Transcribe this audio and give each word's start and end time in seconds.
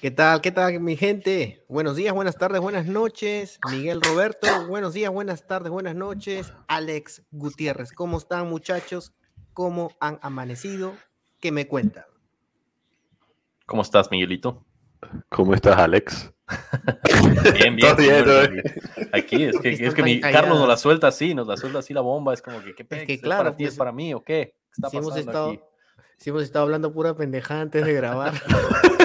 ¿Qué 0.00 0.10
tal? 0.10 0.40
¿Qué 0.40 0.50
tal, 0.50 0.80
mi 0.80 0.96
gente? 0.96 1.62
Buenos 1.68 1.94
días, 1.94 2.14
buenas 2.14 2.38
tardes, 2.38 2.62
buenas 2.62 2.86
noches. 2.86 3.60
Miguel 3.70 4.00
Roberto, 4.00 4.46
buenos 4.66 4.94
días, 4.94 5.12
buenas 5.12 5.46
tardes, 5.46 5.70
buenas 5.70 5.94
noches. 5.94 6.54
Alex 6.68 7.22
Gutiérrez, 7.30 7.92
¿cómo 7.92 8.16
están, 8.16 8.48
muchachos? 8.48 9.12
¿Cómo 9.52 9.90
han 10.00 10.18
amanecido? 10.22 10.94
¿Qué 11.38 11.52
me 11.52 11.68
cuentan? 11.68 12.04
¿Cómo 13.66 13.82
estás, 13.82 14.10
Miguelito? 14.10 14.64
¿Cómo 15.28 15.52
estás, 15.52 15.76
Alex? 15.76 16.32
bien, 17.58 17.76
bien. 17.76 17.96
bien 17.98 18.62
Aquí 19.12 19.44
es 19.44 19.60
que, 19.60 19.68
es 19.68 19.94
que 19.94 20.02
mi 20.02 20.18
Carlos 20.18 20.58
nos 20.58 20.66
la 20.66 20.78
suelta 20.78 21.08
así, 21.08 21.34
nos 21.34 21.46
la 21.46 21.58
suelta 21.58 21.80
así 21.80 21.92
la 21.92 22.00
bomba. 22.00 22.32
Es 22.32 22.40
como 22.40 22.62
que, 22.62 22.74
¿qué 22.74 22.86
es 22.88 23.06
que, 23.06 23.20
claro, 23.20 23.42
¿Es 23.42 23.44
para 23.44 23.56
ti, 23.58 23.64
es 23.64 23.70
pues, 23.72 23.78
para 23.78 23.92
mí 23.92 24.14
o 24.14 24.24
qué? 24.24 24.54
¿Qué 24.54 24.72
está 24.72 24.88
si 24.88 24.96
hemos 24.96 25.14
estado, 25.14 25.50
aquí? 25.50 25.60
Si 26.16 26.30
hemos 26.30 26.42
estado 26.42 26.64
hablando 26.64 26.90
pura 26.90 27.14
pendejada 27.14 27.60
antes 27.60 27.84
de 27.84 27.92
grabar. 27.92 28.32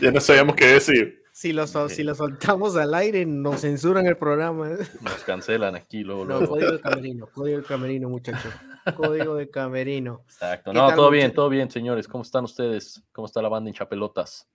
Ya 0.00 0.10
no 0.10 0.20
sabíamos 0.20 0.56
qué 0.56 0.66
decir. 0.66 1.22
Si 1.32 1.52
lo, 1.52 1.66
si 1.66 2.02
lo 2.02 2.14
soltamos 2.14 2.76
al 2.76 2.92
aire, 2.92 3.24
nos 3.24 3.62
censuran 3.62 4.06
el 4.06 4.18
programa. 4.18 4.68
Nos 5.00 5.24
cancelan 5.24 5.74
aquí 5.74 6.04
luego. 6.04 6.26
No, 6.26 6.46
código 6.46 6.72
de 6.72 6.80
camerino, 6.80 7.26
código 7.26 7.58
de 7.58 7.64
camerino, 7.64 8.08
muchachos. 8.10 8.52
Código 8.94 9.36
de 9.36 9.48
camerino. 9.48 10.22
Exacto. 10.26 10.72
No, 10.74 10.94
todo 10.94 11.08
bien, 11.10 11.32
todo 11.32 11.48
bien, 11.48 11.70
señores. 11.70 12.06
¿Cómo 12.06 12.22
están 12.22 12.44
ustedes? 12.44 13.02
¿Cómo 13.12 13.26
está 13.26 13.40
la 13.40 13.48
banda 13.48 13.70
en 13.70 13.74
Chapelotas? 13.74 14.46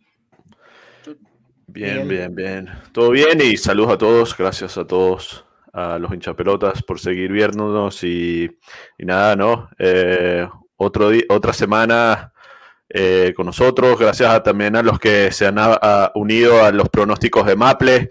Bien, 1.66 2.08
bien, 2.08 2.34
bien. 2.36 2.70
Todo 2.92 3.10
bien 3.10 3.42
y 3.42 3.58
saludos 3.58 3.94
a 3.94 3.98
todos. 3.98 4.38
Gracias 4.38 4.78
a 4.78 4.86
todos, 4.86 5.46
a 5.74 5.98
los 5.98 6.14
hinchapelotas 6.14 6.84
por 6.84 7.00
seguir 7.00 7.32
viéndonos 7.32 8.04
y, 8.04 8.50
y 8.98 9.06
nada, 9.06 9.36
¿no? 9.36 9.70
Eh, 9.80 10.48
otro 10.78 11.10
otra 11.30 11.54
semana 11.54 12.32
eh, 12.90 13.34
con 13.36 13.46
nosotros, 13.46 14.00
gracias 14.00 14.44
también 14.44 14.78
a 14.78 14.82
los 14.82 14.98
que 14.98 15.30
se 15.34 15.46
han 15.46 15.58
unido 16.16 16.64
a 16.64 16.72
los 16.72 16.88
pronósticos 16.88 17.46
de 17.46 17.58
Maple. 17.58 18.10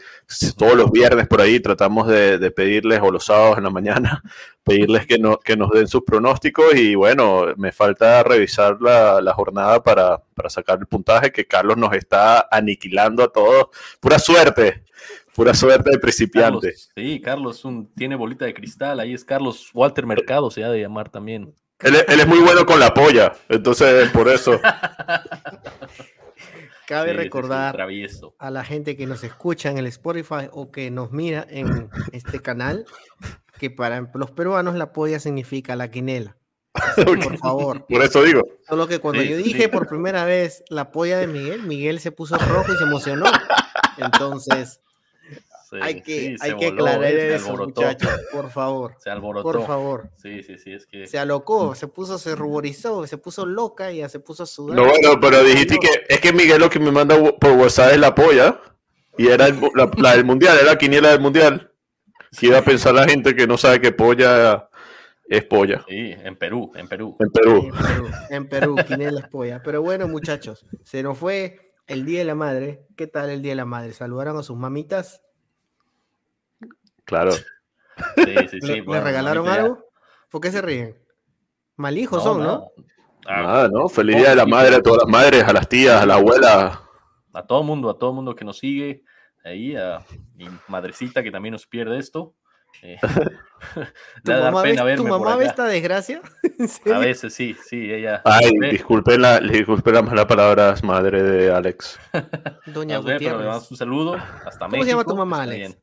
Todos 0.58 0.77
los 0.77 0.92
viernes 0.92 1.27
por 1.27 1.41
ahí 1.41 1.60
tratamos 1.60 2.06
de, 2.08 2.50
pedirles, 2.50 3.00
o 3.02 3.10
los 3.10 3.24
sábados 3.24 3.56
en 3.56 3.64
la 3.64 3.70
mañana, 3.70 4.22
pedirles 4.64 5.06
que, 5.06 5.19
no, 5.19 5.38
que 5.38 5.56
nos 5.56 5.70
den 5.70 5.88
sus 5.88 6.02
pronósticos. 6.02 6.74
Y 6.74 6.94
bueno, 6.94 7.47
me 7.56 7.72
falta 7.72 8.22
revisar 8.22 8.77
la, 8.80 9.32
jornada 9.34 9.82
para, 9.82 10.22
sacar 10.48 10.78
el 10.78 10.86
puntaje 10.86 11.32
que 11.32 11.47
Carlos 11.47 11.78
nos 11.78 11.94
está 11.94 12.47
aniquilando 12.50 13.22
a 13.22 13.28
todos. 13.28 13.69
Pura 13.98 14.19
suerte, 14.19 14.84
pura 15.34 15.54
suerte 15.54 15.91
de 15.91 15.98
principiante. 15.98 16.74
sí, 16.94 17.19
Carlos 17.22 17.64
un, 17.64 17.94
tiene 17.94 18.14
bolita 18.14 18.44
de 18.44 18.52
cristal. 18.52 19.00
Ahí 19.00 19.14
es 19.14 19.24
Carlos 19.24 19.70
Walter 19.72 20.04
Mercado, 20.04 20.50
se 20.50 20.64
ha 20.64 20.69
de 20.69 20.82
llamar 20.82 21.08
también. 21.08 21.54
Él, 21.80 21.94
es 22.08 22.27
muy 22.27 22.38
bueno 22.38 22.64
con 22.64 22.80
la 22.80 22.94
polla, 22.94 23.34
entonces 23.48 24.10
por 24.10 24.28
eso. 24.28 24.60
Cabe 26.86 27.12
recordar 27.14 27.77
a 28.38 28.50
la 28.50 28.64
gente 28.64 28.96
que 28.96 29.06
nos 29.06 29.24
escucha 29.24 29.70
en 29.70 29.78
el 29.78 29.86
Spotify 29.86 30.48
o 30.52 30.70
que 30.70 30.92
nos 30.92 31.10
mira 31.10 31.44
en 31.50 31.91
este 32.12 32.41
canal 32.41 32.86
que 33.59 33.70
para 33.70 34.09
los 34.15 34.31
peruanos 34.31 34.76
la 34.76 34.92
polla 34.92 35.19
significa 35.19 35.75
la 35.75 35.91
quinela. 35.91 36.36
por 37.04 37.38
favor. 37.38 37.86
Por 37.86 38.03
eso 38.03 38.22
digo. 38.22 38.42
Solo 38.69 38.86
que 38.86 38.98
cuando 38.98 39.22
yo 39.22 39.36
dije 39.36 39.69
por 39.69 39.88
primera 39.88 40.25
vez 40.25 40.62
la 40.69 40.91
polla 40.91 41.19
de 41.19 41.26
Miguel, 41.26 41.62
Miguel 41.62 42.00
se 42.00 42.12
puso 42.12 42.36
rojo 42.38 42.72
y 42.72 42.76
se 42.76 42.84
emocionó. 42.84 43.26
Entonces, 43.98 44.81
hay 45.82 46.00
que, 46.00 46.37
hay 46.41 46.56
que 46.56 46.66
aclarar 46.66 47.04
eso, 47.04 47.56
muchachos, 47.56 48.10
por 48.32 48.50
favor. 48.50 48.94
Se 48.98 49.10
alborotó. 49.10 49.42
Por 49.42 49.66
favor. 49.66 50.10
Sí, 50.16 50.42
sí, 50.42 50.59
sí, 50.59 50.72
es 50.72 50.87
que... 50.87 51.06
Se 51.06 51.19
alocó, 51.19 51.75
se 51.75 51.88
puso, 51.88 52.19
se 52.19 52.34
ruborizó, 52.34 53.06
se 53.06 53.19
puso 53.19 53.47
loca 53.47 53.92
y 53.92 53.98
ya 53.98 54.09
se 54.09 54.20
puso 54.20 54.42
a 54.42 54.47
sudar. 54.47 54.76
No, 54.76 54.86
bueno, 54.86 55.20
pero 55.20 55.42
dijiste 55.42 55.78
que 55.78 55.88
es 56.09 56.20
que 56.20 56.32
Miguel 56.32 56.60
lo 56.60 56.70
que 56.70 56.78
me 56.78 56.91
manda 56.91 57.16
por 57.41 57.53
WhatsApp 57.53 57.92
es 57.92 57.98
la 57.98 58.15
polla 58.15 58.60
y 59.19 59.28
era 59.28 59.48
la, 59.75 60.12
del 60.12 60.25
mundial, 60.25 60.59
era 60.59 60.72
la 60.72 60.78
quiniela 60.78 61.10
del 61.10 61.20
mundial. 61.20 61.72
Que 62.38 62.47
iba 62.48 62.59
a 62.59 62.62
pensar 62.62 62.92
la 62.94 63.09
gente 63.09 63.34
que 63.34 63.47
no 63.47 63.56
sabe 63.56 63.81
que 63.81 63.92
polla 63.92 64.69
es 65.28 65.44
polla. 65.44 65.84
Sí, 65.88 66.15
en 66.22 66.36
Perú, 66.36 66.70
en 66.75 66.88
Perú. 66.88 67.16
En 67.19 67.31
Perú. 67.31 67.70
en 67.70 67.70
Perú, 67.72 68.09
en 68.31 68.48
Perú 68.48 68.76
quiniela 68.86 69.20
es 69.20 69.28
polla. 69.28 69.62
Pero 69.62 69.81
bueno, 69.81 70.06
muchachos, 70.06 70.66
se 70.84 71.03
nos 71.03 71.16
fue 71.16 71.72
el 71.86 72.04
Día 72.04 72.20
de 72.20 72.25
la 72.26 72.34
Madre. 72.34 72.86
¿Qué 72.97 73.06
tal 73.06 73.31
el 73.31 73.42
Día 73.42 73.53
de 73.53 73.56
la 73.56 73.65
Madre? 73.65 73.92
¿Saludaron 73.92 74.36
a 74.36 74.42
sus 74.42 74.56
mamitas? 74.56 75.22
Claro. 77.06 77.33
Sí, 77.33 78.34
sí, 78.50 78.61
sí. 78.61 78.81
¿Le, 78.83 79.00
regalaron 79.00 79.49
algo? 79.49 79.87
¿Por 80.31 80.41
qué 80.43 80.50
se 80.50 80.61
ríen? 80.61 80.94
Malijos 81.77 82.22
son, 82.22 82.43
¿no? 82.43 82.71
Ah, 83.27 83.69
¿no? 83.72 83.89
Feliz 83.89 84.17
día 84.17 84.31
de 84.31 84.37
la 84.37 84.47
madre 84.47 84.77
a 84.77 84.83
todas 84.83 85.03
las 85.05 85.09
madres, 85.09 85.45
a 85.45 85.53
las 85.53 85.69
tías, 85.69 86.03
a 86.03 86.06
la 86.06 86.15
abuela. 86.15 86.83
A 87.33 87.47
todo 87.47 87.62
mundo, 87.62 87.91
a 87.91 87.99
todo 87.99 88.12
mundo 88.12 88.34
que 88.34 88.45
nos 88.45 88.59
sigue. 88.59 89.03
Ahí, 89.45 89.77
a 89.77 90.05
mi 90.34 90.47
madrecita 90.69 91.22
que 91.22 91.31
también 91.31 91.53
nos 91.53 91.66
pierde 91.66 91.99
esto. 91.99 92.34
Eh, 92.83 92.99
¿Tu, 94.25 94.33
mamá 94.33 94.62
ve, 94.62 94.97
¿Tu 94.97 95.06
mamá 95.06 95.37
ve 95.37 95.47
esta 95.47 95.65
desgracia? 95.65 96.21
A 96.93 96.99
veces 96.99 97.33
sí, 97.33 97.56
sí, 97.66 97.91
ella. 97.93 98.22
Ay, 98.25 98.50
disculpen, 98.71 99.22
la, 99.22 99.41
disculpen 99.41 99.95
las 99.95 100.05
malas 100.05 100.27
palabras, 100.27 100.84
madre 100.84 101.22
de 101.22 101.53
Alex. 101.53 101.99
Doña 102.66 102.99
Gutiérrez. 102.99 103.71
un 103.71 103.77
saludo. 103.77 104.15
Hasta 104.45 104.69
¿Cómo 104.69 104.84
se 104.84 104.91
llama 104.91 105.05
tu 105.05 105.16
mamá, 105.16 105.43
Alex? 105.43 105.78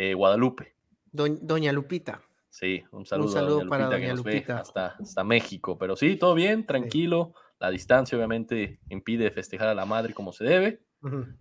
Eh, 0.00 0.14
Guadalupe. 0.14 0.76
Doña 1.10 1.72
Lupita. 1.72 2.22
Sí, 2.48 2.84
un 2.92 3.04
saludo, 3.04 3.68
para 3.68 3.86
Doña 3.86 4.14
Lupita, 4.14 4.60
hasta, 4.60 4.94
hasta, 4.96 5.24
México. 5.24 5.76
Pero 5.76 5.96
sí, 5.96 6.14
todo 6.14 6.34
bien, 6.34 6.64
tranquilo. 6.64 7.34
La 7.58 7.68
distancia 7.68 8.16
obviamente 8.16 8.78
impide 8.90 9.32
festejar 9.32 9.66
a 9.66 9.74
la 9.74 9.86
madre 9.86 10.14
como 10.14 10.32
se 10.32 10.44
debe. 10.44 10.82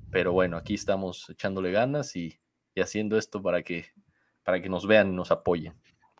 Pero 0.09 0.31
bueno, 0.33 0.57
aquí 0.57 0.73
estamos 0.73 1.29
echándole 1.29 1.71
ganas 1.71 2.15
y, 2.15 2.39
haciendo 2.81 3.19
esto 3.19 3.43
para 3.43 3.61
que, 3.61 3.85
para 4.43 4.59
que 4.59 4.69
nos 4.69 4.87
vean 4.87 5.09
y 5.09 5.15
nos 5.15 5.29
apoyen. 5.29 5.75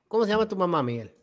¿Cómo 0.08 0.24
se 0.26 0.30
llama 0.30 0.48
tu 0.48 0.56
mamá, 0.56 0.84
Miguel? 0.84 1.16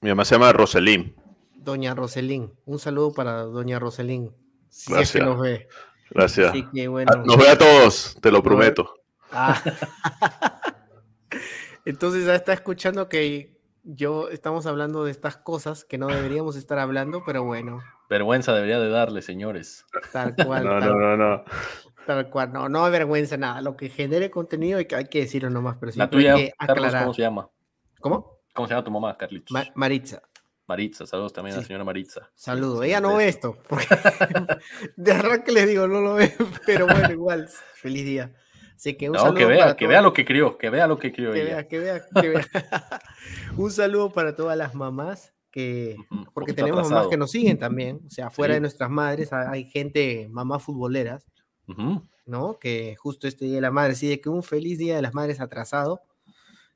Mi 0.00 0.08
mamá 0.08 0.24
se 0.24 0.36
llama 0.36 0.54
Roselín. 0.54 1.14
Doña 1.54 1.94
Roselín. 1.94 2.54
Un 2.64 2.78
saludo 2.78 3.12
para 3.12 3.42
Doña 3.42 3.78
Roselín. 3.78 4.34
Si 4.70 4.90
Gracias. 4.90 5.16
es 5.16 5.20
que 5.20 5.26
nos 5.26 5.38
ve. 5.38 5.68
Gracias. 6.08 6.54
Nos 6.54 7.36
ve 7.36 7.48
a 7.50 7.58
todos, 7.58 8.16
te 8.22 8.30
lo 8.30 8.42
prometo. 8.42 8.94
Ah. 9.32 9.62
Entonces 11.84 12.26
ya 12.26 12.34
está 12.34 12.52
escuchando 12.52 13.08
que 13.08 13.60
yo 13.82 14.28
estamos 14.28 14.66
hablando 14.66 15.04
de 15.04 15.10
estas 15.10 15.36
cosas 15.36 15.84
que 15.84 15.98
no 15.98 16.06
deberíamos 16.06 16.56
estar 16.56 16.78
hablando, 16.78 17.24
pero 17.26 17.42
bueno. 17.44 17.82
Vergüenza 18.08 18.54
debería 18.54 18.78
de 18.78 18.88
darle, 18.88 19.22
señores. 19.22 19.84
Tal 20.12 20.34
cual. 20.36 20.64
no, 20.64 20.78
no, 20.78 20.94
no, 20.94 21.16
no. 21.16 21.44
Tal 22.06 22.30
cual, 22.30 22.52
no, 22.52 22.68
no 22.68 22.84
hay 22.84 22.92
vergüenza 22.92 23.36
nada. 23.36 23.60
Lo 23.60 23.76
que 23.76 23.88
genere 23.88 24.30
contenido 24.30 24.78
hay 24.78 24.86
que, 24.86 24.96
hay 24.96 25.06
que 25.06 25.20
decirlo 25.20 25.50
nomás, 25.50 25.76
pero 25.78 25.92
La 25.96 26.10
tuya, 26.10 26.36
Carlos, 26.58 26.94
¿cómo 26.94 27.14
se 27.14 27.22
llama? 27.22 27.50
¿Cómo? 28.00 28.38
¿Cómo 28.52 28.68
se 28.68 28.74
llama 28.74 28.84
tu 28.84 28.90
mamá, 28.90 29.16
Carlitos? 29.16 29.56
Maritza. 29.74 30.22
Maritza, 30.66 31.06
saludos 31.06 31.32
también 31.32 31.56
a 31.56 31.60
la 31.60 31.66
señora 31.66 31.84
Maritza. 31.84 32.30
Saludos. 32.34 32.84
Ella 32.84 33.00
no 33.00 33.16
ve 33.16 33.28
esto. 33.28 33.58
de 34.96 35.12
arranque 35.12 35.50
le 35.52 35.66
digo, 35.66 35.88
no 35.88 36.00
lo 36.00 36.14
ve, 36.14 36.32
pero 36.66 36.86
bueno, 36.86 37.10
igual. 37.10 37.48
Feliz 37.74 38.04
día 38.04 38.32
que 38.82 39.08
un 39.08 39.34
que 39.34 39.46
vea, 39.46 39.76
que 39.76 39.86
vea 39.86 40.02
lo 40.02 40.12
que 40.12 40.24
crió, 40.24 40.58
que 40.58 40.68
vea 40.68 40.86
lo 40.86 40.98
que 40.98 41.12
crió. 41.12 41.32
Que 41.32 41.44
vea, 41.44 41.68
que 41.68 41.78
vea, 41.78 42.02
que 42.20 42.28
vea. 42.28 42.46
un 43.56 43.70
saludo 43.70 44.12
para 44.12 44.34
todas 44.34 44.56
las 44.56 44.74
mamás, 44.74 45.32
que, 45.50 45.96
porque 46.34 46.52
tenemos 46.52 46.90
mamás 46.90 47.06
que 47.08 47.16
nos 47.16 47.30
siguen 47.30 47.58
también, 47.58 48.00
o 48.06 48.10
sea, 48.10 48.30
fuera 48.30 48.54
de 48.54 48.60
nuestras 48.60 48.90
madres 48.90 49.32
hay 49.32 49.64
gente, 49.64 50.28
mamás 50.30 50.62
futboleras, 50.62 51.26
¿no? 52.26 52.58
Que 52.58 52.96
justo 52.96 53.28
este 53.28 53.44
Día 53.44 53.56
de 53.56 53.60
la 53.60 53.70
Madre, 53.70 53.94
sí, 53.94 54.08
de 54.08 54.20
que 54.20 54.28
un 54.28 54.42
feliz 54.42 54.78
Día 54.78 54.96
de 54.96 55.02
las 55.02 55.14
Madres 55.14 55.40
atrasado. 55.40 56.02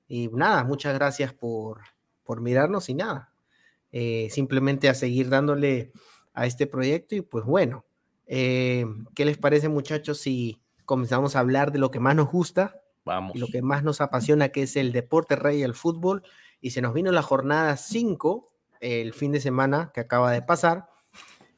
Y 0.09 0.29
nada, 0.29 0.63
muchas 0.63 0.95
gracias 0.95 1.33
por, 1.33 1.81
por 2.23 2.41
mirarnos 2.41 2.89
y 2.89 2.95
nada. 2.95 3.33
Eh, 3.91 4.29
simplemente 4.31 4.89
a 4.89 4.95
seguir 4.95 5.29
dándole 5.29 5.93
a 6.35 6.47
este 6.47 6.67
proyecto 6.67 7.15
y 7.15 7.23
pues 7.23 7.45
bueno, 7.45 7.85
eh, 8.27 8.85
¿qué 9.15 9.25
les 9.25 9.39
parece 9.39 9.69
muchachos 9.69 10.19
si 10.19 10.61
comenzamos 10.87 11.37
a 11.37 11.41
hablar 11.41 11.73
de 11.73 11.79
lo 11.79 11.91
que 11.91 12.01
más 12.01 12.17
nos 12.17 12.31
gusta 12.31 12.81
Vamos. 13.05 13.37
y 13.37 13.39
lo 13.39 13.49
que 13.49 13.61
más 13.61 13.85
nos 13.85 14.01
apasiona, 14.01 14.49
que 14.49 14.63
es 14.63 14.77
el 14.77 14.93
deporte 14.93 15.37
rey, 15.37 15.63
el 15.63 15.75
fútbol. 15.75 16.23
Y 16.61 16.71
se 16.71 16.81
nos 16.81 16.95
vino 16.95 17.13
la 17.13 17.23
jornada 17.23 17.77
5 17.77 18.53
el 18.81 19.13
fin 19.13 19.33
de 19.33 19.41
semana 19.41 19.91
que 19.93 20.01
acaba 20.01 20.33
de 20.33 20.43
pasar. 20.43 20.89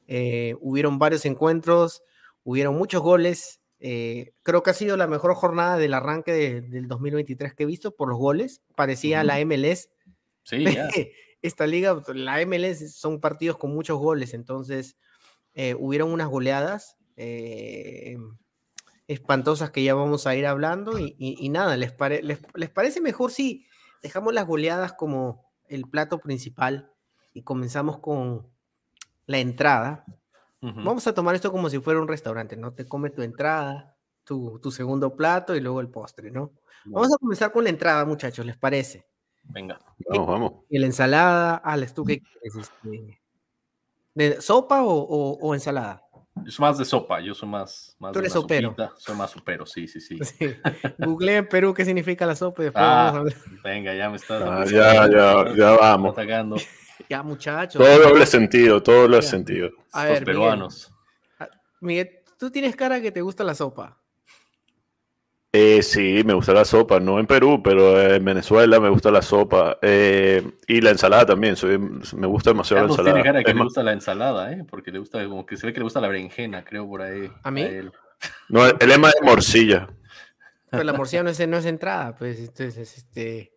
Eh, 0.07 0.57
hubieron 0.61 0.99
varios 0.99 1.25
encuentros, 1.25 2.03
hubieron 2.43 2.77
muchos 2.77 3.03
goles. 3.03 3.61
Eh, 3.81 4.33
creo 4.43 4.63
que 4.63 4.71
ha 4.71 4.75
sido 4.75 4.97
la 4.97 5.07
mejor 5.07 5.35
jornada 5.35 5.77
del 5.77 5.95
arranque 5.95 6.33
del 6.63 6.89
2023 6.89 7.55
que 7.55 7.63
he 7.63 7.67
visto 7.67 7.95
por 7.95 8.09
los 8.09 8.19
goles. 8.19 8.63
Parecía 8.75 9.23
la 9.23 9.39
MLS. 9.45 9.91
Sí, 10.43 10.65
Esta 11.43 11.69
liga, 11.69 12.03
la 12.15 12.45
MLS 12.45 12.97
son 12.97 13.21
partidos 13.21 13.59
con 13.59 13.73
muchos 13.73 13.97
goles, 13.99 14.35
entonces 14.35 14.97
eh, 15.55 15.77
hubieron 15.79 16.13
unas 16.13 16.29
goleadas 16.29 16.97
eh, 17.17 18.17
espantosas 19.09 19.71
que 19.71 19.83
ya 19.83 19.95
vamos 19.95 20.27
a 20.27 20.37
ir 20.37 20.47
hablando 20.47 20.99
y, 20.99 21.49
nada, 21.49 21.77
¿les, 21.77 21.95
les, 22.23 22.71
parece 22.71 23.01
mejor 23.01 23.33
si 23.33 23.67
dejamos 24.03 24.35
las 24.35 24.47
goleadas 24.47 24.93
como 24.93 25.51
el 25.67 25.89
plato 25.89 26.19
principal 26.19 26.93
y 27.33 27.43
comenzamos 27.43 27.99
con 27.99 28.47
la 29.27 29.39
entrada? 29.39 30.05
Vamos 30.61 31.07
a 31.07 31.15
tomar 31.15 31.35
esto 31.35 31.51
como 31.51 31.71
si 31.71 31.79
fuera 31.79 32.01
un 32.01 32.09
restaurante, 32.09 32.57
¿no? 32.57 32.75
Te 32.75 32.87
comes 32.87 33.15
tu 33.15 33.23
entrada, 33.23 33.97
tu, 34.25 34.61
segundo 34.71 35.17
plato 35.17 35.57
y 35.57 35.61
luego 35.61 35.81
el 35.81 35.89
postre, 35.89 36.31
¿no? 36.31 36.53
Vamos 36.85 37.13
a 37.15 37.19
comenzar 37.19 37.51
con 37.51 37.65
la 37.65 37.71
entrada, 37.71 38.05
muchachos, 38.05 38.45
¿les 38.45 38.57
parece? 38.57 39.07
Venga. 39.43 39.81
Vamos, 40.09 40.27
vamos. 40.27 40.53
Y 40.69 40.79
la 40.79 40.87
ensalada, 40.87 41.57
Alex, 41.57 41.95
¿tú 41.95 42.05
qué 42.05 42.21
quieres? 42.21 42.57
Este, 42.57 43.21
¿De 44.15 44.41
sopa 44.41 44.83
o, 44.83 45.55
ensalada? 45.55 46.08
Yo 46.45 46.51
soy 46.51 46.63
más 46.65 46.79
de 46.79 46.85
sopa, 46.85 47.21
yo 47.21 47.35
soy 47.35 47.49
más. 47.49 47.97
más 47.99 48.13
Tú 48.13 48.19
eres 48.19 48.33
sopero. 48.33 48.75
Soy 48.97 49.17
más 49.17 49.31
sopero, 49.31 49.67
sí, 49.67 49.89
sí, 49.89 50.01
sí. 50.01 50.19
Google 50.99 51.37
en 51.37 51.49
Perú 51.49 51.75
qué 51.75 51.85
significa 51.85 52.27
la 52.27 52.35
sopa 52.35 52.65
y 52.65 52.71
ah, 52.75 53.23
Venga, 53.65 53.95
ya 53.95 54.09
me 54.11 54.17
estás. 54.17 54.43
Ah, 54.45 54.65
ya, 54.65 55.09
ya, 55.09 55.55
ya 55.55 55.71
vamos. 55.77 56.15
Ya, 57.09 57.23
muchachos. 57.23 57.81
Todo 57.81 58.09
doble 58.09 58.27
sentido, 58.27 58.83
todo 58.83 59.03
doble 59.03 59.23
sentido. 59.23 59.71
A 59.93 60.05
ver, 60.05 60.15
Los 60.15 60.25
peruanos. 60.25 60.93
Miguel, 61.81 62.11
tú 62.39 62.51
tienes 62.51 62.75
cara 62.77 63.01
que 63.01 63.13
te 63.13 63.23
gusta 63.23 63.45
la 63.45 63.55
sopa. 63.55 63.99
Eh, 65.51 65.83
sí, 65.83 66.23
me 66.27 66.35
gusta 66.35 66.53
la 66.53 66.67
sopa, 66.67 67.01
no 67.01 67.19
en 67.19 67.27
Perú, 67.27 67.63
pero 67.63 67.99
en 67.99 68.23
Venezuela 68.23 68.79
me 68.81 68.91
gusta 68.91 69.11
la 69.11 69.23
sopa. 69.23 69.79
Eh, 69.81 70.43
y 70.67 70.83
la 70.83 70.91
ensalada 70.91 71.25
también, 71.25 71.57
soy, 71.57 71.79
me 71.79 72.27
gusta 72.27 72.51
demasiado 72.51 72.83
la 72.83 72.91
ensalada. 72.91 73.15
tiene 73.15 73.25
cara 73.27 73.43
que 73.43 73.55
le 73.55 73.63
gusta 73.63 73.83
la 73.83 73.93
ensalada, 73.93 74.53
¿eh? 74.53 74.65
Porque 74.69 74.91
le 74.91 74.99
gusta, 74.99 75.25
como 75.25 75.47
que 75.47 75.57
se 75.57 75.67
ve 75.67 75.73
que 75.73 75.81
le 75.81 75.85
gusta 75.85 76.03
la 76.03 76.09
berenjena, 76.09 76.65
creo, 76.65 76.87
por 76.87 77.01
ahí. 77.01 77.31
¿A 77.43 77.51
mí? 77.51 77.67
No, 78.51 78.67
el, 78.67 78.77
lema 78.87 79.09
es 79.09 79.23
morcilla. 79.23 79.89
Pero 80.71 80.85
la 80.85 80.93
morcilla 80.93 81.23
no 81.23 81.31
es, 81.31 81.49
no 81.49 81.57
es 81.57 81.65
entrada, 81.65 82.15
pues, 82.15 82.39
entonces, 82.41 82.99
este... 82.99 83.53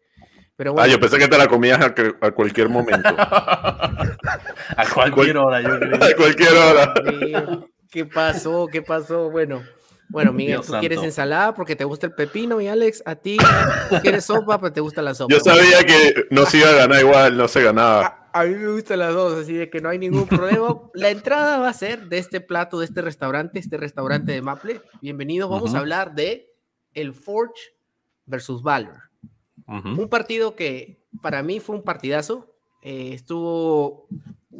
Pero 0.55 0.75
Ah, 0.77 0.87
yo 0.87 0.99
pensé 0.99 1.17
que 1.17 1.27
te 1.27 1.37
la 1.37 1.47
comías 1.47 1.81
a, 1.81 1.93
a 2.21 2.31
cualquier 2.31 2.69
momento. 2.69 3.09
a 3.17 4.85
cualquier 4.93 5.37
hora, 5.37 5.59
yo 5.59 5.79
creo. 5.79 5.95
A 6.03 6.15
cualquier 6.15 6.53
hora. 6.53 6.93
¿Qué 7.89 8.05
pasó? 8.05 8.67
¿Qué 8.71 8.81
pasó? 8.81 9.29
Bueno, 9.31 9.63
bueno, 10.11 10.33
Miguel, 10.33 10.61
tú 10.61 10.73
quieres 10.79 11.01
ensalada 11.01 11.53
porque 11.55 11.75
te 11.75 11.85
gusta 11.85 12.07
el 12.07 12.13
pepino 12.13 12.59
y 12.61 12.67
Alex, 12.67 13.01
a 13.05 13.15
ti 13.15 13.37
quieres 14.01 14.25
sopa 14.25 14.59
pero 14.59 14.73
te 14.73 14.81
gusta 14.81 15.01
la 15.01 15.15
sopa. 15.15 15.33
Yo 15.33 15.39
sabía 15.39 15.83
que 15.85 16.25
no 16.29 16.45
se 16.45 16.57
iba 16.57 16.69
a 16.69 16.73
ganar 16.73 16.99
igual, 16.99 17.37
no 17.37 17.47
se 17.47 17.63
ganaba. 17.63 18.29
A, 18.33 18.43
mí 18.45 18.55
me 18.55 18.71
gustan 18.71 18.99
las 18.99 19.13
dos, 19.13 19.41
así 19.41 19.53
de 19.53 19.69
que 19.69 19.81
no 19.81 19.89
hay 19.89 19.99
ningún 19.99 20.27
problema. 20.27 20.79
la 20.93 21.09
entrada 21.09 21.59
va 21.59 21.69
a 21.69 21.73
ser 21.73 22.07
de 22.07 22.17
este 22.17 22.41
plato, 22.41 22.79
de 22.79 22.85
este 22.85 23.01
restaurante, 23.01 23.59
este 23.59 23.77
restaurante 23.77 24.31
de 24.31 24.41
Maple. 24.41 24.81
Bienvenidos, 25.01 25.49
vamos 25.49 25.73
a 25.75 25.79
hablar 25.79 26.13
de 26.13 26.53
el 26.93 27.13
Forge 27.13 27.73
versus 28.25 28.61
Valor. 28.61 29.09
Un 29.67 30.09
partido 30.09 30.55
que 30.55 31.01
para 31.21 31.43
mí 31.43 31.61
fue 31.61 31.77
un 31.77 31.83
partidazo. 31.83 32.53
Eh, 32.83 33.11
estuvo, 33.13 34.07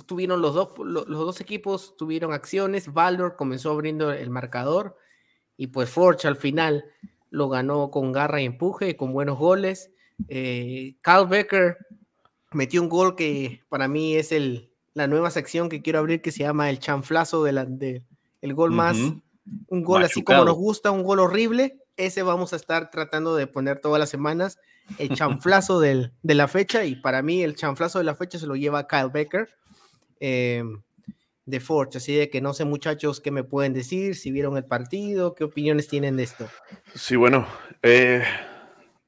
tuvieron 0.06 0.42
los 0.42 0.54
dos, 0.54 0.70
los 0.78 1.08
dos 1.08 1.42
equipos 1.42 1.98
tuvieron 1.98 2.32
acciones. 2.32 2.94
Valor 2.94 3.36
comenzó 3.36 3.72
abriendo 3.72 4.12
el 4.12 4.30
marcador 4.30 4.96
y 5.62 5.68
pues 5.68 5.92
Forge 5.92 6.28
al 6.28 6.38
final 6.38 6.86
lo 7.30 7.48
ganó 7.48 7.92
con 7.92 8.12
garra 8.12 8.42
y 8.42 8.46
empuje, 8.46 8.96
con 8.96 9.14
buenos 9.14 9.38
goles. 9.38 9.92
Eh, 10.28 10.96
Carl 11.02 11.28
Becker 11.28 11.78
metió 12.52 12.82
un 12.82 12.90
gol 12.90 13.16
que 13.16 13.62
para 13.70 13.88
mí 13.88 14.16
es 14.16 14.32
el, 14.32 14.72
la 14.96 15.06
nueva 15.06 15.30
sección 15.30 15.70
que 15.70 15.84
quiero 15.84 16.00
abrir 16.00 16.24
que 16.24 16.32
se 16.32 16.40
llama 16.40 16.72
el 16.72 16.80
chanflazo 16.80 17.44
de, 17.44 17.52
la, 17.52 17.66
de 17.66 18.04
el 18.42 18.56
gol 18.56 18.72
más, 18.72 18.98
un 18.98 19.84
gol 19.84 20.04
así 20.04 20.24
como 20.24 20.46
nos 20.46 20.56
gusta, 20.56 20.90
un 20.90 21.04
gol 21.04 21.20
horrible. 21.20 21.78
Ese 21.96 22.24
vamos 22.24 22.54
a 22.54 22.56
estar 22.56 22.90
tratando 22.90 23.36
de 23.36 23.46
poner 23.46 23.82
todas 23.82 24.00
las 24.00 24.10
semanas, 24.10 24.58
el 24.98 25.10
chanflazo 25.16 25.80
del, 25.80 26.12
de 26.24 26.34
la 26.34 26.48
fecha 26.48 26.86
y 26.86 26.96
para 26.96 27.22
mí 27.22 27.44
el 27.44 27.56
chanflazo 27.56 28.00
de 28.00 28.06
la 28.06 28.16
fecha 28.16 28.40
se 28.40 28.48
lo 28.48 28.56
lleva 28.56 28.88
Kyle 28.88 29.12
Becker. 29.14 29.48
Eh, 30.20 30.64
de 31.52 31.60
Forge. 31.60 32.00
Así 32.00 32.16
de 32.16 32.30
que 32.30 32.42
no 32.42 32.54
sé, 32.54 32.66
muchachos, 32.66 33.22
qué 33.22 33.30
me 33.30 33.44
pueden 33.44 33.74
decir, 33.74 34.16
si 34.16 34.32
vieron 34.32 34.58
el 34.58 34.66
partido, 34.66 35.36
qué 35.36 35.44
opiniones 35.44 35.88
tienen 35.88 36.18
de 36.18 36.24
esto. 36.24 36.48
Sí, 36.96 37.16
bueno, 37.16 37.48
eh, 37.84 38.24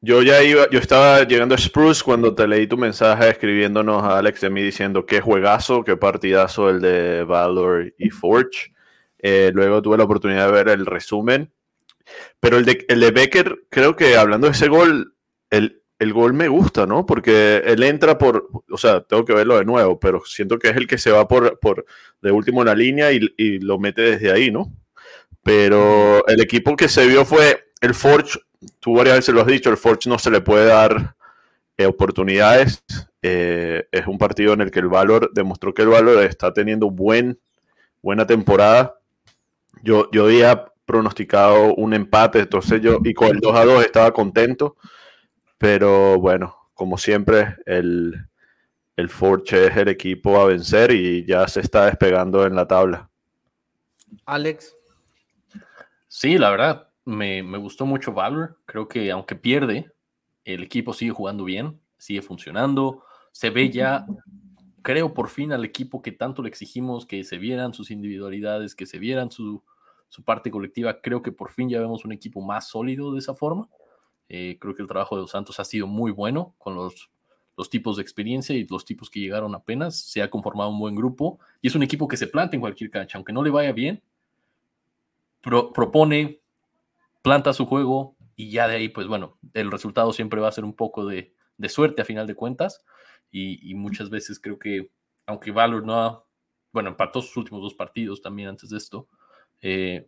yo 0.02 0.22
ya 0.22 0.44
iba, 0.44 0.70
yo 0.70 0.78
estaba 0.78 1.24
llegando 1.24 1.56
a 1.56 1.58
Spruce 1.58 2.04
cuando 2.04 2.36
te 2.36 2.48
leí 2.48 2.68
tu 2.68 2.78
mensaje 2.78 3.30
escribiéndonos 3.30 4.04
a 4.04 4.20
Alex 4.20 4.42
de 4.42 4.50
mí 4.50 4.62
diciendo 4.62 5.06
qué 5.06 5.22
juegazo, 5.22 5.84
qué 5.84 5.98
partidazo 5.98 6.70
el 6.70 6.82
de 6.82 7.24
Valor 7.24 7.94
y 7.98 8.10
Forge. 8.10 8.74
Eh, 9.18 9.52
luego 9.54 9.82
tuve 9.82 9.98
la 9.98 10.04
oportunidad 10.04 10.48
de 10.48 10.52
ver 10.52 10.70
el 10.70 10.86
resumen. 10.86 11.52
Pero 12.42 12.58
el 12.58 12.66
de, 12.66 12.86
el 12.90 13.00
de 13.00 13.12
Becker, 13.12 13.64
creo 13.70 13.96
que 13.96 14.18
hablando 14.18 14.48
de 14.48 14.52
ese 14.52 14.68
gol, 14.68 15.16
el, 15.50 15.83
el 16.00 16.14
gol 16.14 16.34
me 16.34 16.48
gusta, 16.48 16.86
¿no? 16.86 17.06
Porque 17.06 17.58
él 17.66 17.84
entra 17.84 18.18
por, 18.18 18.50
o 18.70 18.78
sea, 18.78 19.02
tengo 19.02 19.26
que 19.26 19.34
verlo 19.34 19.58
de 19.58 19.66
nuevo, 19.66 20.00
pero 20.00 20.22
siento 20.26 20.60
que 20.60 20.70
es 20.70 20.76
el 20.76 20.88
que 20.88 20.98
se 20.98 21.12
va 21.12 21.28
por, 21.28 21.60
por 21.60 21.86
de 22.22 22.32
último 22.32 22.62
en 22.62 22.68
la 22.68 22.76
línea 22.76 23.12
y, 23.12 23.60
lo 23.60 23.80
mete 23.80 24.02
desde 24.02 24.32
ahí, 24.32 24.52
¿no? 24.52 24.72
Pero 25.44 26.26
el 26.28 26.42
equipo 26.42 26.76
que 26.76 26.88
se 26.88 27.08
vio 27.08 27.26
fue 27.26 27.72
el 27.82 27.94
Forge, 27.94 28.40
tú 28.80 28.96
varias 28.96 29.18
veces 29.18 29.36
lo 29.36 29.42
has 29.42 29.48
dicho, 29.48 29.70
el 29.70 29.78
Forge 29.78 30.10
no 30.10 30.18
se 30.18 30.32
le 30.32 30.42
puede 30.42 30.66
dar 30.66 31.16
eh, 31.78 31.86
oportunidades. 31.86 32.84
Eh, 33.22 33.88
es 33.92 34.08
un 34.08 34.18
partido 34.18 34.54
en 34.54 34.62
el 34.62 34.72
que 34.72 34.80
el 34.80 34.90
Valor 34.90 35.32
demostró 35.34 35.74
que 35.74 35.82
el 35.84 35.90
Valor 35.90 36.24
está 36.24 36.54
teniendo 36.54 36.90
buen, 36.90 37.40
buena 38.02 38.26
temporada. 38.26 39.00
Yo, 39.82 40.10
yo 40.12 40.26
había 40.26 40.66
pronosticado 40.86 41.74
un 41.76 41.94
empate, 41.94 42.40
entonces 42.40 42.82
yo, 42.82 43.00
y 43.04 43.14
con 43.14 43.30
el 43.30 43.40
2 43.40 43.56
a 43.56 43.66
2 43.66 43.86
estaba 43.86 44.12
contento 44.12 44.76
pero 45.64 46.20
bueno, 46.20 46.58
como 46.74 46.98
siempre, 46.98 47.56
el, 47.66 48.28
el 48.98 49.08
Forge 49.08 49.68
es 49.68 49.78
el 49.78 49.88
equipo 49.88 50.42
a 50.42 50.48
vencer 50.48 50.92
y 50.92 51.26
ya 51.26 51.48
se 51.48 51.62
está 51.62 51.86
despegando 51.86 52.46
en 52.46 52.54
la 52.54 52.68
tabla. 52.68 53.10
Alex. 54.26 54.76
Sí, 56.10 56.38
la 56.38 56.50
verdad, 56.50 56.90
me, 57.06 57.42
gustó 57.60 57.86
mucho 57.86 58.12
Valor. 58.12 58.60
Creo 58.66 58.90
que 58.90 59.10
aunque 59.10 59.38
pierde, 59.38 59.90
el 60.44 60.64
equipo 60.64 60.92
sigue 60.92 61.12
jugando 61.12 61.46
bien, 61.46 61.80
sigue 61.98 62.22
funcionando. 62.22 63.06
Se 63.32 63.50
ve 63.50 63.70
ya, 63.70 64.06
creo 64.82 65.14
por 65.14 65.30
fin 65.30 65.54
al 65.54 65.64
equipo 65.64 66.02
que 66.02 66.12
tanto 66.12 66.42
le 66.42 66.50
exigimos 66.50 67.06
que 67.06 67.24
se 67.24 67.38
vieran 67.38 67.74
sus 67.74 67.90
individualidades, 67.90 68.76
que 68.76 68.86
se 68.86 69.00
vieran 69.00 69.32
su, 69.32 69.64
su 70.10 70.26
parte 70.26 70.52
colectiva. 70.52 71.00
Creo 71.00 71.22
que 71.22 71.32
por 71.32 71.52
fin 71.52 71.70
ya 71.70 71.80
vemos 71.80 72.04
un 72.04 72.12
equipo 72.12 72.42
más 72.42 72.68
sólido 72.68 73.14
de 73.14 73.20
esa 73.20 73.34
forma. 73.34 73.70
Eh, 74.36 74.58
creo 74.60 74.74
que 74.74 74.82
el 74.82 74.88
trabajo 74.88 75.16
de 75.16 75.22
los 75.22 75.30
Santos 75.30 75.60
ha 75.60 75.64
sido 75.64 75.86
muy 75.86 76.12
bueno 76.12 76.56
con 76.58 76.74
los, 76.74 77.12
los 77.56 77.70
tipos 77.70 77.98
de 77.98 78.02
experiencia 78.02 78.56
y 78.56 78.66
los 78.66 78.84
tipos 78.84 79.12
que 79.12 79.20
llegaron 79.20 79.54
apenas. 79.54 79.96
Se 79.96 80.24
ha 80.24 80.32
conformado 80.32 80.72
un 80.72 80.80
buen 80.80 80.96
grupo 80.96 81.38
y 81.62 81.68
es 81.68 81.76
un 81.76 81.84
equipo 81.84 82.08
que 82.08 82.18
se 82.18 82.26
planta 82.26 82.56
en 82.56 82.62
cualquier 82.62 82.90
cancha, 82.90 83.20
aunque 83.20 83.32
no 83.32 83.44
le 83.44 83.52
vaya 83.52 83.72
bien, 83.74 84.02
propone, 85.40 86.40
planta 87.22 87.54
su 87.54 87.68
juego 87.68 88.16
y 88.36 88.50
ya 88.50 88.68
de 88.68 88.78
ahí, 88.78 88.90
pues 88.90 89.06
bueno, 89.06 89.38
el 89.54 89.70
resultado 89.70 90.12
siempre 90.14 90.42
va 90.42 90.48
a 90.48 90.52
ser 90.52 90.66
un 90.66 90.74
poco 90.74 91.06
de, 91.06 91.36
suerte 91.70 92.02
a 92.02 92.06
final 92.06 92.26
de 92.26 92.34
cuentas. 92.34 92.84
Y, 93.30 93.76
muchas 93.76 94.10
veces 94.10 94.40
creo 94.40 94.58
que, 94.58 94.90
aunque 95.28 95.52
Valor 95.52 95.86
no 95.86 96.02
ha, 96.02 96.26
bueno, 96.72 96.90
empató 96.90 97.22
sus 97.22 97.38
últimos 97.38 97.62
dos 97.62 97.76
partidos 97.76 98.20
también 98.20 98.50
antes 98.50 98.72
de 98.72 98.78
esto, 98.78 99.08
eh, 99.62 100.08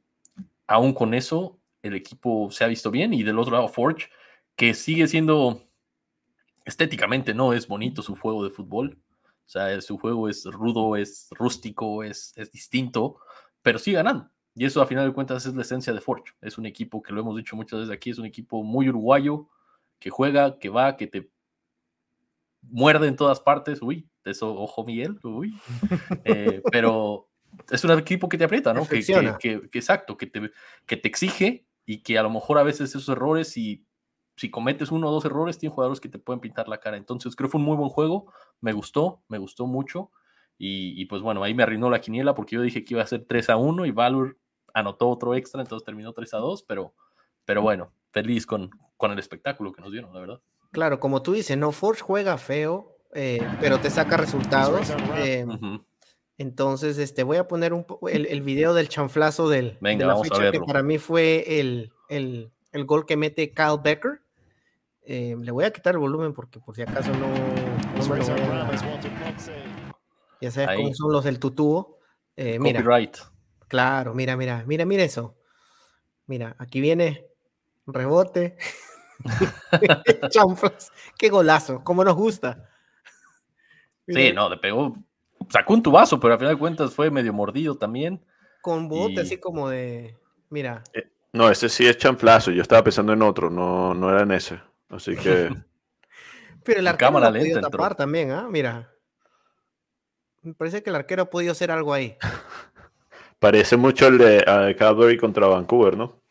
aún 0.65 0.93
con 0.95 1.13
eso, 1.13 1.59
el 1.85 1.93
equipo 1.93 2.49
se 2.51 2.63
ha 2.63 2.67
visto 2.67 2.89
bien 2.89 3.13
y 3.13 3.23
del 3.23 3.37
otro 3.37 3.53
lado 3.53 3.67
Forge, 3.67 4.09
que 4.55 4.73
sigue 4.73 5.07
siendo 5.07 5.61
estéticamente, 6.65 7.33
no 7.33 7.53
es 7.53 7.67
bonito 7.67 8.01
su 8.01 8.15
juego 8.15 8.43
de 8.43 8.49
fútbol. 8.49 8.97
O 9.45 9.47
sea, 9.47 9.79
su 9.81 9.99
juego 9.99 10.27
es 10.27 10.43
rudo, 10.45 10.95
es 10.95 11.27
rústico, 11.31 12.03
es, 12.03 12.33
es 12.35 12.51
distinto, 12.51 13.19
pero 13.61 13.77
sigue 13.77 13.97
ganando. 13.97 14.31
Y 14.55 14.65
eso 14.65 14.81
a 14.81 14.87
final 14.87 15.05
de 15.05 15.13
cuentas 15.13 15.45
es 15.45 15.53
la 15.53 15.61
esencia 15.61 15.93
de 15.93 16.01
Forge. 16.01 16.33
Es 16.41 16.57
un 16.57 16.65
equipo 16.65 17.03
que 17.03 17.13
lo 17.13 17.21
hemos 17.21 17.37
dicho 17.37 17.55
muchas 17.55 17.81
veces 17.81 17.93
aquí, 17.93 18.09
es 18.09 18.17
un 18.17 18.25
equipo 18.25 18.63
muy 18.63 18.89
uruguayo, 18.89 19.47
que 19.99 20.09
juega, 20.09 20.57
que 20.57 20.69
va, 20.69 20.97
que 20.97 21.05
te 21.05 21.29
muerde 22.61 23.07
en 23.07 23.15
todas 23.15 23.39
partes. 23.39 23.81
Uy, 23.83 24.09
eso, 24.23 24.55
ojo 24.55 24.83
Miguel, 24.83 25.19
uy. 25.23 25.55
Eh, 26.25 26.63
pero 26.71 27.29
es 27.69 27.83
un 27.83 27.91
equipo 27.91 28.27
que 28.27 28.37
te 28.39 28.45
aprieta, 28.45 28.73
¿no? 28.73 28.87
Que, 28.87 29.01
que, 29.03 29.69
que, 29.69 29.77
exacto, 29.77 30.17
que 30.17 30.25
te, 30.25 30.51
que 30.87 30.97
te 30.97 31.07
exige 31.07 31.67
y 31.85 32.03
que 32.03 32.17
a 32.17 32.23
lo 32.23 32.29
mejor 32.29 32.57
a 32.57 32.63
veces 32.63 32.89
esos 32.89 33.09
errores, 33.09 33.49
si, 33.49 33.85
si 34.35 34.49
cometes 34.49 34.91
uno 34.91 35.09
o 35.09 35.11
dos 35.11 35.25
errores, 35.25 35.57
tienen 35.57 35.73
jugadores 35.73 35.99
que 35.99 36.09
te 36.09 36.19
pueden 36.19 36.39
pintar 36.39 36.67
la 36.67 36.79
cara. 36.79 36.97
Entonces 36.97 37.35
creo 37.35 37.47
que 37.47 37.51
fue 37.51 37.59
un 37.59 37.65
muy 37.65 37.77
buen 37.77 37.89
juego, 37.89 38.31
me 38.61 38.73
gustó, 38.73 39.21
me 39.27 39.37
gustó 39.37 39.67
mucho. 39.67 40.11
Y, 40.57 41.03
pues 41.05 41.21
bueno, 41.21 41.43
ahí 41.43 41.53
me 41.53 41.63
arruinó 41.63 41.89
la 41.89 41.99
quiniela 41.99 42.33
porque 42.33 42.55
yo 42.55 42.61
dije 42.61 42.85
que 42.85 42.93
iba 42.93 43.03
a 43.03 43.07
ser 43.07 43.25
3 43.27 43.49
a 43.49 43.57
1 43.57 43.85
y 43.85 43.91
Valor 43.91 44.37
anotó 44.73 45.09
otro 45.09 45.35
extra, 45.35 45.61
entonces 45.61 45.85
terminó 45.85 46.13
3 46.13 46.33
a 46.33 46.37
2, 46.37 46.63
pero, 46.63 46.93
pero 47.43 47.61
bueno, 47.61 47.91
feliz 48.11 48.45
con, 48.45 48.69
con 48.95 49.11
el 49.11 49.19
espectáculo 49.19 49.73
que 49.73 49.81
nos 49.81 49.91
dieron, 49.91 50.13
la 50.13 50.21
verdad. 50.21 50.41
Claro, 50.71 50.99
como 50.99 51.21
tú 51.21 51.33
dices, 51.33 51.57
no, 51.57 51.73
Forge 51.73 52.01
juega 52.01 52.37
feo, 52.37 52.97
eh, 53.13 53.45
pero 53.59 53.79
te 53.79 53.89
saca 53.89 54.17
resultados. 54.17 54.89
Eh, 55.17 55.45
entonces, 56.37 56.97
este, 56.97 57.23
voy 57.23 57.37
a 57.37 57.47
poner 57.47 57.73
un 57.73 57.85
el, 58.09 58.25
el, 58.25 58.41
video 58.41 58.73
del 58.73 58.89
chanflazo 58.89 59.47
del, 59.47 59.77
Venga, 59.79 59.99
de 59.99 60.07
la 60.07 60.13
vamos 60.13 60.27
fecha, 60.27 60.51
que 60.51 60.59
para 60.59 60.83
mí 60.83 60.97
fue 60.97 61.59
el, 61.59 61.93
el, 62.09 62.51
el, 62.73 62.85
gol 62.85 63.05
que 63.05 63.15
mete 63.15 63.53
Kyle 63.53 63.79
Becker. 63.81 64.21
Eh, 65.03 65.35
le 65.39 65.51
voy 65.51 65.63
a 65.63 65.71
quitar 65.71 65.93
el 65.93 65.99
volumen 65.99 66.33
porque 66.33 66.59
por 66.59 66.75
si 66.75 66.81
acaso 66.81 67.11
no, 67.13 67.27
no 67.27 68.09
me 68.09 68.17
lo 68.17 68.25
voy 68.25 68.41
a... 68.41 68.71
Ya 70.41 70.51
sabes 70.51 70.75
cómo 70.75 70.93
son 70.93 71.11
los 71.13 71.23
del 71.23 71.39
tutúo. 71.39 71.99
Eh, 72.35 72.59
mira, 72.59 72.81
Copyright. 72.81 73.17
Claro, 73.69 74.13
mira, 74.13 74.35
mira, 74.35 74.63
mira, 74.67 74.85
mira 74.85 75.03
eso. 75.03 75.37
Mira, 76.27 76.55
aquí 76.59 76.81
viene 76.81 77.27
rebote. 77.87 78.57
Chanflas. 80.29 80.91
Qué 81.17 81.29
golazo, 81.29 81.81
como 81.83 82.03
nos 82.03 82.15
gusta. 82.15 82.69
Sí, 84.07 84.33
no, 84.33 84.49
le 84.49 84.57
pegó, 84.57 84.95
sacó 85.49 85.73
un 85.73 85.83
tubazo, 85.83 86.19
pero 86.19 86.33
al 86.33 86.39
final 86.39 86.55
de 86.55 86.59
cuentas 86.59 86.93
fue 86.93 87.11
medio 87.11 87.33
mordido 87.33 87.77
también. 87.77 88.23
Con 88.61 88.87
bote 88.87 89.21
así 89.21 89.37
como 89.37 89.69
de, 89.69 90.17
mira. 90.49 90.83
Eh, 90.93 91.07
no, 91.33 91.49
ese 91.49 91.69
sí 91.69 91.85
es 91.85 91.97
chanflazo, 91.97 92.51
yo 92.51 92.61
estaba 92.61 92.83
pensando 92.83 93.13
en 93.13 93.21
otro, 93.21 93.49
no, 93.49 93.93
no 93.93 94.09
era 94.09 94.21
en 94.21 94.31
ese, 94.31 94.59
así 94.89 95.15
que... 95.15 95.49
pero 96.63 96.79
el 96.79 96.87
arquero 96.87 97.07
cámara 97.07 97.29
lenta 97.29 97.61
tapar 97.61 97.95
también, 97.95 98.31
¿ah? 98.31 98.47
Mira. 98.49 98.91
Me 100.41 100.53
parece 100.53 100.81
que 100.81 100.89
el 100.89 100.95
arquero 100.95 101.23
ha 101.23 101.29
podido 101.29 101.51
hacer 101.51 101.71
algo 101.71 101.93
ahí. 101.93 102.17
Parece 103.39 103.77
mucho 103.77 104.07
el 104.07 104.17
de 104.17 104.37
uh, 104.37 104.77
Calgary 104.77 105.17
contra 105.17 105.47
Vancouver, 105.47 105.97
¿no? 105.97 106.21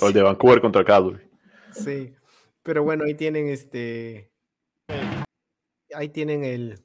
O 0.00 0.08
el 0.08 0.12
de 0.12 0.22
Vancouver 0.22 0.60
contra 0.60 0.84
Calgary. 0.84 1.24
Sí, 1.72 2.14
pero 2.62 2.82
bueno, 2.84 3.04
ahí 3.04 3.14
tienen 3.14 3.48
este... 3.48 4.30
Ahí 5.94 6.10
tienen 6.10 6.44
el, 6.44 6.84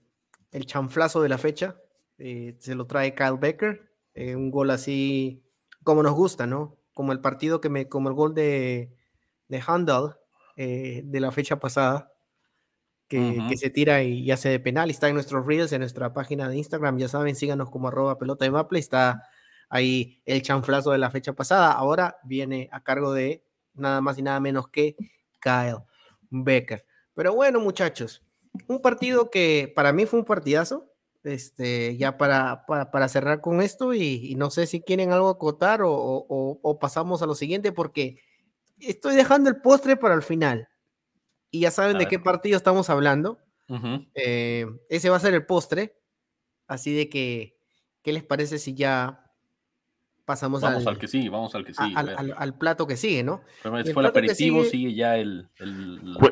el 0.55 0.65
chanflazo 0.65 1.21
de 1.21 1.29
la 1.29 1.37
fecha. 1.37 1.75
Eh, 2.17 2.55
se 2.59 2.75
lo 2.75 2.87
trae 2.87 3.13
Kyle 3.13 3.37
Becker. 3.37 3.91
Eh, 4.13 4.35
un 4.35 4.49
gol 4.51 4.71
así 4.71 5.43
como 5.83 6.01
nos 6.01 6.13
gusta, 6.13 6.47
¿no? 6.47 6.77
Como 6.93 7.11
el 7.11 7.19
partido 7.19 7.59
que 7.59 7.67
me, 7.67 7.89
como 7.89 8.07
el 8.07 8.15
gol 8.15 8.33
de, 8.33 8.95
de 9.49 9.63
Handel 9.67 10.11
eh, 10.55 11.01
de 11.03 11.19
la 11.19 11.33
fecha 11.33 11.59
pasada, 11.59 12.13
que, 13.09 13.53
se 13.57 13.69
tira 13.69 14.01
y 14.01 14.31
hace 14.31 14.47
de 14.47 14.59
penal. 14.61 14.89
Está 14.89 15.09
en 15.09 15.15
nuestros 15.15 15.45
reels, 15.45 15.73
en 15.73 15.81
nuestra 15.81 16.13
página 16.13 16.47
de 16.47 16.57
Instagram. 16.57 16.97
Ya 16.97 17.09
saben, 17.09 17.35
síganos 17.35 17.69
como 17.69 17.89
arroba 17.89 18.17
pelota 18.17 18.45
de 18.45 18.51
Maple. 18.51 18.79
Está 18.79 19.23
ahí 19.67 20.21
el 20.25 20.41
chanflazo 20.41 20.91
de 20.91 20.99
la 20.99 21.11
fecha 21.11 21.33
pasada. 21.33 21.73
Ahora 21.73 22.17
viene 22.23 22.69
a 22.71 22.81
cargo 22.81 23.13
de 23.13 23.43
nada 23.73 23.99
más 23.99 24.17
y 24.17 24.21
nada 24.21 24.39
menos 24.39 24.69
que 24.69 24.95
Kyle 25.41 25.83
Becker. 26.29 26.85
Pero 27.13 27.35
bueno, 27.35 27.59
muchachos, 27.59 28.24
un 28.67 28.81
partido 28.81 29.29
que 29.29 29.71
para 29.75 29.93
mí 29.93 30.05
fue 30.05 30.19
un 30.19 30.25
partidazo. 30.25 30.91
Este, 31.23 31.97
ya 31.97 32.17
para, 32.17 32.65
para, 32.67 33.07
cerrar 33.07 33.41
con 33.41 33.59
esto, 33.59 33.95
y, 33.95 34.35
no 34.35 34.51
sé 34.51 34.67
si 34.67 34.81
quieren 34.81 35.11
algo 35.11 35.29
acotar 35.29 35.81
o, 35.81 35.91
o, 35.91 36.79
pasamos 36.79 37.23
a 37.23 37.25
lo 37.25 37.33
siguiente, 37.33 37.71
porque 37.71 38.19
estoy 38.79 39.15
dejando 39.15 39.49
el 39.49 39.59
postre 39.59 39.97
para 39.97 40.13
el 40.13 40.21
final. 40.21 40.67
Y 41.49 41.61
ya 41.61 41.71
saben 41.71 41.97
de 41.97 42.07
qué 42.07 42.19
partido 42.19 42.57
estamos 42.57 42.91
hablando. 42.91 43.39
Eh, 44.13 44.67
ese 44.89 45.09
va 45.09 45.17
a 45.17 45.19
ser 45.21 45.33
el 45.33 45.47
postre. 45.47 45.97
Así 46.67 46.93
de 46.93 47.09
que, 47.09 47.57
¿qué 48.03 48.13
les 48.13 48.23
parece 48.23 48.59
si 48.59 48.75
ya 48.75 49.24
pasamos 50.25 50.61
vamos 50.61 50.85
al, 50.87 50.97
que 50.97 51.07
sigue, 51.07 51.29
vamos 51.29 51.53
al 51.55 51.63
que 51.63 51.73
sigue. 51.73 51.93
Al, 51.95 52.57
plato 52.57 52.87
que 52.87 52.97
sigue, 52.97 53.23
¿no? 53.23 53.41
fue 53.61 53.79
el 53.81 54.05
aperitivo, 54.05 54.63
sigue, 54.63 54.93
ya 54.93 55.17
el, 55.17 55.49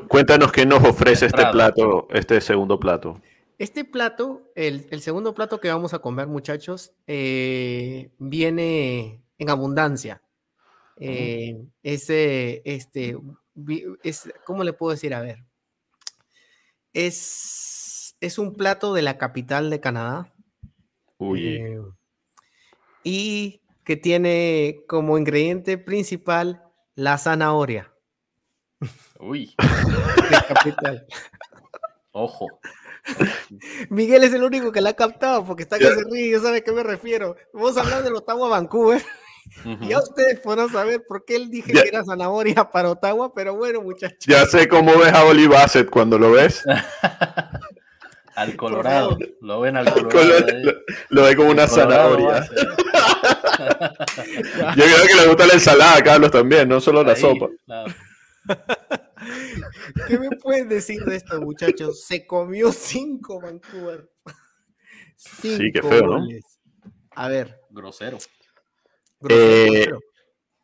Cuéntanos 0.09 0.51
qué 0.51 0.65
nos 0.65 0.83
ofrece 0.83 1.27
este 1.27 1.45
plato, 1.51 2.07
este 2.11 2.41
segundo 2.41 2.79
plato. 2.79 3.21
Este 3.59 3.85
plato, 3.85 4.51
el, 4.55 5.01
segundo 5.01 5.33
plato 5.33 5.59
que 5.59 5.69
vamos 5.69 5.93
a 5.93 5.99
comer, 5.99 6.27
muchachos, 6.27 6.91
eh, 7.07 8.09
viene 8.17 9.23
en 9.37 9.49
abundancia. 9.49 10.21
Eh, 10.97 11.63
ese, 11.81 12.61
este, 12.65 13.17
es, 14.03 14.31
¿cómo 14.45 14.63
le 14.63 14.73
puedo 14.73 14.91
decir? 14.91 15.13
A 15.13 15.21
ver, 15.21 15.39
es, 16.93 18.15
es 18.19 18.37
un 18.37 18.55
plato 18.55 18.93
de 18.93 19.01
la 19.03 19.17
capital 19.17 19.69
de 19.69 19.79
Canadá. 19.79 20.33
Uy. 21.17 21.47
Eh, 21.47 21.79
y 23.03 23.61
que 23.83 23.95
tiene 23.95 24.83
como 24.87 25.17
ingrediente 25.17 25.77
principal 25.77 26.63
la 26.95 27.17
zanahoria. 27.17 27.93
Uy. 29.19 29.55
Ojo. 32.11 32.47
Miguel 33.89 34.23
es 34.23 34.33
el 34.33 34.43
único 34.43 34.71
que 34.71 34.81
la 34.81 34.91
ha 34.91 34.93
captado 34.93 35.45
porque 35.45 35.63
está 35.63 35.77
que 35.77 35.87
se 35.87 36.03
ríe, 36.09 36.31
ya 36.31 36.39
sabe 36.39 36.57
a 36.57 36.61
qué 36.61 36.71
me 36.71 36.83
refiero. 36.83 37.35
Vamos 37.53 37.77
a 37.77 37.81
hablar 37.81 38.03
del 38.03 38.15
Ottawa 38.15 38.49
Vancouver. 38.49 39.03
Y 39.81 39.91
a 39.91 39.99
ustedes 39.99 40.39
podrán 40.39 40.69
saber 40.69 41.03
por 41.05 41.25
qué 41.25 41.35
él 41.35 41.49
dije 41.49 41.73
que 41.73 41.87
era 41.87 42.03
zanahoria 42.03 42.69
para 42.71 42.91
Ottawa, 42.91 43.33
pero 43.33 43.55
bueno, 43.55 43.81
muchachos. 43.81 44.25
Ya 44.25 44.45
sé 44.45 44.67
cómo 44.67 44.97
ves 44.97 45.13
a 45.13 45.25
Oli 45.25 45.47
Bassett 45.47 45.89
cuando 45.89 46.17
lo 46.17 46.31
ves. 46.31 46.63
Al 48.35 48.55
Colorado. 48.55 49.17
Lo 49.41 49.61
ven 49.61 49.77
al 49.77 49.93
Colorado. 49.93 50.45
Lo, 51.09 51.23
ve 51.23 51.35
como 51.35 51.51
una 51.51 51.67
zanahoria. 51.67 52.49
Yo 54.75 54.83
creo 54.83 55.07
que 55.07 55.15
le 55.15 55.27
gusta 55.27 55.47
la 55.47 55.53
ensalada 55.53 55.97
a 55.97 56.03
Carlos 56.03 56.31
también, 56.31 56.67
no 56.69 56.79
solo 56.79 57.03
la 57.03 57.15
sopa. 57.15 57.47
¿Qué 60.07 60.17
me 60.17 60.29
pueden 60.37 60.69
decir 60.69 61.03
de 61.05 61.15
esto, 61.15 61.39
muchachos? 61.41 62.03
Se 62.05 62.25
comió 62.25 62.71
cinco 62.71 63.39
Vancouver. 63.41 64.09
sí, 65.15 65.71
qué 65.73 65.81
feo, 65.81 66.07
¿no? 66.07 66.27
A 67.11 67.27
ver. 67.29 67.59
Grosero. 67.69 68.17
Eh, 69.29 69.89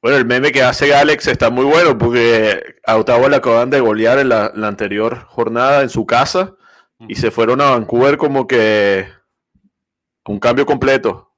bueno, 0.02 0.18
el 0.18 0.26
meme 0.26 0.52
que 0.52 0.64
hace 0.64 0.94
Alex 0.94 1.28
está 1.28 1.50
muy 1.50 1.66
bueno 1.66 1.98
porque 1.98 2.76
a 2.86 2.98
Ottawa 2.98 3.30
le 3.30 3.38
acaban 3.38 3.70
de 3.70 3.80
golear 3.80 4.20
en 4.20 4.30
la, 4.30 4.46
anterior 4.64 5.26
jornada 5.26 5.82
en 5.82 5.90
su 5.90 6.06
casa 6.06 6.56
y 7.08 7.16
se 7.16 7.32
fueron 7.32 7.62
a 7.62 7.72
Vancouver 7.72 8.18
como 8.18 8.46
que 8.48 9.08
un 10.26 10.40
cambio 10.40 10.66
completo. 10.66 11.29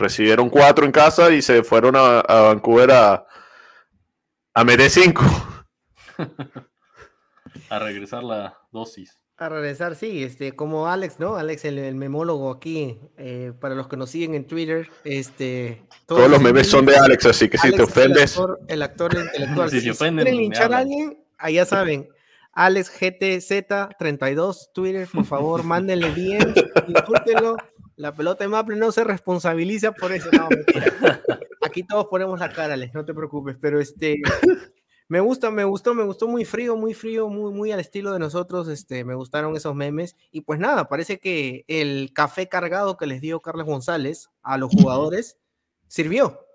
Recibieron 0.00 0.48
cuatro 0.48 0.86
en 0.86 0.92
casa 0.92 1.30
y 1.30 1.42
se 1.42 1.62
fueron 1.62 1.94
a, 1.94 2.22
Vancouver 2.22 2.90
a, 2.90 3.26
a 4.54 4.64
meter 4.64 4.88
cinco. 4.88 5.24
a 7.68 7.78
regresar 7.78 8.24
la 8.24 8.58
dosis. 8.72 9.20
A 9.36 9.50
regresar, 9.50 9.96
sí, 9.96 10.24
este, 10.24 10.52
como 10.52 10.88
Alex, 10.88 11.18
¿no? 11.18 11.36
Alex, 11.36 11.66
el, 11.66 11.94
memólogo 11.94 12.50
aquí, 12.50 12.98
eh, 13.18 13.52
para 13.60 13.74
los 13.74 13.88
que 13.88 13.98
nos 13.98 14.08
siguen 14.08 14.34
en 14.34 14.46
Twitter, 14.46 14.88
este... 15.04 15.82
Todos, 16.06 16.30
los 16.30 16.40
memes 16.40 16.66
son 16.66 16.86
de 16.86 16.96
Alex, 16.96 17.26
así 17.26 17.50
que 17.50 17.58
si 17.58 17.70
te 17.70 17.82
ofendes... 17.82 18.40
El 18.68 18.80
actor, 18.80 19.14
intelectual. 19.14 19.70
si, 19.70 19.82
se 19.82 19.90
ofenden, 19.90 20.24
quieren 20.24 20.40
linchar 20.40 20.72
a 20.72 20.78
alguien, 20.78 21.22
allá 21.38 21.66
saben, 21.66 22.08
Alex 22.52 22.90
GTZ32, 23.00 24.72
Twitter, 24.72 25.08
por 25.12 25.26
favor, 25.26 25.62
mándenle 25.62 26.10
bien, 26.10 26.54
discúltenlo. 26.86 27.56
La 28.00 28.14
pelota 28.14 28.44
de 28.44 28.48
Maple 28.48 28.76
no 28.76 28.92
se 28.92 29.04
responsabiliza 29.04 29.92
por 29.92 30.10
eso. 30.10 30.30
No, 30.32 30.48
Aquí 31.60 31.82
todos 31.82 32.06
ponemos 32.06 32.40
la 32.40 32.50
cara, 32.50 32.72
Alex, 32.72 32.94
no 32.94 33.04
te 33.04 33.12
preocupes, 33.12 33.56
pero 33.60 33.78
este... 33.78 34.22
Me 35.06 35.18
gusta, 35.18 35.50
me 35.50 35.64
gustó, 35.64 35.92
me 35.92 36.04
gustó 36.04 36.28
muy 36.28 36.44
frío, 36.44 36.76
muy 36.76 36.94
frío, 36.94 37.28
muy, 37.28 37.52
muy 37.52 37.72
al 37.72 37.80
estilo 37.80 38.12
de 38.12 38.20
nosotros. 38.20 38.68
Este, 38.68 39.04
me 39.04 39.16
gustaron 39.16 39.56
esos 39.56 39.74
memes. 39.74 40.16
Y 40.30 40.42
pues 40.42 40.60
nada, 40.60 40.88
parece 40.88 41.18
que 41.18 41.64
el 41.66 42.12
café 42.14 42.48
cargado 42.48 42.96
que 42.96 43.06
les 43.06 43.20
dio 43.20 43.40
Carlos 43.40 43.66
González 43.66 44.30
a 44.40 44.56
los 44.56 44.70
jugadores 44.70 45.36
sirvió. 45.88 46.46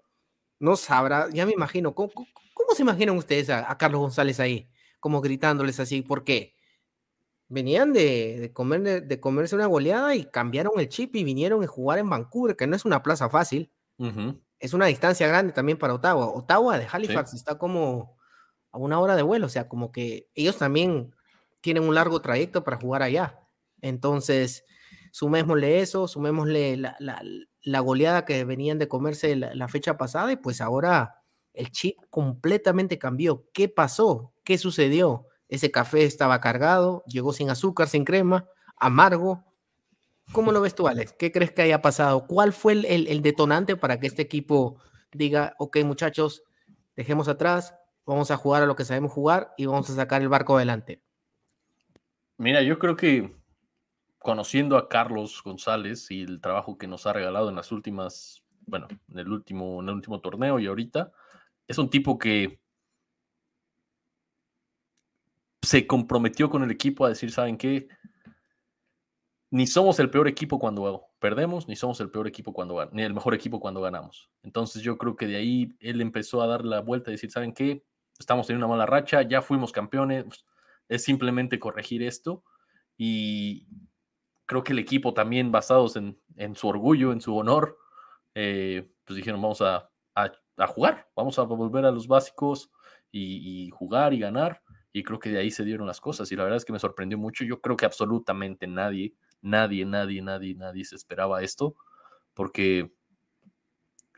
No 0.58 0.78
sabrá, 0.78 1.28
ya 1.34 1.46
me 1.46 1.52
imagino. 1.52 1.94
¿Cómo, 1.94 2.14
se 2.74 2.82
imaginan 2.82 3.18
ustedes 3.18 3.50
a, 3.50 3.78
Carlos 3.78 4.00
González 4.00 4.40
ahí? 4.40 4.70
Como 5.02 5.20
gritándoles 5.20 5.82
así, 5.82 6.02
¿por 6.02 6.24
qué? 6.24 6.55
Venían 7.48 7.94
de, 7.94 8.52
comer, 8.54 9.06
de, 9.06 9.20
comerse 9.20 9.56
una 9.56 9.68
goleada 9.68 10.16
y 10.16 10.26
cambiaron 10.26 10.80
el 10.80 10.90
chip 10.90 11.16
y 11.16 11.24
vinieron 11.24 11.64
a 11.64 11.68
jugar 11.68 12.00
en 12.00 12.10
Vancouver, 12.10 12.56
que 12.56 12.66
no 12.68 12.76
es 12.76 12.86
una 12.86 13.04
plaza 13.04 13.30
fácil. 13.30 13.72
Es 14.60 14.74
una 14.74 14.88
distancia 14.88 15.28
grande 15.28 15.54
también 15.54 15.78
para 15.78 15.94
Ottawa. 15.94 16.28
Ottawa 16.28 16.78
de 16.78 16.88
Halifax 16.92 17.34
está 17.34 17.58
como 17.58 18.18
a 18.72 18.78
una 18.78 19.00
hora 19.00 19.16
de 19.16 19.22
vuelo, 19.22 19.46
o 19.46 19.50
sea, 19.50 19.70
como 19.70 19.92
que 19.92 20.30
ellos 20.34 20.58
también 20.58 21.16
tienen 21.62 21.84
un 21.84 21.96
largo 21.96 22.22
trayecto 22.22 22.64
para 22.64 22.78
jugar 22.78 23.04
allá. 23.04 23.40
Entonces, 23.82 24.66
sumémosle 25.12 25.80
eso, 25.80 26.08
sumémosle 26.08 26.76
la, 26.76 26.98
la, 27.00 27.80
goleada 27.80 28.26
que 28.26 28.44
venían 28.44 28.78
de 28.80 28.88
comerse 28.88 29.36
la, 29.36 29.68
fecha 29.70 29.98
pasada 29.98 30.32
y 30.32 30.36
pues 30.36 30.60
ahora 30.60 31.22
el 31.54 31.72
chip 31.72 31.98
completamente 32.10 33.00
cambió. 33.00 33.48
¿Qué 33.54 33.70
pasó? 33.70 34.34
¿Qué 34.44 34.58
sucedió? 34.58 35.28
Ese 35.48 35.72
café 35.72 36.04
estaba 36.04 36.42
cargado, 36.42 37.04
llegó 37.06 37.34
sin 37.34 37.50
azúcar, 37.50 37.88
sin 37.88 38.06
crema, 38.06 38.46
amargo. 38.78 39.44
¿Cómo 40.32 40.52
lo 40.52 40.62
ves 40.62 40.76
tú, 40.76 40.88
Alex? 40.88 41.14
¿Qué 41.14 41.32
crees 41.32 41.52
que 41.52 41.62
haya 41.62 41.82
pasado? 41.82 42.26
¿Cuál 42.28 42.52
fue 42.52 42.74
el, 42.74 43.22
detonante 43.22 43.76
para 43.76 44.00
que 44.00 44.08
este 44.08 44.24
equipo 44.24 44.80
diga, 45.12 45.56
ok 45.60 45.78
muchachos, 45.84 46.44
dejemos 46.96 47.28
atrás, 47.28 47.76
vamos 48.06 48.32
a 48.32 48.38
jugar 48.38 48.64
a 48.64 48.66
lo 48.66 48.76
que 48.76 48.86
sabemos 48.86 49.12
jugar 49.12 49.54
y 49.58 49.66
vamos 49.66 49.90
a 49.90 49.96
sacar 49.96 50.22
el 50.22 50.30
barco 50.30 50.56
adelante. 50.56 51.02
Mira, 52.38 52.62
yo 52.62 52.80
creo 52.80 52.96
que 52.96 53.36
conociendo 54.20 54.78
a 54.78 54.90
Carlos 54.90 55.42
González 55.44 56.10
y 56.12 56.24
el 56.24 56.42
trabajo 56.42 56.78
que 56.78 56.88
nos 56.88 57.06
ha 57.06 57.14
regalado 57.14 57.50
en 57.50 57.56
las 57.56 57.72
últimas, 57.72 58.44
bueno, 58.66 58.88
en 59.10 59.20
el 59.20 59.32
último, 59.32 59.82
en 59.82 59.90
el 59.90 59.96
último 59.96 60.20
torneo 60.20 60.60
y 60.60 60.68
ahorita, 60.68 61.12
es 61.68 61.78
un 61.78 61.90
tipo 61.90 62.18
que 62.18 62.60
se 65.66 65.88
comprometió 65.88 66.50
con 66.50 66.64
el 66.64 66.72
equipo 66.72 67.06
a 67.06 67.10
decir, 67.10 67.32
¿saben 67.32 67.58
qué? 67.58 67.88
Ni 69.52 69.68
somos 69.68 70.00
el 70.00 70.10
peor 70.10 70.28
equipo 70.28 70.60
cuando 70.60 71.08
perdemos, 71.20 71.68
ni 71.68 71.76
somos 71.76 72.00
el 72.00 72.10
peor 72.10 72.28
equipo 72.28 72.54
cuando 72.54 72.90
ni 72.92 73.04
el 73.04 73.14
mejor 73.14 73.34
equipo 73.34 73.60
cuando 73.60 73.82
ganamos. 73.82 74.30
Entonces 74.44 74.82
yo 74.82 74.98
creo 74.98 75.16
que 75.16 75.28
de 75.28 75.38
ahí 75.38 75.76
él 75.80 76.02
empezó 76.02 76.42
a 76.42 76.48
dar 76.48 76.66
la 76.66 76.82
vuelta 76.82 77.10
y 77.10 77.14
decir, 77.14 77.32
¿saben 77.32 77.54
qué? 77.54 77.84
Estamos 78.20 78.50
en 78.50 78.58
una 78.58 78.68
mala 78.68 78.86
racha, 78.86 79.22
ya 79.22 79.42
fuimos 79.42 79.72
campeones, 79.72 80.26
es 80.88 81.04
simplemente 81.04 81.60
corregir 81.60 82.04
esto 82.04 82.44
y 82.98 83.68
creo 84.46 84.64
que 84.64 84.74
el 84.74 84.80
equipo 84.80 85.14
también 85.14 85.52
basados 85.52 85.96
en, 85.96 86.18
su 86.56 86.68
orgullo, 86.68 87.12
en 87.12 87.22
su 87.22 87.36
honor, 87.36 87.78
eh, 88.34 88.90
pues 89.04 89.18
dijeron, 89.18 89.42
vamos 89.42 89.62
a, 89.62 89.90
jugar, 90.68 91.10
vamos 91.16 91.38
a 91.40 91.44
volver 91.44 91.86
a 91.86 91.92
los 91.92 92.08
básicos 92.08 92.72
y, 93.12 93.70
jugar 93.72 94.14
y 94.14 94.20
ganar. 94.20 94.62
Y 94.96 95.04
creo 95.04 95.20
que 95.20 95.30
de 95.30 95.40
ahí 95.40 95.52
se 95.52 95.66
dieron 95.66 95.88
las 95.88 96.00
cosas. 96.00 96.32
Y 96.32 96.38
la 96.38 96.44
verdad 96.44 96.56
es 96.56 96.64
que 96.64 96.72
me 96.72 96.80
sorprendió 96.80 97.18
mucho. 97.18 97.44
Yo 97.44 97.60
creo 97.60 97.76
que 97.76 97.86
absolutamente 97.86 98.66
nadie, 98.66 99.14
nadie, 99.42 99.86
nadie, 99.86 100.22
nadie, 100.22 100.56
nadie 100.56 100.86
se 100.86 100.96
esperaba 100.96 101.44
esto. 101.44 101.76
Porque 102.34 102.94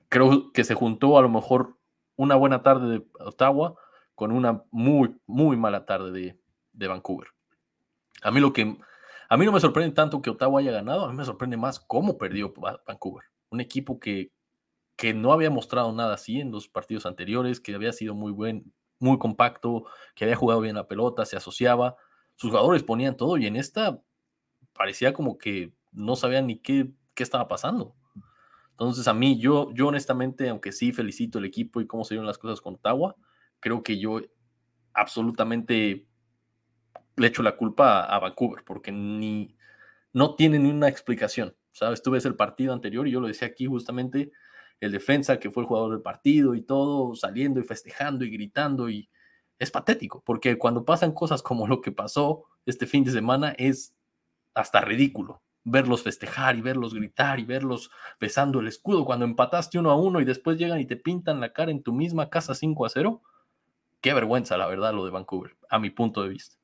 creo 0.08 0.52
que 0.54 0.64
se 0.64 0.76
juntó 0.76 1.18
a 1.18 1.24
lo 1.24 1.30
mejor 1.30 1.80
una 2.16 2.36
buena 2.36 2.62
tarde 2.62 3.00
de 3.00 3.08
Ottawa 3.20 3.74
con 4.14 4.32
una 4.32 4.66
muy, 4.70 5.16
muy 5.26 5.58
mala 5.58 5.88
tarde 5.88 6.12
de, 6.12 6.40
de 6.74 6.88
Vancouver. 6.88 7.30
A 8.22 8.30
mí 8.30 8.40
lo 8.40 8.54
que 8.54 8.78
a 9.30 9.36
mí 9.36 9.46
no 9.46 9.52
me 9.52 9.60
sorprende 9.60 9.96
tanto 9.96 10.22
que 10.22 10.30
Ottawa 10.30 10.60
haya 10.60 10.72
ganado, 10.72 11.06
a 11.06 11.10
mí 11.10 11.18
me 11.18 11.26
sorprende 11.26 11.58
más 11.58 11.80
cómo 11.80 12.20
perdió 12.20 12.54
Vancouver. 12.86 13.26
Un 13.50 13.62
equipo 13.62 14.00
que, 14.00 14.32
que 14.96 15.16
no 15.16 15.34
había 15.34 15.50
mostrado 15.50 15.92
nada 15.92 16.14
así 16.14 16.40
en 16.40 16.52
los 16.52 16.68
partidos 16.68 17.08
anteriores, 17.08 17.60
que 17.60 17.74
había 17.74 17.94
sido 17.94 18.14
muy 18.14 18.32
buen, 18.32 18.72
muy 19.00 19.18
compacto, 19.18 19.86
que 20.16 20.26
había 20.26 20.36
jugado 20.36 20.62
bien 20.62 20.76
la 20.76 20.88
pelota, 20.88 21.26
se 21.26 21.38
asociaba, 21.38 21.96
sus 22.36 22.52
jugadores 22.52 22.84
ponían 22.84 23.18
todo 23.18 23.38
y 23.38 23.48
en 23.48 23.56
esta 23.56 24.00
parecía 24.74 25.14
como 25.14 25.38
que 25.38 25.74
no 25.92 26.16
sabían 26.16 26.48
ni 26.48 26.60
qué, 26.60 26.92
qué 27.14 27.24
estaba 27.24 27.48
pasando. 27.48 27.96
Entonces 28.72 29.08
a 29.08 29.14
mí, 29.14 29.40
yo, 29.40 29.72
yo 29.74 29.88
honestamente, 29.88 30.50
aunque 30.50 30.72
sí 30.72 30.92
felicito 30.92 31.40
el 31.40 31.46
equipo 31.46 31.82
y 31.82 31.88
cómo 31.88 32.04
se 32.04 32.14
dieron 32.14 32.28
las 32.28 32.38
cosas 32.38 32.62
con 32.62 32.76
Ottawa, 32.76 33.16
creo 33.60 33.82
que 33.82 33.98
yo 33.98 34.22
absolutamente 34.94 36.08
le 37.16 37.28
echo 37.28 37.42
la 37.42 37.58
culpa 37.58 38.04
a, 38.04 38.20
Vancouver, 38.20 38.64
porque 38.64 38.92
ni 38.92 39.56
no 40.14 40.36
tiene 40.36 40.60
ni 40.60 40.70
una 40.70 40.88
explicación. 40.88 41.56
¿Sabes? 41.72 42.02
Tú 42.02 42.16
el 42.16 42.36
partido 42.36 42.74
anterior 42.74 43.08
y 43.08 43.12
yo 43.12 43.20
lo 43.20 43.28
decía 43.28 43.48
aquí 43.48 43.68
justamente, 43.68 44.32
el 44.80 44.92
defensa 44.92 45.40
que 45.40 45.52
fue 45.52 45.64
el 45.64 45.68
jugador 45.68 45.92
del 45.92 46.02
partido 46.02 46.56
y 46.56 46.62
todo, 46.62 47.16
saliendo 47.16 47.60
y 47.60 47.64
festejando 47.64 48.26
y 48.26 48.30
gritando 48.30 48.90
y 48.90 49.10
es 49.60 49.72
patético, 49.72 50.22
porque 50.26 50.58
cuando 50.58 50.86
pasan 50.86 51.14
cosas 51.14 51.42
como 51.42 51.68
lo 51.68 51.82
que 51.82 51.92
pasó 51.92 52.46
este 52.66 52.86
fin 52.86 53.04
de 53.04 53.12
semana 53.12 53.56
es 53.58 53.96
hasta 54.54 54.82
ridículo 54.82 55.42
verlos 55.70 56.02
festejar 56.02 56.56
y 56.56 56.62
verlos 56.62 56.94
gritar 56.94 57.40
y 57.40 57.44
verlos 57.44 57.92
besando 58.20 58.62
el 58.62 58.68
escudo 58.68 59.06
cuando 59.06 59.26
empataste 59.26 59.78
uno 59.78 59.92
a 59.92 59.96
uno 59.96 60.22
y 60.22 60.26
después 60.26 60.58
llegan 60.58 60.80
y 60.80 60.86
te 60.86 60.96
pintan 60.96 61.42
la 61.42 61.52
cara 61.52 61.72
en 61.72 61.84
tu 61.84 61.92
misma 61.92 62.30
casa 62.30 62.56
5 62.56 62.86
a 62.86 62.90
0. 62.90 63.22
Qué 64.00 64.14
vergüenza, 64.14 64.58
la 64.58 64.68
verdad, 64.68 64.94
lo 64.94 65.04
de 65.04 65.12
Vancouver, 65.12 65.58
a 65.70 65.80
mi 65.80 65.90
punto 65.90 66.24
de 66.24 66.30
vista. 66.30 66.56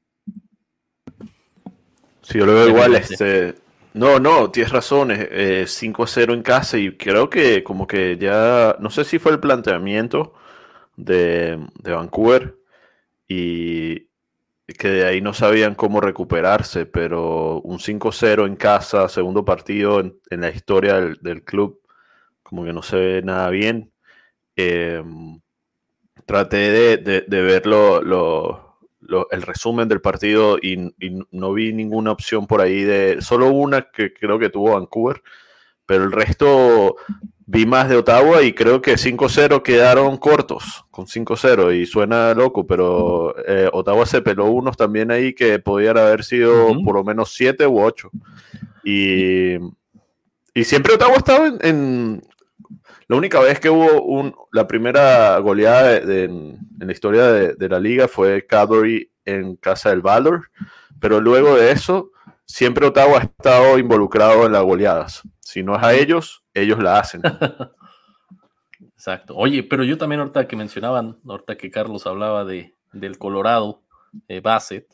Sí, 2.21 2.37
yo 2.37 2.45
lo 2.45 2.53
veo 2.53 2.69
igual. 2.69 2.95
Este, 2.95 3.55
no, 3.93 4.19
no, 4.19 4.51
tienes 4.51 4.71
razón. 4.71 5.09
Eh, 5.11 5.65
5 5.67 6.03
a 6.03 6.07
0 6.07 6.33
en 6.33 6.41
casa 6.43 6.77
y 6.77 6.97
creo 6.97 7.29
que 7.29 7.63
como 7.63 7.87
que 7.87 8.17
ya, 8.17 8.75
no 8.79 8.89
sé 8.89 9.03
si 9.05 9.19
fue 9.19 9.31
el 9.31 9.39
planteamiento 9.39 10.33
de, 10.95 11.59
Vancouver 11.83 12.57
y 13.27 14.07
que 14.67 14.89
de 14.89 15.05
ahí 15.05 15.21
no 15.21 15.33
sabían 15.33 15.75
cómo 15.75 16.01
recuperarse, 16.01 16.85
pero 16.85 17.61
un 17.61 17.79
5-0 17.79 18.47
en 18.47 18.55
casa, 18.55 19.09
segundo 19.09 19.45
partido 19.45 19.99
en, 19.99 20.41
la 20.41 20.49
historia 20.49 20.95
del, 21.21 21.43
club, 21.43 21.81
como 22.43 22.65
que 22.65 22.73
no 22.73 22.83
se 22.83 22.97
ve 22.97 23.21
nada 23.23 23.49
bien. 23.49 23.91
Em, 24.55 25.41
traté 26.25 26.97
de, 26.97 26.97
de, 27.27 27.61
lo, 27.65 28.72
el 29.31 29.41
resumen 29.41 29.87
del 29.87 30.01
partido 30.01 30.57
y, 30.61 30.91
no 31.31 31.53
vi 31.53 31.73
ninguna 31.73 32.11
opción 32.11 32.47
por 32.47 32.61
ahí 32.61 32.83
de. 32.83 33.21
Solo 33.21 33.49
una 33.49 33.89
que 33.91 34.13
creo 34.13 34.39
que 34.39 34.49
tuvo 34.49 34.73
Vancouver, 34.73 35.21
pero 35.85 36.03
el 36.03 36.11
resto 36.11 36.95
vi 37.45 37.65
más 37.65 37.89
de 37.89 37.97
Ottawa 37.97 38.41
y 38.41 38.53
creo 38.53 38.81
que 38.81 38.93
5-0 38.93 39.61
quedaron 39.61 40.17
cortos 40.17 40.85
con 40.91 41.05
5-0 41.07 41.75
y 41.75 41.85
suena 41.85 42.33
loco, 42.33 42.65
pero 42.65 43.35
eh, 43.45 43.69
Ottawa 43.71 44.05
se 44.05 44.21
peló 44.21 44.45
unos 44.45 44.77
también 44.77 45.11
ahí 45.11 45.33
que 45.33 45.59
podían 45.59 45.97
haber 45.97 46.23
sido 46.23 46.69
por 46.83 46.95
lo 46.95 47.03
menos 47.03 47.33
7 47.33 47.67
u 47.67 47.81
8. 47.81 48.09
Y, 48.83 49.55
y 50.53 50.63
siempre 50.63 50.93
Ottawa 50.93 51.15
estaba 51.15 51.47
en, 51.61 52.21
la 53.13 53.17
única 53.17 53.39
vez 53.39 53.59
que 53.59 53.69
hubo 53.69 54.01
un, 54.01 54.35
la 54.51 54.67
primera 54.67 55.37
goleada 55.37 55.97
en, 55.97 56.57
la 56.79 56.91
historia 56.91 57.25
de, 57.31 57.69
la 57.69 57.79
liga 57.79 58.07
fue 58.07 58.47
Cadbury 58.47 59.11
en 59.23 59.55
casa 59.55 59.91
del 59.91 60.01
Valor, 60.01 60.49
pero 60.99 61.21
luego 61.21 61.55
de 61.55 61.71
eso, 61.71 62.09
siempre 62.47 62.87
Ottawa 62.87 63.19
ha 63.19 63.23
estado 63.25 63.77
involucrado 63.77 64.47
en 64.47 64.53
las 64.53 64.63
goleadas. 64.63 65.21
Si 65.41 65.61
no 65.61 65.75
es 65.75 65.83
a 65.83 65.93
ellos, 65.93 66.43
ellos 66.55 66.79
la 66.79 66.97
hacen. 66.97 67.21
Exacto. 68.81 69.35
Oye, 69.35 69.61
pero 69.61 69.83
yo 69.83 69.95
también 69.99 70.21
ahorita 70.21 70.47
que 70.47 70.55
mencionaban, 70.55 71.19
ahorita 71.29 71.55
que 71.55 71.69
Carlos 71.69 72.07
hablaba 72.07 72.45
de, 72.45 72.73
del 72.93 73.19
Colorado, 73.19 73.83
eh, 74.27 74.39
Bassett, 74.39 74.87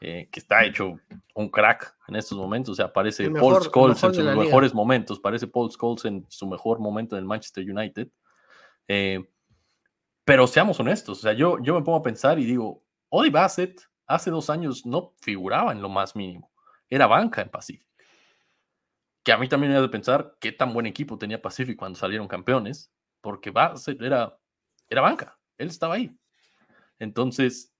eh, 0.00 0.28
que 0.30 0.38
está 0.38 0.64
hecho 0.64 1.00
un 1.34 1.48
crack 1.48 1.96
en 2.12 2.18
estos 2.18 2.38
momentos. 2.38 2.72
O 2.72 2.74
sea, 2.74 2.92
parece 2.92 3.30
Paul 3.30 3.62
Scholes 3.62 4.02
en 4.02 4.14
sus 4.14 4.36
mejores 4.36 4.74
momentos, 4.74 5.18
parece 5.18 5.46
Paul 5.46 5.70
Scholes 5.70 6.04
en 6.04 6.26
su 6.28 6.46
mejor 6.46 6.78
momento 6.78 7.16
en 7.16 7.20
el 7.20 7.26
Manchester 7.26 7.68
United. 7.68 8.08
Eh, 8.88 9.24
pero 10.24 10.46
seamos 10.46 10.78
honestos, 10.78 11.18
o 11.18 11.22
sea, 11.22 11.32
yo, 11.32 11.58
yo 11.62 11.74
me 11.74 11.82
pongo 11.82 11.98
a 11.98 12.02
pensar 12.02 12.38
y 12.38 12.44
digo, 12.44 12.84
Odi 13.08 13.30
Bassett 13.30 13.82
hace 14.06 14.30
dos 14.30 14.50
años 14.50 14.86
no 14.86 15.14
figuraba 15.20 15.72
en 15.72 15.82
lo 15.82 15.88
más 15.88 16.14
mínimo, 16.14 16.52
era 16.88 17.06
banca 17.06 17.42
en 17.42 17.48
Pacific. 17.48 17.88
Que 19.24 19.32
a 19.32 19.38
mí 19.38 19.48
también 19.48 19.72
me 19.72 19.78
hace 19.78 19.88
pensar 19.88 20.36
qué 20.40 20.52
tan 20.52 20.72
buen 20.72 20.86
equipo 20.86 21.18
tenía 21.18 21.42
Pacific 21.42 21.76
cuando 21.76 21.98
salieron 21.98 22.28
campeones, 22.28 22.92
porque 23.20 23.50
Bassett 23.50 24.00
era, 24.00 24.38
era 24.88 25.00
banca, 25.00 25.38
él 25.58 25.68
estaba 25.68 25.94
ahí. 25.94 26.16
Entonces, 26.98 27.71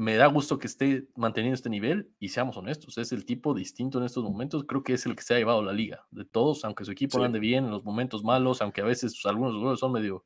me 0.00 0.16
da 0.16 0.24
gusto 0.28 0.58
que 0.58 0.66
esté 0.66 1.08
manteniendo 1.14 1.54
este 1.54 1.68
nivel 1.68 2.08
y 2.18 2.30
seamos 2.30 2.56
honestos, 2.56 2.96
es 2.96 3.12
el 3.12 3.26
tipo 3.26 3.52
distinto 3.52 3.98
en 3.98 4.06
estos 4.06 4.24
momentos, 4.24 4.64
creo 4.66 4.82
que 4.82 4.94
es 4.94 5.04
el 5.04 5.14
que 5.14 5.22
se 5.22 5.34
ha 5.34 5.36
llevado 5.36 5.62
la 5.62 5.74
liga, 5.74 6.06
de 6.10 6.24
todos, 6.24 6.64
aunque 6.64 6.86
su 6.86 6.90
equipo 6.90 7.22
ande 7.22 7.38
bien 7.38 7.66
en 7.66 7.70
los 7.70 7.84
momentos 7.84 8.24
malos, 8.24 8.62
aunque 8.62 8.80
a 8.80 8.86
veces 8.86 9.14
algunos 9.26 9.54
goles 9.56 9.78
son 9.78 9.92
medio 9.92 10.24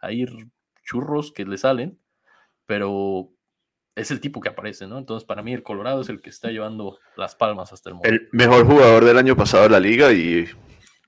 ahí 0.00 0.26
churros 0.82 1.30
que 1.30 1.44
le 1.44 1.56
salen, 1.58 1.96
pero 2.66 3.30
es 3.94 4.10
el 4.10 4.18
tipo 4.18 4.40
que 4.40 4.48
aparece, 4.48 4.88
¿no? 4.88 4.98
Entonces 4.98 5.24
para 5.24 5.44
mí 5.44 5.52
el 5.52 5.62
Colorado 5.62 6.00
es 6.00 6.08
el 6.08 6.20
que 6.20 6.30
está 6.30 6.50
llevando 6.50 6.98
las 7.16 7.36
palmas 7.36 7.72
hasta 7.72 7.90
el 7.90 7.94
momento. 7.94 8.16
El 8.16 8.28
mejor 8.32 8.66
jugador 8.66 9.04
del 9.04 9.18
año 9.18 9.36
pasado 9.36 9.62
de 9.62 9.70
la 9.70 9.78
liga 9.78 10.12
y 10.12 10.48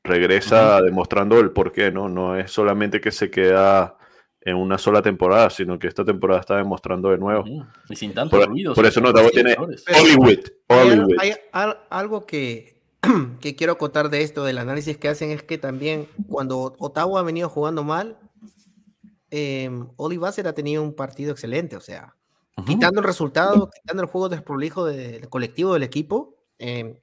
regresa 0.04 0.80
demostrando 0.80 1.40
el 1.40 1.50
por 1.50 1.72
qué, 1.72 1.90
¿no? 1.90 2.08
No 2.08 2.36
es 2.36 2.52
solamente 2.52 3.00
que 3.00 3.10
se 3.10 3.32
queda 3.32 3.98
en 4.46 4.56
una 4.56 4.78
sola 4.78 5.02
temporada, 5.02 5.50
sino 5.50 5.76
que 5.76 5.88
esta 5.88 6.04
temporada 6.04 6.38
está 6.38 6.56
demostrando 6.56 7.10
de 7.10 7.18
nuevo. 7.18 7.44
Y 7.90 7.96
sin 7.96 8.14
tanto 8.14 8.40
ruido. 8.46 8.74
Por 8.74 8.86
eso 8.86 9.00
Ottawa 9.00 9.28
tiene 9.30 9.56
Hollywood. 9.58 10.38
Hollywood. 10.68 11.16
Hay, 11.18 11.32
algo 11.90 12.26
que, 12.26 12.80
que 13.40 13.56
quiero 13.56 13.72
acotar 13.72 14.08
de 14.08 14.22
esto, 14.22 14.44
del 14.44 14.58
análisis 14.58 14.98
que 14.98 15.08
hacen, 15.08 15.32
es 15.32 15.42
que 15.42 15.58
también 15.58 16.06
cuando 16.28 16.76
Ottawa 16.78 17.18
ha 17.18 17.24
venido 17.24 17.48
jugando 17.48 17.82
mal, 17.82 18.18
eh, 19.32 19.68
Oli 19.96 20.20
ha 20.24 20.52
tenido 20.52 20.80
un 20.84 20.94
partido 20.94 21.32
excelente, 21.32 21.76
o 21.76 21.80
sea, 21.80 22.14
quitando 22.64 23.00
el 23.00 23.06
resultado, 23.06 23.68
quitando 23.74 24.04
el 24.04 24.08
juego 24.08 24.28
desprolijo 24.28 24.84
del 24.84 25.28
colectivo 25.28 25.74
del 25.74 25.82
equipo, 25.82 26.36
eh, 26.60 27.02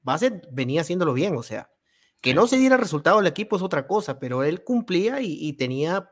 Bassett 0.00 0.48
venía 0.50 0.80
haciéndolo 0.80 1.12
bien, 1.12 1.36
o 1.36 1.42
sea, 1.42 1.70
que 2.22 2.32
no 2.32 2.46
se 2.46 2.56
diera 2.56 2.78
resultado 2.78 3.20
el 3.20 3.26
equipo 3.26 3.56
es 3.56 3.62
otra 3.62 3.86
cosa, 3.86 4.18
pero 4.18 4.44
él 4.44 4.64
cumplía 4.64 5.20
y, 5.20 5.36
y 5.38 5.52
tenía 5.52 6.08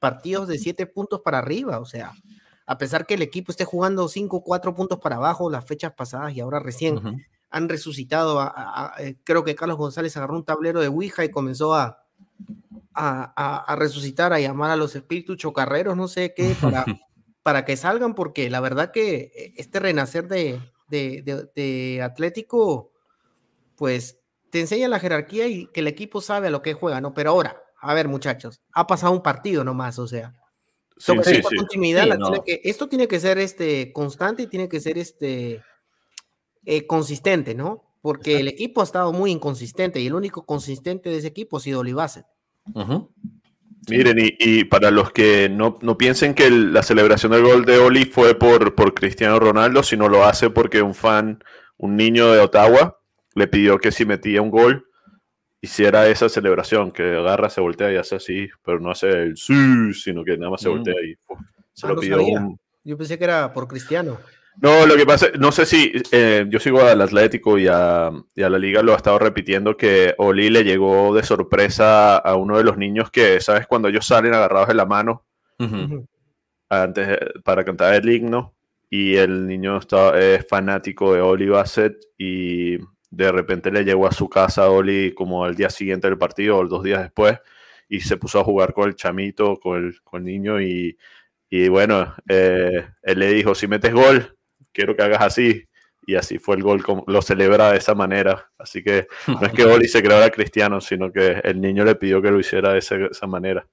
partidos 0.00 0.48
de 0.48 0.58
siete 0.58 0.86
puntos 0.86 1.20
para 1.20 1.38
arriba, 1.38 1.78
o 1.78 1.84
sea, 1.84 2.12
a 2.66 2.78
pesar 2.78 3.06
que 3.06 3.14
el 3.14 3.22
equipo 3.22 3.52
esté 3.52 3.64
jugando 3.64 4.08
cinco, 4.08 4.42
cuatro 4.42 4.74
puntos 4.74 4.98
para 4.98 5.16
abajo 5.16 5.50
las 5.50 5.64
fechas 5.64 5.92
pasadas 5.92 6.34
y 6.34 6.40
ahora 6.40 6.58
recién 6.58 7.00
han 7.50 7.68
resucitado, 7.68 8.40
a, 8.40 8.94
eh, 8.98 9.16
creo 9.24 9.44
que 9.44 9.54
Carlos 9.54 9.76
González 9.76 10.16
agarró 10.16 10.36
un 10.36 10.44
tablero 10.44 10.80
de 10.80 10.88
Ouija 10.88 11.24
y 11.24 11.30
comenzó 11.30 11.74
a, 11.74 12.04
a, 12.94 13.76
resucitar, 13.76 14.32
a 14.32 14.40
llamar 14.40 14.70
a 14.70 14.76
los 14.76 14.94
espíritus 14.94 15.36
chocarreros, 15.36 15.96
no 15.96 16.08
sé 16.08 16.32
qué, 16.34 16.54
para, 16.60 16.84
para 17.42 17.64
que 17.64 17.76
salgan, 17.76 18.14
porque 18.14 18.50
la 18.50 18.60
verdad 18.60 18.90
que 18.92 19.52
este 19.56 19.80
renacer 19.80 20.28
de, 20.28 20.60
de, 20.88 22.00
Atlético, 22.02 22.92
pues 23.76 24.18
te 24.50 24.60
enseña 24.60 24.88
la 24.88 25.00
jerarquía 25.00 25.46
y 25.46 25.66
que 25.68 25.80
el 25.80 25.86
equipo 25.86 26.20
sabe 26.20 26.48
a 26.48 26.50
lo 26.50 26.62
que 26.62 26.74
juega, 26.74 27.00
¿no? 27.00 27.14
Pero 27.14 27.30
ahora, 27.30 27.62
a 27.80 27.94
ver, 27.94 28.08
muchachos, 28.08 28.60
ha 28.72 28.86
pasado 28.86 29.12
un 29.12 29.22
partido 29.22 29.64
nomás, 29.64 29.98
o 29.98 30.06
sea. 30.06 30.34
continuidad, 31.56 32.06
esto 32.46 32.88
tiene 32.88 33.08
que 33.08 33.20
ser 33.20 33.38
este, 33.38 33.92
constante 33.92 34.42
y 34.42 34.46
tiene 34.46 34.68
que 34.68 34.80
ser 34.80 34.98
este, 34.98 35.62
eh, 36.64 36.86
consistente, 36.86 37.54
¿no? 37.54 37.84
Porque 38.02 38.40
el 38.40 38.48
equipo 38.48 38.80
ha 38.80 38.84
estado 38.84 39.12
muy 39.12 39.30
inconsistente 39.30 40.00
y 40.00 40.06
el 40.06 40.14
único 40.14 40.44
consistente 40.44 41.10
de 41.10 41.18
ese 41.18 41.28
equipo 41.28 41.56
ha 41.56 41.60
sido 41.60 41.80
Olivaset. 41.80 42.26
Miren, 43.88 44.16
y, 44.38 44.64
para 44.64 44.90
los 44.90 45.10
que 45.10 45.48
no, 45.48 45.78
piensen 45.96 46.34
que 46.34 46.50
la 46.50 46.82
celebración 46.82 47.32
del 47.32 47.42
gol 47.42 47.64
de 47.64 47.78
Oli 47.78 48.04
fue 48.04 48.34
por, 48.34 48.74
por 48.74 48.94
Cristiano 48.94 49.38
Ronaldo, 49.38 49.82
sino 49.82 50.08
lo 50.08 50.24
hace 50.24 50.50
porque 50.50 50.82
un 50.82 50.94
fan, 50.94 51.42
un 51.78 51.96
niño 51.96 52.30
de 52.32 52.40
Ottawa, 52.40 53.00
le 53.34 53.46
pidió 53.46 53.78
que 53.78 53.90
si 53.90 54.04
metía 54.04 54.42
un 54.42 54.50
gol, 54.50 54.89
hiciera 55.60 56.08
esa 56.08 56.28
celebración, 56.28 56.90
que 56.90 57.16
agarra, 57.16 57.50
se 57.50 57.60
voltea 57.60 57.92
y 57.92 57.96
hace 57.96 58.16
así, 58.16 58.48
pero 58.64 58.80
no 58.80 58.90
hace 58.90 59.08
el 59.08 59.36
sí, 59.36 59.92
sino 59.94 60.24
que 60.24 60.36
nada 60.36 60.50
más 60.50 60.60
se 60.60 60.68
mm. 60.68 60.72
voltea 60.72 60.94
y 61.04 61.14
se 61.72 61.86
ah, 61.86 61.90
lo 61.90 62.00
pidió. 62.00 62.18
Yo 62.82 62.96
pensé 62.96 63.18
que 63.18 63.24
era 63.24 63.52
por 63.52 63.68
Cristiano. 63.68 64.18
No, 64.60 64.84
lo 64.86 64.96
que 64.96 65.06
pasa, 65.06 65.28
no 65.38 65.52
sé 65.52 65.64
si 65.64 65.92
eh, 66.12 66.44
yo 66.48 66.58
sigo 66.58 66.82
al 66.82 67.00
Atlético 67.00 67.58
y 67.58 67.66
a, 67.66 68.10
la 68.34 68.58
liga 68.58 68.82
lo 68.82 68.92
ha 68.92 68.96
estado 68.96 69.18
repitiendo 69.18 69.76
que 69.76 70.14
Oli 70.18 70.50
le 70.50 70.64
llegó 70.64 71.14
de 71.14 71.22
sorpresa 71.22 72.16
a 72.18 72.36
uno 72.36 72.58
de 72.58 72.64
los 72.64 72.76
niños 72.76 73.10
que, 73.10 73.40
¿sabes? 73.40 73.66
Cuando 73.66 73.88
ellos 73.88 74.06
salen 74.06 74.34
agarrados 74.34 74.68
de 74.68 74.74
la 74.74 74.86
mano 74.86 75.24
antes 76.68 77.18
para 77.44 77.64
cantar 77.64 77.94
el 77.94 78.08
himno 78.08 78.54
y 78.88 79.16
el 79.16 79.46
niño 79.46 79.78
está, 79.78 80.18
es 80.18 80.46
fanático 80.48 81.14
de 81.14 81.20
Oli 81.20 81.48
Bassett 81.48 81.96
y 82.18 82.78
de 83.10 83.32
repente 83.32 83.70
le 83.70 83.84
llegó 83.84 84.06
a 84.06 84.12
su 84.12 84.28
casa 84.28 84.64
a 84.64 84.70
Oli 84.70 85.12
como 85.12 85.44
al 85.44 85.56
día 85.56 85.70
siguiente 85.70 86.08
del 86.08 86.18
partido 86.18 86.58
o 86.58 86.66
dos 86.66 86.82
días 86.82 87.02
después 87.02 87.38
y 87.88 88.00
se 88.00 88.16
puso 88.16 88.40
a 88.40 88.44
jugar 88.44 88.72
con 88.72 88.88
el 88.88 88.94
chamito, 88.94 89.58
con 89.58 89.84
el, 89.84 90.00
con 90.02 90.20
el 90.20 90.26
niño 90.32 90.60
y, 90.60 90.96
y 91.50 91.68
bueno, 91.68 92.14
eh, 92.28 92.88
él 93.02 93.18
le 93.18 93.32
dijo, 93.32 93.56
si 93.56 93.66
metes 93.66 93.92
gol, 93.92 94.36
quiero 94.72 94.94
que 94.96 95.02
hagas 95.02 95.22
así. 95.22 95.66
Y 96.06 96.14
así 96.14 96.38
fue 96.38 96.56
el 96.56 96.62
gol, 96.62 96.82
lo 97.06 97.22
celebra 97.22 97.72
de 97.72 97.78
esa 97.78 97.94
manera. 97.94 98.50
Así 98.56 98.82
que 98.82 99.06
no 99.26 99.42
es 99.42 99.52
que 99.52 99.64
Oli 99.64 99.86
se 99.86 100.02
creara 100.02 100.30
cristiano, 100.30 100.80
sino 100.80 101.12
que 101.12 101.40
el 101.44 101.60
niño 101.60 101.84
le 101.84 101.96
pidió 101.96 102.22
que 102.22 102.30
lo 102.30 102.40
hiciera 102.40 102.72
de 102.72 102.78
esa, 102.78 103.26
manera. 103.26 103.66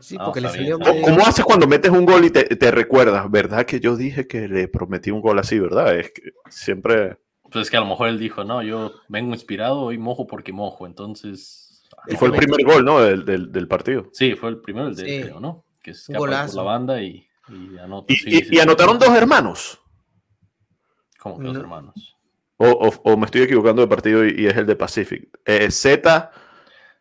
Sí, 0.00 0.16
porque 0.16 0.40
le 0.40 0.48
salió 0.48 0.78
¿Cómo 0.78 1.26
haces 1.26 1.44
cuando 1.44 1.66
metes 1.66 1.90
un 1.90 2.04
gol 2.04 2.24
y 2.24 2.30
te, 2.30 2.70
recuerdas? 2.70 3.30
¿Verdad 3.30 3.64
que 3.64 3.80
yo 3.80 3.96
dije 3.96 4.26
que 4.26 4.48
le 4.48 4.68
prometí 4.68 5.10
un 5.10 5.20
gol 5.20 5.38
así, 5.38 5.58
verdad? 5.58 5.98
Es 5.98 6.12
que 6.12 6.22
siempre... 6.50 7.16
Pues 7.50 7.66
es 7.66 7.70
que 7.70 7.76
a 7.76 7.80
lo 7.80 7.86
mejor 7.86 8.08
él 8.08 8.18
dijo, 8.18 8.44
no, 8.44 8.62
yo 8.62 8.92
vengo 9.08 9.32
inspirado 9.32 9.92
y 9.92 9.98
mojo 9.98 10.26
porque 10.26 10.52
mojo, 10.52 10.86
entonces... 10.86 11.82
Y 12.06 12.16
fue 12.16 12.28
el 12.28 12.34
primer 12.34 12.64
gol, 12.64 12.84
¿no? 12.84 13.00
Del, 13.00 13.68
partido. 13.68 14.08
Sí, 14.12 14.34
fue 14.34 14.50
el 14.50 14.60
primero, 14.60 14.88
el 14.88 14.96
de 14.96 15.34
¿no? 15.40 15.64
Que 15.82 15.92
escapa 15.92 16.18
por 16.18 16.30
la 16.30 16.62
banda 16.62 17.00
y, 17.00 17.26
y 17.48 17.78
anota. 17.78 18.12
y 18.12 18.58
anotaron 18.58 18.98
dos 18.98 19.10
hermanos. 19.10 19.80
Como 21.18 21.38
que 21.38 21.44
los 21.44 21.56
hermanos. 21.56 22.14
O, 22.56 23.16
me 23.16 23.26
estoy 23.26 23.42
equivocando 23.42 23.82
de 23.82 23.88
partido 23.88 24.24
y, 24.26 24.46
es 24.46 24.56
el 24.56 24.66
de 24.66 24.76
Pacific. 24.76 25.28
Eh, 25.44 25.70
Z. 25.70 26.30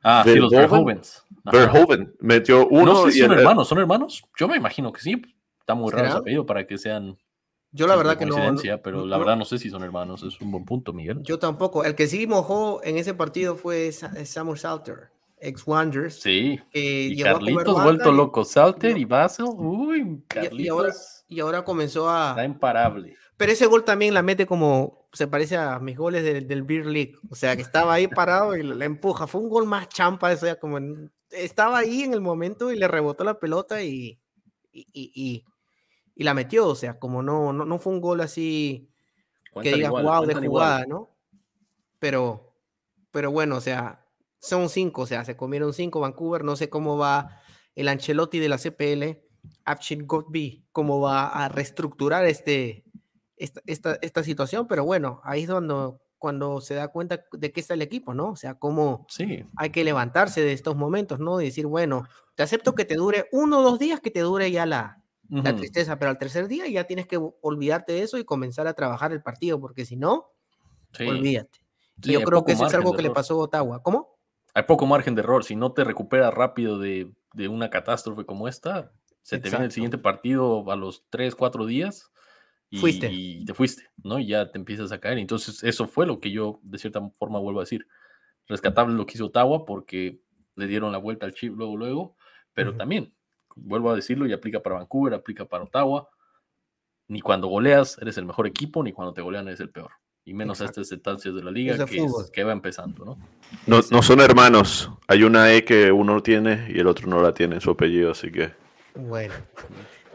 Ah, 0.04 0.24
sí, 0.26 0.36
los 0.36 0.52
Verhoeven. 0.52 2.16
metió 2.20 2.68
uno. 2.68 2.94
No 2.94 3.06
sé 3.06 3.12
si 3.12 3.20
son 3.20 3.34
hermanos, 3.34 3.68
¿son 3.68 3.80
hermanos? 3.80 4.24
Yo 4.38 4.48
me 4.48 4.58
imagino 4.58 4.92
que 4.92 5.02
sí. 5.02 5.22
Está 5.60 5.76
muy 5.76 5.92
raro 5.92 6.08
ese 6.08 6.18
apellido 6.18 6.46
para 6.46 6.66
que 6.66 6.78
sean. 6.78 7.18
Yo 7.74 7.88
la 7.88 7.96
verdad 7.96 8.18
que 8.18 8.26
no. 8.26 8.36
Pero 8.84 9.06
la 9.06 9.18
verdad 9.18 9.36
no 9.36 9.46
sé 9.46 9.58
si 9.58 9.70
son 9.70 9.84
hermanos. 9.84 10.24
Es 10.24 10.40
un 10.40 10.52
buen 10.52 10.64
punto, 10.64 10.94
Miguel. 10.94 11.20
Yo 11.24 11.40
tampoco. 11.40 11.84
El 11.84 11.96
que 11.96 12.08
sí 12.08 12.28
mojó 12.28 12.82
en 12.84 12.98
ese 12.98 13.14
partido 13.14 13.56
fue 13.56 13.92
Samuel 13.92 14.60
Salter, 14.60 15.10
ex 15.40 15.66
Wonders. 15.66 16.22
Sí. 16.22 16.60
y 16.72 17.22
Carlitos 17.22 17.84
vuelto 17.84 18.12
loco. 18.12 18.46
Salter 18.46 18.98
y 18.98 19.06
Basel. 19.06 19.48
Uy, 19.58 20.24
Carlitos. 20.28 20.60
Y, 20.60 20.70
ahora, 20.70 20.94
y 21.28 21.40
ahora 21.40 21.66
comenzó 21.66 22.10
a. 22.10 22.30
Está 22.30 22.46
imparable. 22.46 23.18
Pero 23.38 23.52
ese 23.52 23.66
gol 23.66 23.84
también 23.84 24.14
la 24.14 24.22
mete 24.22 24.46
como, 24.46 25.08
se 25.12 25.28
parece 25.28 25.58
a 25.58 25.80
mis 25.80 25.98
goles 25.98 26.24
del, 26.24 26.64
Beer 26.64 26.86
League. 26.86 27.16
O 27.30 27.36
sea, 27.36 27.56
que 27.56 27.62
estaba 27.62 27.94
ahí 27.94 28.08
parado 28.08 28.56
y 28.56 28.64
la 28.64 28.86
empuja. 28.86 29.28
Fue 29.28 29.42
un 29.42 29.50
gol 29.50 29.66
más 29.66 29.90
champa, 29.90 30.32
eso 30.32 30.46
ya 30.46 30.60
como 30.60 30.78
estaba 31.30 31.80
ahí 31.80 32.04
en 32.04 32.14
el 32.14 32.22
momento 32.22 32.72
y 32.72 32.78
le 32.78 32.88
rebotó 32.88 33.24
la 33.24 33.40
pelota 33.40 33.82
y, 33.82 34.20
y, 34.72 35.44
la 36.15 36.34
metió. 36.34 36.67
O 36.67 36.76
sea, 36.76 36.99
como 36.99 37.23
no, 37.23 37.52
no, 37.54 37.80
fue 37.80 37.93
un 37.93 38.02
gol 38.02 38.21
así 38.21 38.89
que 39.62 39.73
diga 39.73 39.89
wow 39.89 40.26
de 40.26 40.36
jugada, 40.36 40.86
¿no? 40.86 41.10
Pero, 41.99 42.54
pero 43.12 43.32
bueno, 43.32 43.58
o 43.58 43.62
sea, 43.62 44.06
son 44.39 44.69
cinco, 44.69 45.04
o 45.04 45.08
sea, 45.08 45.26
se 45.26 45.36
comieron 45.36 45.73
cinco 45.73 45.99
Vancouver. 45.99 46.43
No 46.43 46.56
sé 46.56 46.69
cómo 46.69 46.97
va 46.97 47.41
el 47.76 47.88
Ancelotti 47.88 48.39
de 48.39 48.49
la 48.49 48.58
CPL, 48.58 49.19
Abshin 49.65 50.06
Godby, 50.06 50.65
cómo 50.71 50.99
va 50.99 51.28
a 51.28 51.49
reestructurar 51.49 52.26
este, 52.26 52.84
esta, 53.38 53.97
esta, 54.02 54.23
situación, 54.23 54.67
pero 54.67 54.86
bueno, 54.86 55.21
ahí 55.23 55.43
es 55.43 55.49
cuando, 55.49 56.02
cuando 56.17 56.62
se 56.62 56.76
da 56.76 56.89
cuenta 56.89 57.26
de 57.32 57.52
qué 57.52 57.60
está 57.60 57.73
el 57.73 57.82
equipo, 57.82 58.13
¿no? 58.13 58.30
O 58.30 58.36
sea, 58.36 58.56
cómo 58.56 59.06
sí. 59.10 59.45
hay 59.56 59.69
que 59.71 59.84
levantarse 59.84 60.41
de 60.41 60.54
estos 60.54 60.76
momentos, 60.76 61.19
¿no? 61.19 61.41
Y 61.41 61.45
decir, 61.45 61.65
bueno, 61.65 62.08
te 62.36 62.43
acepto 62.43 62.76
que 62.76 62.86
te 62.86 62.95
dure 62.95 63.28
uno 63.32 63.60
o 63.60 63.63
dos 63.63 63.80
días, 63.80 63.99
que 63.99 64.12
te 64.12 64.19
dure 64.19 64.52
ya 64.52 64.65
la, 64.65 65.03
la 65.30 65.56
tristeza, 65.56 65.98
pero 65.98 66.12
al 66.12 66.18
tercer 66.18 66.48
día 66.48 66.68
ya 66.68 66.84
tienes 66.84 67.08
que 67.08 67.20
olvidarte 67.42 67.94
de 67.94 68.04
eso 68.04 68.18
y 68.18 68.26
comenzar 68.26 68.68
a 68.68 68.74
trabajar 68.74 69.12
el 69.12 69.22
partido, 69.22 69.60
porque 69.60 69.86
si 69.86 69.96
no, 69.96 70.32
olvídate. 71.00 71.60
y 72.04 72.14
yo 72.14 72.22
creo 72.22 72.44
que 72.44 72.52
eso 72.54 72.68
es 72.68 72.74
algo 72.74 72.94
que 72.94 73.02
le 73.02 73.10
pasó 73.10 73.36
a 73.36 73.44
Ottawa. 73.46 73.82
¿Cómo? 73.82 74.18
Hay 74.54 74.64
poco 74.64 74.86
margen 74.86 75.16
de 75.16 75.22
error. 75.22 75.44
Si 75.44 75.56
no 75.56 75.72
te 75.74 75.84
recuperas 75.84 76.34
rápido 76.34 76.78
de, 76.78 77.12
de 77.34 77.48
una 77.48 77.70
catástrofe 77.70 78.26
como 78.26 78.48
esta, 78.48 78.92
se 79.22 79.40
te 79.40 79.50
viene 79.50 79.66
el 79.66 79.72
siguiente 79.72 79.98
partido 79.98 80.70
a 80.70 80.76
los 80.76 81.06
tres, 81.10 81.34
cuatro 81.34 81.66
días 81.66 82.12
y, 82.70 82.78
fuiste. 82.78 83.10
y 83.12 83.46
te 83.46 83.54
fuiste, 83.54 83.84
¿no? 84.04 84.20
Y 84.20 84.28
ya 84.28 84.52
te 84.52 84.58
empiezas 84.58 84.92
a 84.92 85.00
caer. 85.00 85.18
Entonces, 85.18 85.64
eso 85.64 85.88
fue 85.88 86.06
lo 86.06 86.20
que 86.20 86.32
yo, 86.32 86.60
de 86.64 86.78
cierta 86.78 87.02
forma, 87.18 87.40
vuelvo 87.40 87.60
a 87.60 87.64
decir. 87.64 87.88
Rescatable 88.48 88.96
lo 88.96 89.06
que 89.06 89.14
hizo 89.14 89.28
Ottawa 89.28 89.64
porque 89.64 90.20
le 90.56 90.68
dieron 90.68 90.92
la 90.92 90.98
vuelta 90.98 91.26
al 91.26 91.34
chip 91.34 91.54
luego, 91.56 91.78
luego, 91.78 92.18
pero 92.54 92.76
también, 92.76 93.14
vuelvo 93.56 93.92
a 93.92 93.96
decirlo, 93.96 94.26
y 94.26 94.34
aplica 94.34 94.62
para 94.62 94.76
Vancouver, 94.76 95.13
aplica 95.13 95.46
para 95.46 95.63
Ottawa. 95.63 96.10
Ni 97.08 97.22
cuando 97.22 97.48
goleas 97.48 97.98
eres 98.02 98.18
el 98.18 98.26
mejor 98.26 98.48
equipo, 98.48 98.84
ni 98.84 98.94
cuando 98.94 99.13
te 99.13 99.22
golean 99.22 99.48
eres 99.48 99.60
el 99.60 99.70
peor. 99.70 99.92
Y 100.26 100.34
menos 100.34 100.62
a 100.62 100.66
estas 100.66 100.89
instancias 100.92 101.36
de 101.36 101.44
la 101.44 101.52
liga 101.52 101.86
que, 101.86 102.08
que, 102.32 102.44
va 102.46 102.54
empezando, 102.54 103.04
¿no? 103.04 103.18
¿no? 103.68 103.82
No 103.92 104.02
son 104.02 104.22
hermanos. 104.22 104.89
Hay 105.08 105.24
una 105.24 105.52
E 105.52 105.66
que 105.66 105.92
uno 105.92 106.24
tiene 106.24 106.68
y 106.74 106.80
el 106.80 106.88
otro 106.88 107.08
no 107.08 107.22
la 107.22 107.34
tiene 107.34 107.56
en 107.56 107.62
su 107.62 107.72
apellido, 107.72 108.12
así 108.12 108.32
que. 108.32 108.54
Bueno, 108.96 109.34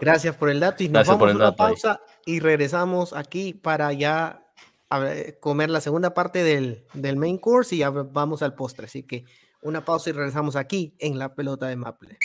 gracias 0.01 0.35
por 0.37 0.48
el 0.48 0.61
dato 0.61 0.83
y 0.83 0.88
nos 0.88 1.07
vamos 1.07 1.31
a 1.31 1.37
una 1.37 1.57
pausa 1.57 2.01
y 2.24 2.40
regresamos 2.40 3.12
aquí 3.12 3.53
para 3.53 3.92
ya 3.92 4.48
comer 5.40 5.70
la 5.70 5.81
segunda 5.81 6.14
parte 6.14 6.42
del, 6.42 7.16
main 7.16 7.38
course 7.38 7.74
y 7.74 7.79
ya 7.79 7.90
vamos 7.90 8.42
al 8.42 8.55
postre. 8.55 8.87
Así 8.87 9.03
que 9.03 9.24
una 9.62 9.85
pausa 9.85 10.11
y 10.11 10.12
regresamos 10.12 10.57
aquí 10.57 10.94
en 10.98 11.18
la 11.18 11.35
pelota 11.35 11.66
de 11.66 11.77
Maple. 11.77 12.18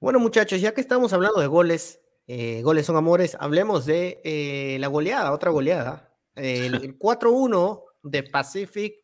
Bueno, 0.00 0.20
muchachos, 0.20 0.60
ya 0.60 0.72
que 0.72 0.80
estamos 0.80 1.12
hablando 1.12 1.40
de 1.40 1.48
goles, 1.48 2.00
eh, 2.26 2.62
goles 2.62 2.86
son 2.86 2.96
amores, 2.96 3.36
hablemos 3.40 3.84
de 3.84 4.20
eh, 4.24 4.78
la 4.80 4.86
goleada, 4.86 5.32
otra 5.32 5.50
goleada. 5.50 6.16
el 6.34 6.98
4-1 6.98 7.82
de 8.04 8.22
Pacific 8.22 8.94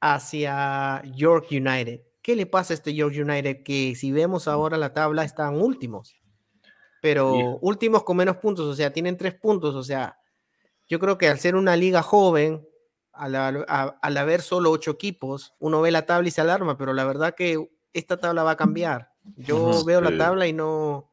hacia 0.00 1.02
York 1.14 1.46
United. 1.50 2.02
¿Qué 2.22 2.36
le 2.36 2.46
pasa 2.46 2.74
a 2.74 2.76
este 2.76 2.94
York 2.94 3.14
United? 3.18 3.62
Que 3.62 3.94
si 3.94 4.12
vemos 4.12 4.46
ahora 4.46 4.76
la 4.76 4.92
tabla 4.92 5.24
están 5.24 5.60
últimos, 5.60 6.16
pero 7.00 7.58
últimos 7.62 8.02
con 8.04 8.16
menos 8.16 8.36
puntos, 8.36 8.66
o 8.66 8.74
sea, 8.74 8.92
tienen 8.92 9.16
tres 9.16 9.34
puntos, 9.34 9.74
o 9.74 9.82
sea, 9.82 10.18
yo 10.88 10.98
creo 10.98 11.16
que 11.16 11.28
al 11.28 11.38
ser 11.38 11.54
una 11.54 11.76
liga 11.76 12.02
joven, 12.02 12.68
al, 13.12 14.16
haber 14.16 14.42
solo 14.42 14.70
ocho 14.70 14.92
equipos, 14.92 15.54
uno 15.58 15.80
ve 15.80 15.90
la 15.90 16.06
tabla 16.06 16.28
y 16.28 16.30
se 16.30 16.40
alarma, 16.40 16.76
pero 16.76 16.92
la 16.92 17.04
verdad 17.04 17.34
que 17.34 17.70
esta 17.92 18.18
tabla 18.18 18.42
va 18.42 18.52
a 18.52 18.56
cambiar. 18.56 19.12
Yo 19.36 19.84
veo 19.84 20.00
la 20.00 20.16
tabla 20.16 20.46
y 20.46 20.52
no, 20.52 21.10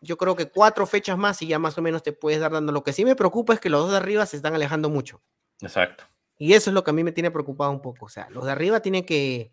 yo 0.00 0.16
creo 0.16 0.36
que 0.36 0.50
cuatro 0.50 0.86
fechas 0.86 1.18
más 1.18 1.42
y 1.42 1.48
ya 1.48 1.58
más 1.58 1.76
o 1.78 1.82
menos 1.82 2.02
te 2.02 2.12
puedes 2.12 2.40
dar 2.40 2.52
dando. 2.52 2.72
Lo 2.72 2.82
que 2.82 2.92
sí 2.92 3.04
me 3.04 3.16
preocupa 3.16 3.54
es 3.54 3.60
que 3.60 3.70
los 3.70 3.82
dos 3.82 3.90
de 3.90 3.96
arriba 3.96 4.26
se 4.26 4.36
están 4.36 4.54
alejando 4.54 4.88
mucho. 4.88 5.22
Exacto. 5.60 6.04
Y 6.38 6.54
eso 6.54 6.70
es 6.70 6.74
lo 6.74 6.84
que 6.84 6.90
a 6.90 6.94
mí 6.94 7.02
me 7.02 7.12
tiene 7.12 7.30
preocupado 7.30 7.70
un 7.72 7.82
poco. 7.82 8.06
O 8.06 8.08
sea, 8.08 8.28
los 8.30 8.44
de 8.44 8.52
arriba 8.52 8.80
tienen 8.80 9.04
que 9.04 9.52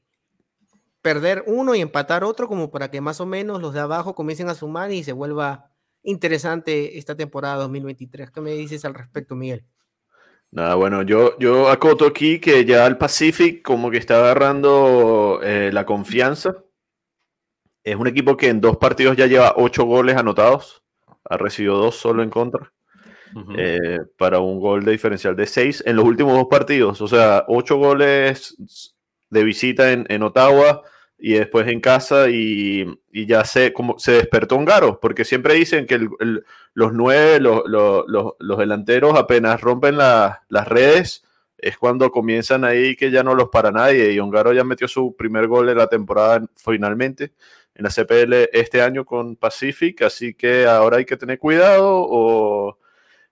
perder 1.02 1.44
uno 1.48 1.76
y 1.76 1.82
empatar 1.82 2.24
otro 2.24 2.48
como 2.48 2.72
para 2.72 2.90
que 2.92 3.02
más 3.02 3.20
o 3.20 3.26
menos 3.26 3.62
los 3.62 3.74
de 3.74 3.80
abajo 3.80 4.16
comiencen 4.16 4.50
a 4.50 4.56
sumar 4.56 4.92
y 4.92 5.04
se 5.04 5.14
vuelva 5.14 5.72
interesante 6.04 6.98
esta 6.98 7.16
temporada 7.16 7.56
2023. 7.58 8.32
¿Qué 8.32 8.42
me 8.42 8.52
dices 8.52 8.86
al 8.86 8.94
respecto, 8.94 9.36
Miguel? 9.36 9.66
Nada, 10.56 10.76
bueno, 10.76 11.02
yo, 11.02 11.38
yo 11.38 11.68
acoto 11.68 12.06
aquí 12.06 12.40
que 12.40 12.64
ya 12.64 12.88
el 12.88 12.96
Pacific 12.96 13.62
como 13.62 13.92
que 13.92 13.98
está 13.98 14.20
agarrando 14.20 15.42
eh, 15.44 15.70
la 15.74 15.86
confianza. 15.86 16.64
Es 17.84 17.98
un 17.98 18.08
equipo 18.08 18.38
que 18.38 18.48
en 18.48 18.62
dos 18.62 18.78
partidos 18.78 19.18
ya 19.18 19.28
lleva 19.28 19.56
ocho 19.58 19.84
goles 19.84 20.16
anotados. 20.16 20.82
Ha 21.26 21.36
recibido 21.36 21.78
dos 21.78 21.98
solo 21.98 22.24
en 22.24 22.30
contra. 22.30 22.72
Eh, 23.58 24.00
para 24.18 24.40
un 24.40 24.62
gol 24.62 24.86
de 24.86 24.94
diferencial 24.94 25.36
de 25.36 25.46
seis 25.46 25.84
en 25.86 25.98
los 25.98 26.06
últimos 26.06 26.38
dos 26.38 26.48
partidos. 26.50 27.02
O 27.02 27.08
sea, 27.10 27.44
ocho 27.50 27.76
goles 27.76 28.56
de 29.30 29.44
visita 29.44 29.92
en, 29.92 30.06
en 30.08 30.24
Ottawa 30.24 30.84
y 31.18 31.34
después 31.34 31.68
en 31.68 31.80
casa 31.80 32.30
y, 32.30 32.86
ya 33.12 33.46
se, 33.46 33.74
como, 33.74 33.98
se 34.00 34.14
despertó 34.14 34.56
un 34.58 34.66
garo, 34.66 35.00
porque 35.00 35.26
siempre 35.26 35.54
dicen 35.54 35.86
que 35.86 36.00
los 36.74 36.94
nueve, 36.94 37.40
los, 37.40 38.58
delanteros 38.58 39.18
apenas 39.18 39.62
rompen 39.62 39.98
las 39.98 40.68
redes, 40.68 41.24
es 41.58 41.78
cuando 41.78 42.12
comienzan 42.12 42.66
ahí 42.66 42.96
que 42.96 43.12
ya 43.12 43.24
no 43.24 43.34
los 43.34 43.50
para 43.50 43.72
nadie 43.72 44.12
y 44.12 44.20
Ongaro 44.20 44.54
ya 44.54 44.64
metió 44.64 44.88
su 44.88 45.16
primer 45.16 45.48
gol 45.48 45.68
de 45.68 45.76
la 45.76 45.88
temporada 45.88 46.46
finalmente 46.58 47.34
en 47.74 47.84
la 47.84 47.90
CPL 47.90 48.50
este 48.54 48.82
año 48.82 49.06
con 49.06 49.36
Pacific, 49.36 50.02
así 50.04 50.34
que 50.34 50.66
ahora 50.66 50.98
hay 50.98 51.06
que 51.06 51.18
tener 51.18 51.40
cuidado 51.40 51.88
o 51.88 52.78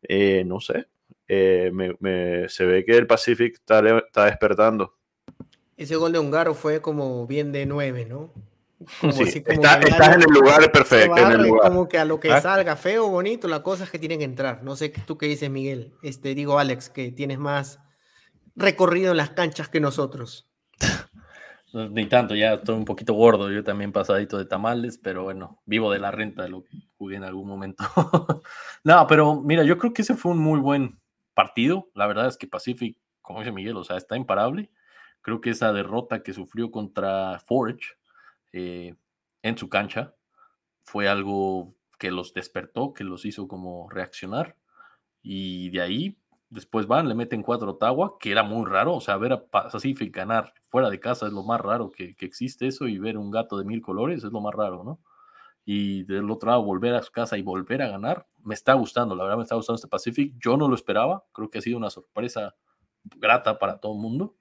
eh, 0.03 0.43
no 0.45 0.59
sé, 0.59 0.87
eh, 1.27 1.71
se 2.49 2.65
ve 2.65 2.85
que 2.85 2.97
el 2.97 3.07
Pacific 3.07 3.55
está, 3.55 3.81
está 3.99 4.25
despertando. 4.25 4.95
Ese 5.77 5.95
gol 5.95 6.11
de 6.11 6.19
Ungaro 6.19 6.53
fue 6.53 6.81
como 6.81 7.25
bien 7.25 7.51
de 7.51 7.65
nueve, 7.65 8.05
¿no? 8.05 8.31
sí, 9.13 9.23
estás 9.23 10.15
en 10.15 10.21
el 10.21 10.33
lugar 10.33 10.71
perfecto. 10.71 11.17
En 11.17 11.31
el 11.31 11.47
lugar. 11.47 11.71
Como 11.71 11.87
que 11.87 11.97
a 11.97 12.05
lo 12.05 12.19
que 12.19 12.31
ah. 12.31 12.41
salga 12.41 12.75
feo 12.75 13.07
o 13.07 13.09
bonito, 13.09 13.47
la 13.47 13.63
cosa 13.63 13.83
es 13.83 13.89
que 13.89 13.99
tienen 13.99 14.19
que 14.19 14.25
entrar. 14.25 14.63
No 14.63 14.75
sé 14.75 14.89
tú 14.89 15.17
qué 15.17 15.25
dices, 15.25 15.49
Miguel. 15.49 15.93
Este, 16.03 16.35
digo, 16.35 16.59
Alex, 16.59 16.89
que 16.89 17.11
tienes 17.11 17.39
más 17.39 17.79
recorrido 18.55 19.11
en 19.11 19.17
las 19.17 19.31
canchas 19.31 19.69
que 19.69 19.79
nosotros. 19.79 20.49
Ni 21.73 22.07
tanto, 22.07 22.35
ya 22.35 22.53
estoy 22.53 22.75
un 22.75 22.85
poquito 22.85 23.15
gordo, 23.15 23.49
yo 23.49 23.63
también 23.63 23.91
pasadito 23.91 24.37
de 24.37 24.45
tamales, 24.45 24.99
pero 24.99 25.23
bueno, 25.23 25.59
vivo 25.65 25.91
de 25.91 25.97
la 25.97 26.11
renta 26.11 26.43
de 26.43 26.49
lo 26.49 26.63
que 26.63 26.77
jugué 26.97 27.15
en 27.15 27.23
algún 27.23 27.47
momento. 27.47 27.83
no, 28.83 29.07
pero 29.07 29.41
mira, 29.41 29.63
yo 29.63 29.79
creo 29.79 29.91
que 29.91 30.03
ese 30.03 30.13
fue 30.13 30.33
un 30.33 30.37
muy 30.37 30.59
buen 30.59 30.99
partido. 31.33 31.89
La 31.95 32.05
verdad 32.05 32.27
es 32.27 32.37
que 32.37 32.45
Pacific, 32.45 32.99
como 33.23 33.39
dice 33.39 33.51
Miguel, 33.51 33.75
o 33.77 33.83
sea, 33.83 33.97
está 33.97 34.15
imparable 34.15 34.69
Creo 35.23 35.41
que 35.41 35.49
esa 35.51 35.73
derrota 35.73 36.21
que 36.21 36.33
sufrió 36.33 36.69
contra 36.69 37.39
Forge 37.39 37.95
eh, 38.51 38.95
en 39.41 39.57
su 39.57 39.69
cancha 39.69 40.13
fue 40.83 41.07
algo 41.07 41.73
que 41.97 42.11
los 42.11 42.33
despertó, 42.33 42.93
que 42.93 43.05
los 43.05 43.25
hizo 43.25 43.47
como 43.47 43.89
reaccionar. 43.89 44.57
Y 45.21 45.69
de 45.69 45.81
ahí, 45.81 46.17
después 46.49 46.87
van, 46.87 47.07
le 47.07 47.15
meten 47.15 47.41
cuatro 47.41 47.79
a 47.81 48.19
que 48.19 48.31
era 48.31 48.43
muy 48.43 48.69
raro. 48.69 48.95
O 48.95 49.01
sea, 49.01 49.15
ver 49.17 49.33
a 49.33 49.45
Pacific 49.45 50.13
ganar 50.13 50.53
fuera 50.69 50.89
de 50.89 50.99
casa 50.99 51.27
es 51.27 51.33
lo 51.33 51.43
más 51.43 51.61
raro 51.61 51.89
que, 51.89 52.15
que 52.15 52.25
existe 52.25 52.67
eso. 52.67 52.87
Y 52.87 52.99
ver 52.99 53.17
un 53.17 53.31
gato 53.31 53.57
de 53.57 53.63
mil 53.63 53.81
colores 53.81 54.25
es 54.25 54.31
lo 54.31 54.41
más 54.41 54.53
raro, 54.53 54.83
¿no? 54.83 54.99
y 55.65 56.03
del 56.03 56.29
otro 56.29 56.49
lado 56.49 56.63
volver 56.63 56.93
a 56.93 57.01
su 57.01 57.11
casa 57.11 57.37
y 57.37 57.41
volver 57.41 57.81
a 57.81 57.87
ganar, 57.87 58.27
me 58.43 58.53
está 58.53 58.73
gustando, 58.73 59.15
la 59.15 59.23
verdad 59.23 59.37
me 59.37 59.43
está 59.43 59.55
gustando 59.55 59.75
este 59.75 59.87
Pacific, 59.87 60.33
yo 60.37 60.57
no 60.57 60.67
lo 60.67 60.75
esperaba, 60.75 61.23
creo 61.31 61.49
que 61.49 61.59
ha 61.59 61.61
sido 61.61 61.77
una 61.77 61.89
sorpresa 61.89 62.55
grata 63.15 63.59
para 63.59 63.79
todo 63.79 63.93
el 63.93 63.99
mundo 63.99 64.35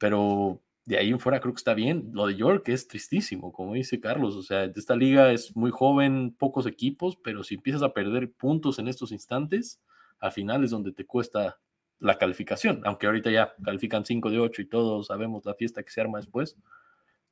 pero 0.00 0.62
de 0.86 0.96
ahí 0.96 1.10
en 1.10 1.20
fuera 1.20 1.40
creo 1.40 1.52
que 1.52 1.58
está 1.58 1.74
bien. 1.74 2.10
Lo 2.14 2.26
de 2.26 2.34
York 2.34 2.68
es 2.70 2.88
tristísimo, 2.88 3.52
como 3.52 3.74
dice 3.74 4.00
Carlos. 4.00 4.34
O 4.34 4.42
sea, 4.42 4.64
esta 4.64 4.96
liga 4.96 5.30
es 5.30 5.54
muy 5.54 5.70
joven, 5.70 6.34
pocos 6.36 6.66
equipos, 6.66 7.16
pero 7.22 7.44
si 7.44 7.56
empiezas 7.56 7.82
a 7.82 7.92
perder 7.92 8.32
puntos 8.32 8.78
en 8.78 8.88
estos 8.88 9.12
instantes, 9.12 9.78
al 10.18 10.32
final 10.32 10.64
es 10.64 10.70
donde 10.70 10.92
te 10.92 11.04
cuesta 11.04 11.60
la 11.98 12.16
calificación. 12.16 12.80
Aunque 12.86 13.06
ahorita 13.06 13.30
ya 13.30 13.54
califican 13.62 14.06
5 14.06 14.30
de 14.30 14.38
8 14.38 14.62
y 14.62 14.68
todos 14.68 15.08
sabemos 15.08 15.44
la 15.44 15.54
fiesta 15.54 15.82
que 15.82 15.90
se 15.90 16.00
arma 16.00 16.18
después. 16.18 16.56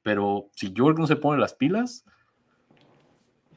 Pero 0.03 0.51
si 0.55 0.75
York 0.75 0.99
no 0.99 1.07
se 1.07 1.17
pone 1.17 1.41
las 1.41 1.55
pilas, 1.55 2.05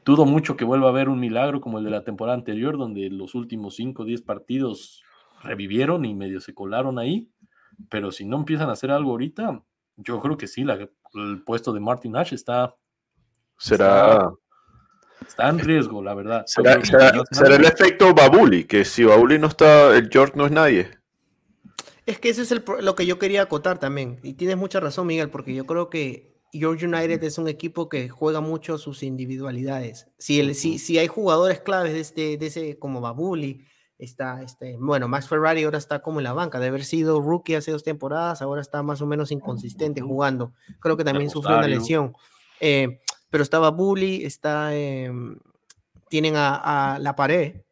dudo 0.06 0.24
mucho 0.24 0.56
que 0.56 0.64
vuelva 0.64 0.86
a 0.86 0.90
haber 0.90 1.10
un 1.10 1.20
milagro 1.20 1.60
como 1.60 1.76
el 1.76 1.84
de 1.84 1.90
la 1.90 2.02
temporada 2.02 2.38
anterior, 2.38 2.78
donde 2.78 3.10
los 3.10 3.34
últimos 3.34 3.76
5 3.76 4.02
o 4.02 4.06
10 4.06 4.22
partidos 4.22 5.04
revivieron 5.42 6.06
y 6.06 6.14
medio 6.14 6.40
se 6.40 6.54
colaron 6.54 6.98
ahí 6.98 7.28
pero 7.88 8.12
si 8.12 8.24
no 8.24 8.38
empiezan 8.38 8.68
a 8.68 8.72
hacer 8.72 8.90
algo 8.90 9.12
ahorita, 9.12 9.62
yo 9.96 10.20
creo 10.20 10.36
que 10.36 10.46
sí, 10.46 10.64
el 11.14 11.42
puesto 11.44 11.72
de 11.72 11.80
Martin 11.80 12.12
Nash 12.12 12.32
está. 12.32 12.74
Será. 13.58 14.32
Está, 15.26 15.48
en 15.48 15.58
riesgo, 15.60 16.02
la 16.02 16.14
verdad. 16.14 16.44
Será, 16.46 16.74
el 16.74 17.64
efecto 17.64 18.12
Babuli, 18.14 18.64
que 18.64 18.84
si 18.84 19.04
Babuli 19.04 19.38
no 19.38 19.46
está, 19.46 19.96
el 19.96 20.08
George 20.10 20.34
no 20.36 20.46
es 20.46 20.52
nadie. 20.52 20.90
Es 22.06 22.18
que 22.18 22.30
eso 22.30 22.42
es 22.42 22.52
lo 22.80 22.94
que 22.96 23.06
yo 23.06 23.18
quería 23.18 23.42
acotar 23.42 23.78
también. 23.78 24.18
Y 24.24 24.34
tienes 24.34 24.56
mucha 24.56 24.80
razón, 24.80 25.06
Miguel, 25.06 25.30
porque 25.30 25.54
yo 25.54 25.64
creo 25.66 25.88
que 25.88 26.32
George 26.52 26.86
United 26.86 27.22
es 27.22 27.38
un 27.38 27.48
equipo 27.48 27.88
que 27.88 28.08
juega 28.08 28.40
mucho 28.40 28.76
sus 28.76 29.04
individualidades. 29.04 30.08
Si, 30.18 30.40
el, 30.40 30.54
si, 30.56 30.78
si 30.78 30.98
hay 30.98 31.06
jugadores 31.06 31.60
claves 31.60 31.92
de, 31.92 32.00
este, 32.00 32.36
de 32.36 32.46
ese, 32.46 32.78
como 32.78 33.00
Babuli, 33.00 33.64
está, 34.04 34.42
este, 34.42 34.76
bueno, 34.78 35.08
Max 35.08 35.28
Ferrari 35.28 35.64
ahora 35.64 35.78
está 35.78 36.00
como 36.00 36.20
en 36.20 36.24
la 36.24 36.32
banca, 36.32 36.58
de 36.58 36.68
haber 36.68 36.84
sido 36.84 37.20
rookie 37.20 37.54
hace 37.54 37.70
dos 37.70 37.84
temporadas, 37.84 38.42
ahora 38.42 38.60
está 38.60 38.82
más 38.82 39.00
o 39.00 39.06
menos 39.06 39.30
inconsistente 39.30 40.00
jugando. 40.00 40.52
Creo 40.80 40.96
que 40.96 41.04
también 41.04 41.30
sufrió 41.30 41.58
una 41.58 41.68
lesión. 41.68 42.14
Eh, 42.60 43.00
pero 43.30 43.42
estaba 43.42 43.70
Bully, 43.70 44.24
está, 44.24 44.74
em, 44.74 45.38
tienen 46.08 46.34
a, 46.36 46.98
La 47.00 47.16
Pared, 47.16 47.62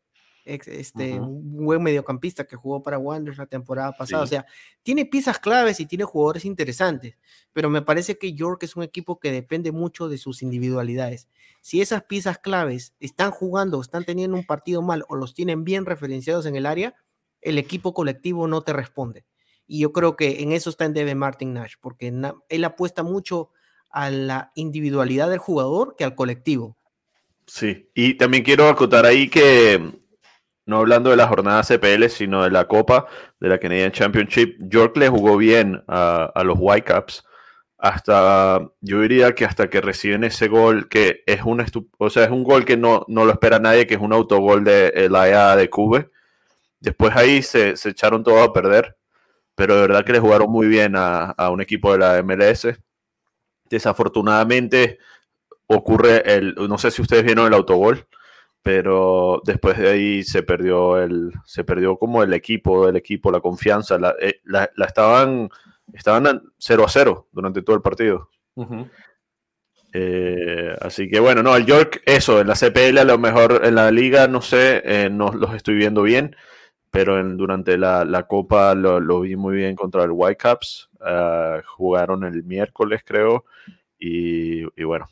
este, 0.55 1.21
un 1.21 1.65
buen 1.65 1.83
mediocampista 1.83 2.45
que 2.45 2.57
jugó 2.57 2.83
para 2.83 2.99
Wanderers 2.99 3.39
la 3.39 3.47
temporada 3.47 3.93
pasada. 3.93 4.23
O 4.23 4.27
sea, 4.27 4.47
tiene 4.83 5.05
piezas 5.05 5.39
claves 5.39 5.81
y 5.81 5.87
tiene 5.87 6.05
jugadores 6.05 6.45
interesantes, 6.45 7.17
pero 7.53 7.71
me 7.71 7.83
parece 7.83 8.19
que 8.19 8.33
York 8.33 8.63
es 8.63 8.77
un 8.77 8.83
equipo 8.83 9.19
que 9.21 9.33
depende 9.33 9.73
mucho 9.73 10.09
de 10.09 10.19
sus 10.19 10.43
individualidades. 10.43 11.29
Si 11.61 11.81
esas 11.81 12.05
piezas 12.05 12.39
claves 12.39 12.95
están 13.01 13.31
jugando, 13.31 13.81
están 13.81 14.05
teniendo 14.05 14.37
un 14.37 14.47
partido 14.47 14.83
mal 14.83 15.05
o 15.09 15.17
los 15.17 15.35
tienen 15.35 15.65
bien 15.65 15.87
referenciados 15.87 16.47
en 16.47 16.57
el 16.57 16.67
área, 16.67 16.95
el 17.41 17.59
equipo 17.59 17.95
colectivo 17.95 18.47
no 18.49 18.63
te 18.63 18.73
responde. 18.73 19.25
Y 19.67 19.81
yo 19.81 19.93
creo 19.93 20.17
que 20.17 20.43
en 20.43 20.53
eso 20.53 20.71
está 20.71 20.85
en 20.85 20.95
debe 20.95 21.15
Martin 21.15 21.55
Nash, 21.55 21.75
porque 21.81 22.13
él 22.49 22.65
apuesta 22.65 23.03
mucho 23.03 23.51
a 23.91 24.11
la 24.11 24.53
individualidad 24.55 25.31
del 25.31 25.39
jugador 25.39 25.95
que 25.97 26.05
al 26.05 26.15
colectivo. 26.15 26.77
Sí, 27.47 27.91
y 27.95 28.15
también 28.15 28.45
quiero 28.45 28.69
acotar 28.69 29.05
ahí 29.05 29.29
que 29.29 30.00
no 30.71 30.79
hablando 30.79 31.11
de 31.11 31.17
la 31.17 31.27
jornada 31.27 31.63
CPL, 31.63 32.09
sino 32.09 32.45
de 32.45 32.51
la 32.51 32.67
Copa 32.67 33.07
de 33.41 33.49
la 33.49 33.59
Canadian 33.59 33.93
Championship, 33.93 34.57
York 34.61 34.97
le 34.97 35.09
jugó 35.09 35.37
bien 35.37 35.83
a, 35.89 36.33
los 36.45 36.57
Whitecaps 36.59 37.25
hasta, 37.77 38.71
yo 38.81 39.01
diría 39.01 39.35
que 39.35 39.45
hasta 39.45 39.69
que 39.69 39.81
reciben 39.81 40.23
ese 40.25 40.49
gol, 40.49 40.89
que 40.89 41.23
es 41.27 41.43
un, 41.45 41.65
o 41.99 42.11
sea, 42.11 42.25
es 42.25 42.31
un 42.31 42.45
gol 42.45 42.65
que 42.65 42.77
no, 42.77 43.05
no 43.09 43.25
lo 43.25 43.33
espera 43.33 43.59
nadie, 43.59 43.87
que 43.87 43.95
es 43.95 44.01
un 44.01 44.13
autogol 44.13 44.65
de 44.65 45.09
la 45.11 45.57
de 45.57 45.71
Cube. 45.71 46.11
Después 46.79 47.17
ahí 47.17 47.43
se, 47.43 47.71
echaron 47.71 48.23
todo 48.23 48.43
a 48.43 48.53
perder, 48.53 48.97
pero 49.55 49.75
de 49.77 49.83
verdad 49.83 50.05
que 50.05 50.13
le 50.13 50.21
jugaron 50.21 50.51
muy 50.51 50.69
bien 50.69 50.95
a, 50.97 51.31
a 51.31 51.51
un 51.51 51.61
equipo 51.61 51.93
de 51.93 51.99
la 51.99 52.23
MLS. 52.23 52.69
Desafortunadamente 53.71 54.99
ocurre 55.67 56.23
el, 56.35 56.55
no 56.55 56.79
sé 56.79 56.91
si 56.91 57.03
ustedes 57.03 57.25
vieron 57.25 57.47
el 57.47 57.55
autogol, 57.55 58.07
pero 58.63 59.41
después 59.45 59.79
de 59.79 59.89
ahí 59.89 60.23
se 60.23 60.43
perdió 60.43 60.99
el 60.99 61.33
se 61.45 61.65
perdió 61.65 61.97
como 61.97 62.23
el 62.23 62.33
equipo 62.35 62.89
el 62.89 62.97
equipo 62.97 63.31
la 63.31 63.41
confianza 63.41 63.99
la, 63.99 64.15
eh, 64.21 64.41
estaban 64.77 65.49
estaban 65.95 66.43
0 66.59 66.85
a 66.85 66.89
0 66.89 67.29
durante 67.33 67.63
todo 67.63 67.77
el 67.77 67.83
partido. 67.83 68.29
Eh, 69.93 70.77
así 70.83 71.09
que 71.09 71.19
bueno 71.19 71.43
no 71.43 71.57
el 71.57 71.67
York 71.67 72.03
eso 72.05 72.41
en 72.41 72.47
la 72.47 72.55
CPL 72.55 72.99
a 72.99 73.05
lo 73.05 73.19
mejor 73.19 73.63
en 73.65 73.75
la 73.75 73.91
liga 73.91 74.29
no 74.29 74.41
sé 74.41 74.83
eh, 74.85 75.09
no 75.11 75.33
los 75.33 75.53
estoy 75.55 75.75
viendo 75.75 76.03
bien 76.03 76.37
pero 76.93 77.19
en, 77.19 77.37
durante 77.37 77.77
la, 77.77 78.27
copa 78.29 78.75
lo, 78.75 79.21
vi 79.21 79.35
muy 79.35 79.57
bien 79.57 79.75
contra 79.75 80.05
el 80.05 80.11
Whitecaps 80.13 80.91
jugaron 81.77 82.23
el 82.25 82.45
miércoles 82.45 83.03
creo 83.05 83.47
y, 83.99 84.63
y 84.81 84.85
bueno 84.85 85.09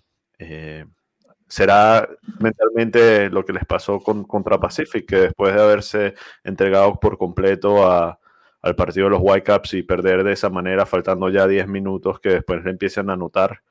será 1.49 2.09
mentalmente 2.39 3.31
lo 3.31 3.45
que 3.45 3.55
les 3.55 3.65
pasó 3.65 4.01
con, 4.01 4.25
contra 4.25 4.61
Pacific, 4.61 5.07
que 5.07 5.17
después 5.17 5.55
de 5.55 5.63
haberse 5.63 6.15
entregado 6.45 7.01
por 7.01 7.17
completo 7.17 7.91
al 7.91 8.77
partido 8.77 9.07
de 9.07 9.11
los 9.11 9.21
Whitecaps 9.23 9.75
y 9.75 9.83
perder 9.83 10.25
de 10.25 10.33
esa 10.33 10.51
manera, 10.51 10.85
faltando 10.85 11.31
ya 11.31 11.47
10 11.47 11.67
minutos, 11.67 12.21
que 12.21 12.31
después 12.31 12.63
le 12.63 12.71
empiecen 12.71 13.09
a 13.09 13.15
anotar, 13.15 13.63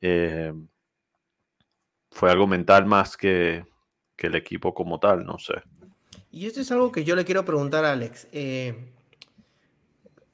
eh, 0.00 0.54
fue 2.10 2.30
algo 2.30 2.46
mental 2.46 2.86
más 2.86 3.16
que, 3.16 3.64
el 4.18 4.34
equipo 4.34 4.74
como 4.74 4.98
tal, 4.98 5.24
no 5.24 5.38
sé. 5.38 5.54
Y 6.32 6.46
esto 6.46 6.60
es 6.60 6.72
algo 6.72 6.90
que 6.90 7.04
yo 7.04 7.14
le 7.14 7.24
quiero 7.24 7.44
preguntar 7.44 7.84
a 7.84 7.92
Alex. 7.92 8.26
Eh, 8.32 8.92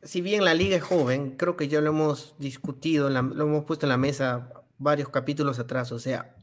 si 0.03 0.23
bien 0.23 0.45
la 0.45 0.55
liga 0.55 0.77
es 0.77 0.83
joven, 0.83 1.37
creo 1.37 1.57
que 1.57 1.69
ya 1.69 1.81
lo 1.81 1.91
hemos 1.91 2.35
discutido, 2.39 3.11
lo 3.11 3.45
hemos 3.45 3.65
puesto 3.65 3.85
en 3.85 3.91
la 3.91 3.99
mesa 3.99 4.51
varios 4.79 5.11
capítulos 5.11 5.59
atrás, 5.59 5.93
o 5.93 5.99
sea, 5.99 6.42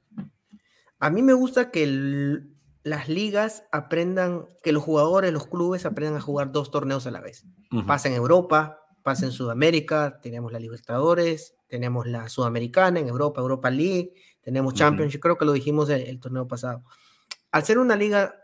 a 1.00 1.10
mí 1.10 1.24
me 1.24 1.34
gusta 1.34 1.72
que 1.72 2.42
las 2.84 3.08
ligas 3.08 3.64
aprendan, 3.72 4.46
que 4.64 4.72
los 4.72 4.84
jugadores, 4.84 5.32
los 5.32 5.48
clubes 5.48 5.86
aprendan 5.86 6.18
a 6.18 6.22
jugar 6.22 6.52
dos 6.52 6.72
torneos 6.72 7.08
a 7.08 7.12
la 7.12 7.22
vez. 7.22 7.46
Pasa 7.88 8.10
en 8.10 8.16
Europa, 8.16 8.80
pasa 9.04 9.26
en 9.26 9.32
Sudamérica, 9.32 10.20
tenemos 10.22 10.52
la 10.52 10.60
Libertadores, 10.60 11.56
tenemos 11.68 12.06
la 12.08 12.28
Sudamericana 12.30 13.00
en 13.00 13.08
Europa, 13.08 13.42
Europa 13.42 13.70
League, 13.70 14.14
tenemos 14.42 14.74
Championship, 14.74 15.22
creo 15.22 15.38
que 15.38 15.46
lo 15.46 15.54
dijimos 15.54 15.90
el, 15.90 16.20
torneo 16.20 16.48
pasado. 16.48 16.84
Al 17.52 17.64
ser 17.64 17.80
una 17.80 17.96
liga 17.96 18.36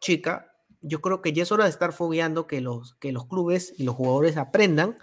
chica, 0.00 0.52
yo 0.80 1.00
creo 1.00 1.20
que 1.20 1.32
ya 1.32 1.42
es 1.42 1.52
hora 1.52 1.64
de 1.64 1.70
estar 1.70 1.92
fogueando 1.92 2.46
que 2.46 2.60
los, 2.60 2.94
que 2.96 3.12
los 3.12 3.26
clubes 3.26 3.72
y 3.76 3.84
los 3.84 3.94
jugadores 3.94 4.36
aprendan 4.36 4.98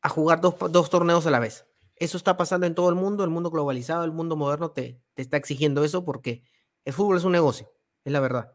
a 0.00 0.08
jugar 0.08 0.40
dos, 0.40 0.54
dos 0.70 0.90
torneos 0.90 1.26
a 1.26 1.30
la 1.30 1.40
vez. 1.40 1.66
Eso 2.02 2.16
está 2.16 2.36
pasando 2.36 2.66
en 2.66 2.74
todo 2.74 2.88
el 2.88 2.94
mundo, 2.94 3.24
el 3.24 3.30
mundo 3.30 3.50
globalizado, 3.50 4.04
el 4.04 4.12
mundo 4.12 4.36
moderno 4.36 4.70
te, 4.70 5.00
te 5.14 5.22
está 5.22 5.36
exigiendo 5.36 5.84
eso 5.84 6.04
porque 6.04 6.42
el 6.84 6.92
fútbol 6.92 7.16
es 7.16 7.24
un 7.24 7.32
negocio 7.32 7.70
es 8.04 8.12
la 8.12 8.20
verdad. 8.20 8.52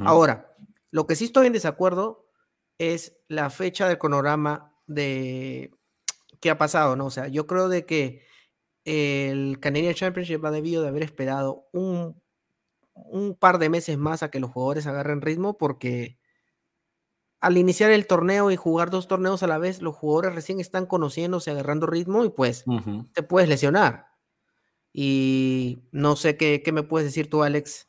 Ahora, 0.00 0.56
lo 0.90 1.06
que 1.06 1.16
sí 1.16 1.24
estoy 1.24 1.46
en 1.46 1.52
desacuerdo 1.52 2.26
es 2.78 3.16
la 3.28 3.50
fecha 3.50 3.88
del 3.88 3.98
cronograma 3.98 4.74
de 4.86 5.72
qué 6.40 6.50
ha 6.50 6.58
pasado, 6.58 6.96
¿no? 6.96 7.06
O 7.06 7.10
sea, 7.10 7.28
yo 7.28 7.46
creo 7.46 7.68
de 7.68 7.84
que 7.84 8.22
el 8.84 9.58
Canadian 9.60 9.94
Championship 9.94 10.44
ha 10.44 10.50
debido 10.50 10.82
de 10.82 10.88
haber 10.88 11.02
esperado 11.02 11.66
un, 11.72 12.20
un 12.94 13.34
par 13.34 13.58
de 13.58 13.68
meses 13.68 13.98
más 13.98 14.22
a 14.22 14.30
que 14.30 14.40
los 14.40 14.50
jugadores 14.50 14.86
agarren 14.86 15.22
ritmo 15.22 15.58
porque 15.58 16.18
al 17.44 17.56
iniciar 17.58 17.90
el 17.90 18.06
torneo 18.06 18.50
y 18.50 18.56
jugar 18.56 18.90
dos 18.90 19.08
torneos 19.08 19.42
a 19.42 19.46
la 19.46 19.58
vez, 19.58 19.82
los 19.82 19.94
jugadores 19.94 20.34
recién 20.34 20.60
están 20.60 20.86
conociéndose, 20.86 21.50
agarrando 21.50 21.86
ritmo 21.86 22.24
y 22.24 22.30
pues 22.30 22.64
te 23.12 23.22
puedes 23.22 23.48
lesionar. 23.48 24.06
Y 24.92 25.78
no 25.92 26.16
sé 26.16 26.36
qué, 26.36 26.62
qué 26.64 26.72
me 26.72 26.84
puedes 26.84 27.06
decir 27.06 27.28
tú, 27.28 27.42
Alex, 27.42 27.88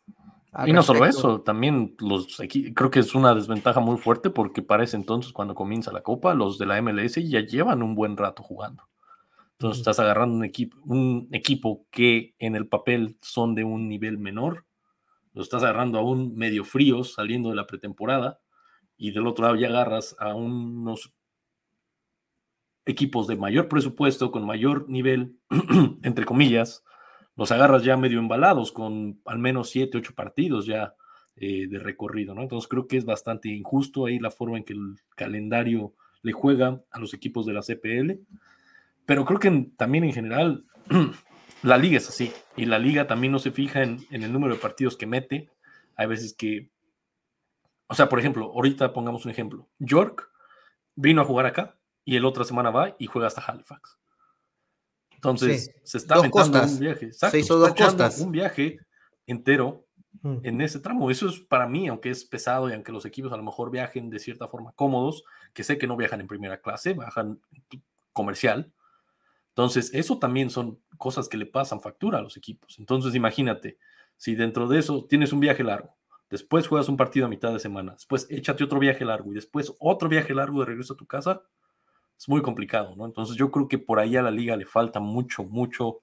y 0.66 0.72
no 0.72 0.84
solo 0.84 1.06
eso, 1.06 1.42
también 1.42 1.96
los 2.00 2.38
creo 2.74 2.90
que 2.90 3.00
es 3.00 3.14
una 3.14 3.36
desventaja 3.36 3.82
muy 3.82 3.98
fuerte 3.98 4.30
porque 4.30 4.62
para 4.62 4.84
ese 4.84 4.96
entonces, 4.96 5.34
cuando 5.34 5.54
comienza 5.54 5.92
la 5.92 6.02
Copa, 6.02 6.34
los 6.34 6.58
de 6.58 6.66
la 6.66 6.82
MLS 6.82 7.16
ya 7.16 7.42
llevan 7.42 7.84
un 7.84 7.94
buen 7.94 8.16
rato 8.16 8.42
jugando. 8.42 8.84
Entonces 9.54 9.80
estás 9.80 10.00
agarrando 10.00 10.36
un 10.36 10.46
equipo, 10.46 10.78
un 10.86 11.28
equipo 11.32 11.86
que 11.92 12.36
en 12.40 12.56
el 12.56 12.68
papel 12.68 13.18
son 13.22 13.56
de 13.56 13.64
un 13.66 13.90
nivel 13.90 14.18
menor, 14.18 14.66
lo 15.34 15.42
estás 15.42 15.64
agarrando 15.64 16.00
a 16.00 16.04
un 16.04 16.36
medio 16.36 16.64
frío 16.64 17.04
saliendo 17.04 17.50
de 17.50 17.56
la 17.56 17.68
pretemporada, 17.68 18.40
y 18.98 19.12
del 19.12 19.28
otro 19.28 19.46
lado 19.46 19.56
ya 19.56 19.68
agarras 19.68 20.16
a 20.20 20.34
unos 20.34 21.14
equipos 22.86 23.28
de 23.28 23.36
mayor 23.36 23.68
presupuesto, 23.68 24.32
con 24.32 24.46
mayor 24.46 24.90
nivel, 24.90 25.38
entre 26.04 26.26
comillas, 26.26 26.84
los 27.36 27.52
agarras 27.52 27.84
ya 27.84 27.98
medio 27.98 28.20
embalados 28.20 28.72
con 28.72 29.20
al 29.26 29.40
menos 29.40 29.70
siete, 29.70 29.98
ocho 29.98 30.14
partidos 30.14 30.66
ya 30.66 30.96
eh, 31.36 31.68
de 31.68 31.80
recorrido, 31.80 32.34
¿no? 32.34 32.44
Entonces 32.44 32.68
creo 32.70 32.88
que 32.88 32.98
es 32.98 33.06
bastante 33.06 33.50
injusto 33.50 34.06
ahí 34.06 34.20
la 34.20 34.32
forma 34.32 34.58
en 34.58 34.64
que 34.64 34.74
el 34.74 34.96
calendario 35.16 35.94
le 36.22 36.32
juega 36.32 36.82
a 36.92 37.00
los 37.00 37.14
equipos 37.14 37.46
de 37.46 37.54
la 37.54 37.62
CPL, 37.62 38.20
pero 39.06 39.26
creo 39.26 39.40
que 39.40 39.72
también 39.76 40.06
en 40.06 40.14
general 40.14 40.66
la 41.64 41.78
liga 41.78 41.98
es 41.98 42.08
así 42.08 42.32
y 42.56 42.66
la 42.66 42.80
liga 42.80 43.08
también 43.08 43.34
no 43.34 43.40
se 43.40 43.52
fija 43.52 43.84
en, 43.84 44.06
en 44.12 44.24
el 44.24 44.32
número 44.32 44.54
de 44.54 44.62
partidos 44.62 44.96
que 44.96 45.08
mete. 45.08 45.50
Hay 45.98 46.08
veces 46.08 46.34
que, 46.34 46.70
o 47.88 47.96
sea, 47.96 48.10
por 48.10 48.20
ejemplo, 48.20 48.52
ahorita 48.54 48.94
pongamos 48.94 49.26
un 49.26 49.32
ejemplo, 49.32 49.68
York 49.80 50.30
vino 50.96 51.22
a 51.22 51.26
jugar 51.26 51.46
acá 51.46 51.78
y 52.04 52.16
el 52.16 52.26
otra 52.26 52.44
semana 52.44 52.70
va 52.70 52.96
y 53.00 53.08
juega 53.08 53.28
hasta 53.28 53.42
Halifax. 53.42 53.98
Entonces, 55.12 55.76
se 55.84 55.98
está 55.98 56.16
aventando 56.16 56.64
un 56.64 56.80
viaje. 56.80 57.12
se 57.12 57.40
hizo 57.40 57.58
dos 57.58 57.74
costas. 57.74 58.20
Un 58.20 58.32
viaje 58.32 58.80
entero 59.26 59.88
mm. 60.22 60.38
en 60.44 60.62
ese 60.62 60.80
tramo. 60.80 61.10
Eso 61.10 61.28
es 61.30 61.40
para 61.40 61.68
mí, 61.68 61.88
aunque 61.88 62.12
es 62.12 62.26
pesado 62.26 62.70
y 62.70 62.74
aunque 62.74 62.92
los 62.92 63.06
equipos 63.06 63.34
a 63.34 63.38
lo 63.38 63.44
mejor 63.44 63.72
viajen 63.72 64.10
de 64.10 64.20
cierta 64.20 64.48
forma 64.48 64.72
cómodos, 64.74 65.24
que 65.54 65.64
sé 65.64 65.78
que 65.78 65.88
no 65.88 65.98
viajan 65.98 66.22
en 66.22 66.28
primera 66.28 66.62
clase, 66.62 66.94
viajan 66.94 67.40
comercial. 68.14 68.72
Entonces, 69.50 69.92
eso 69.94 70.20
también 70.20 70.50
son 70.50 70.80
cosas 70.98 71.28
que 71.28 71.38
le 71.38 71.46
pasan 71.46 71.82
factura 71.82 72.20
a 72.20 72.22
los 72.22 72.38
equipos. 72.38 72.78
Entonces, 72.78 73.16
imagínate, 73.16 73.78
si 74.18 74.36
dentro 74.36 74.68
de 74.68 74.80
eso 74.80 75.06
tienes 75.06 75.34
un 75.34 75.40
viaje 75.40 75.64
largo, 75.64 75.96
después 76.36 76.68
juegas 76.68 76.90
un 76.90 76.98
partido 76.98 77.26
a 77.26 77.30
mitad 77.30 77.54
de 77.54 77.60
semana, 77.60 77.94
después 77.94 78.28
échate 78.30 78.66
otro 78.66 78.78
viaje 78.78 79.06
largo 79.06 79.32
y 79.32 79.36
después 79.36 79.74
otro 79.80 80.10
viaje 80.10 80.34
largo 80.34 80.60
de 80.60 80.66
regreso 80.66 80.94
a 80.94 80.98
tu 80.98 81.06
casa, 81.06 81.44
es 82.18 82.28
muy 82.28 82.42
complicado, 82.42 82.94
¿no? 82.98 83.06
Entonces 83.06 83.38
yo 83.38 83.52
creo 83.52 83.70
que 83.70 83.78
por 83.78 84.00
ahí 84.00 84.18
a 84.18 84.22
la 84.22 84.32
liga 84.32 84.58
le 84.58 84.66
falta 84.66 85.00
mucho, 85.00 85.46
mucho 85.46 86.02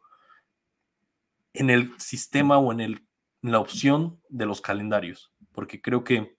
en 1.53 1.69
el 1.69 1.93
sistema 1.99 2.57
o 2.57 2.73
en, 2.73 2.81
el, 2.81 3.07
la 3.43 3.59
opción 3.59 4.23
de 4.31 4.47
los 4.47 4.63
calendarios, 4.63 5.35
porque 5.53 5.83
creo 5.83 6.03
que 6.03 6.35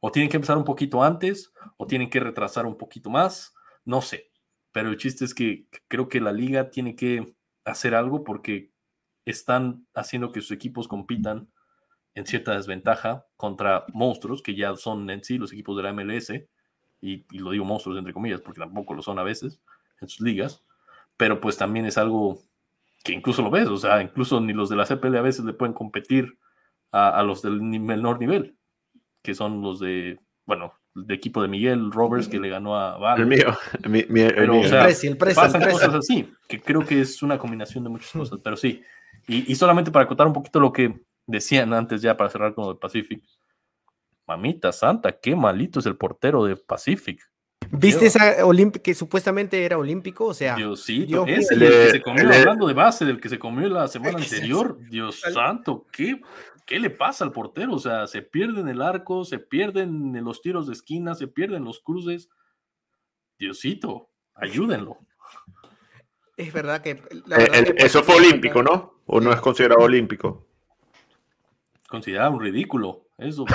o 0.00 0.10
tienen 0.10 0.28
que 0.28 0.38
empezar 0.38 0.58
un 0.58 0.64
poquito 0.64 1.04
antes 1.04 1.52
o 1.76 1.86
tienen 1.86 2.10
que 2.10 2.20
retrasar 2.20 2.66
un 2.66 2.76
poquito 2.76 3.10
más, 3.10 3.54
no 3.84 4.02
sé, 4.02 4.32
pero 4.72 4.88
el 4.88 4.96
chiste 4.96 5.24
es 5.24 5.34
que 5.34 5.68
creo 5.86 6.08
que 6.08 6.20
la 6.20 6.32
liga 6.32 6.70
tiene 6.70 6.96
que 6.96 7.36
hacer 7.64 7.94
algo 7.94 8.24
porque 8.24 8.72
están 9.24 9.86
haciendo 9.94 10.32
que 10.32 10.40
sus 10.40 10.50
equipos 10.50 10.88
compitan 10.88 11.48
en 12.16 12.26
cierta 12.26 12.56
desventaja 12.56 13.26
contra 13.36 13.84
monstruos 13.92 14.42
que 14.42 14.56
ya 14.56 14.74
son 14.74 15.08
en 15.10 15.22
sí 15.22 15.36
los 15.36 15.52
equipos 15.52 15.76
de 15.76 15.82
la 15.82 15.92
MLS 15.92 16.32
y, 17.00 17.26
lo 17.38 17.50
digo 17.50 17.64
monstruos 17.64 17.98
entre 17.98 18.14
comillas, 18.14 18.40
porque 18.40 18.58
tampoco 18.58 18.94
lo 18.94 19.02
son 19.02 19.18
a 19.18 19.22
veces 19.22 19.60
en 20.00 20.08
sus 20.08 20.22
ligas, 20.22 20.64
pero 21.18 21.40
pues 21.40 21.58
también 21.58 21.84
es 21.84 21.98
algo 21.98 22.38
que 23.04 23.12
incluso 23.12 23.42
lo 23.42 23.50
ves, 23.50 23.68
o 23.68 23.76
sea, 23.76 24.02
incluso 24.02 24.40
ni 24.40 24.54
los 24.54 24.70
de 24.70 24.76
la 24.76 24.86
CPL 24.86 25.14
a 25.16 25.22
veces 25.22 25.44
le 25.44 25.52
pueden 25.52 25.74
competir 25.74 26.38
a, 26.90 27.22
los 27.22 27.42
del 27.42 27.60
menor 27.60 28.18
nivel, 28.18 28.56
que 29.22 29.34
son 29.34 29.60
los 29.60 29.78
de, 29.78 30.18
bueno, 30.46 30.72
de 30.94 31.14
equipo 31.14 31.42
de 31.42 31.48
Miguel 31.48 31.92
Roberts 31.92 32.28
que 32.28 32.40
le 32.40 32.48
ganó 32.48 32.76
a 32.76 32.96
Val. 32.96 33.20
El 33.20 33.26
mío, 33.26 33.54
pero, 34.34 34.60
O 34.60 34.64
sea, 34.64 34.88
el 34.88 35.18
pasan 35.18 35.70
cosas 35.70 35.94
así, 35.94 36.32
que 36.48 36.62
creo 36.62 36.86
que 36.86 37.02
es 37.02 37.22
una 37.22 37.36
combinación 37.36 37.84
de 37.84 37.90
muchas 37.90 38.10
cosas, 38.10 38.38
pero 38.42 38.56
sí. 38.56 38.82
Y, 39.28 39.52
y 39.52 39.54
solamente 39.54 39.90
para 39.90 40.06
contar 40.06 40.26
un 40.26 40.32
poquito 40.32 40.58
lo 40.58 40.72
que 40.72 41.04
decían 41.26 41.72
antes 41.72 42.02
ya 42.02 42.16
para 42.16 42.30
cerrar 42.30 42.54
con 42.54 42.64
lo 42.64 42.74
de 42.74 42.80
Pacific, 42.80 43.22
Mamita 44.26 44.72
santa, 44.72 45.20
qué 45.20 45.36
malito 45.36 45.78
es 45.78 45.86
el 45.86 45.96
portero 45.96 46.44
de 46.44 46.56
Pacific. 46.56 47.20
¿Viste 47.70 48.06
esa 48.06 48.44
olímpica 48.44 48.82
que 48.82 48.94
supuestamente 48.94 49.64
era 49.64 49.78
olímpico? 49.78 50.26
O 50.26 50.34
sea, 50.34 50.56
Diosito, 50.56 51.26
ese 51.26 51.54
el 51.54 51.60
que 51.60 51.90
se 51.90 52.02
comió, 52.02 52.32
hablando 52.32 52.66
de 52.66 52.74
base, 52.74 53.04
del 53.04 53.20
que 53.20 53.28
se 53.28 53.38
comió 53.38 53.68
la 53.68 53.88
semana 53.88 54.18
anterior. 54.18 54.78
Dios 54.90 55.20
santo, 55.20 55.86
¿qué, 55.92 56.20
¿qué 56.64 56.80
le 56.80 56.90
pasa 56.90 57.24
al 57.24 57.32
portero? 57.32 57.74
O 57.74 57.78
sea, 57.78 58.06
se 58.06 58.22
pierde 58.22 58.60
en 58.60 58.68
el 58.68 58.82
arco, 58.82 59.24
se 59.24 59.38
pierden 59.38 60.16
en 60.16 60.24
los 60.24 60.42
tiros 60.42 60.66
de 60.66 60.72
esquina, 60.72 61.14
se 61.14 61.28
pierden 61.28 61.64
los 61.64 61.80
cruces. 61.80 62.28
Diosito, 63.38 64.10
ayúdenlo. 64.34 64.98
Es 66.36 66.52
verdad 66.52 66.82
que. 66.82 66.90
Eh, 66.90 67.74
eso 67.78 68.02
fue 68.02 68.16
olímpico, 68.16 68.62
¿no? 68.62 69.00
¿O 69.06 69.20
no 69.20 69.32
es 69.32 69.40
considerado 69.40 69.84
olímpico? 69.84 70.46
Considerado 71.88 72.32
un 72.32 72.40
ridículo. 72.40 73.06
Eso, 73.18 73.46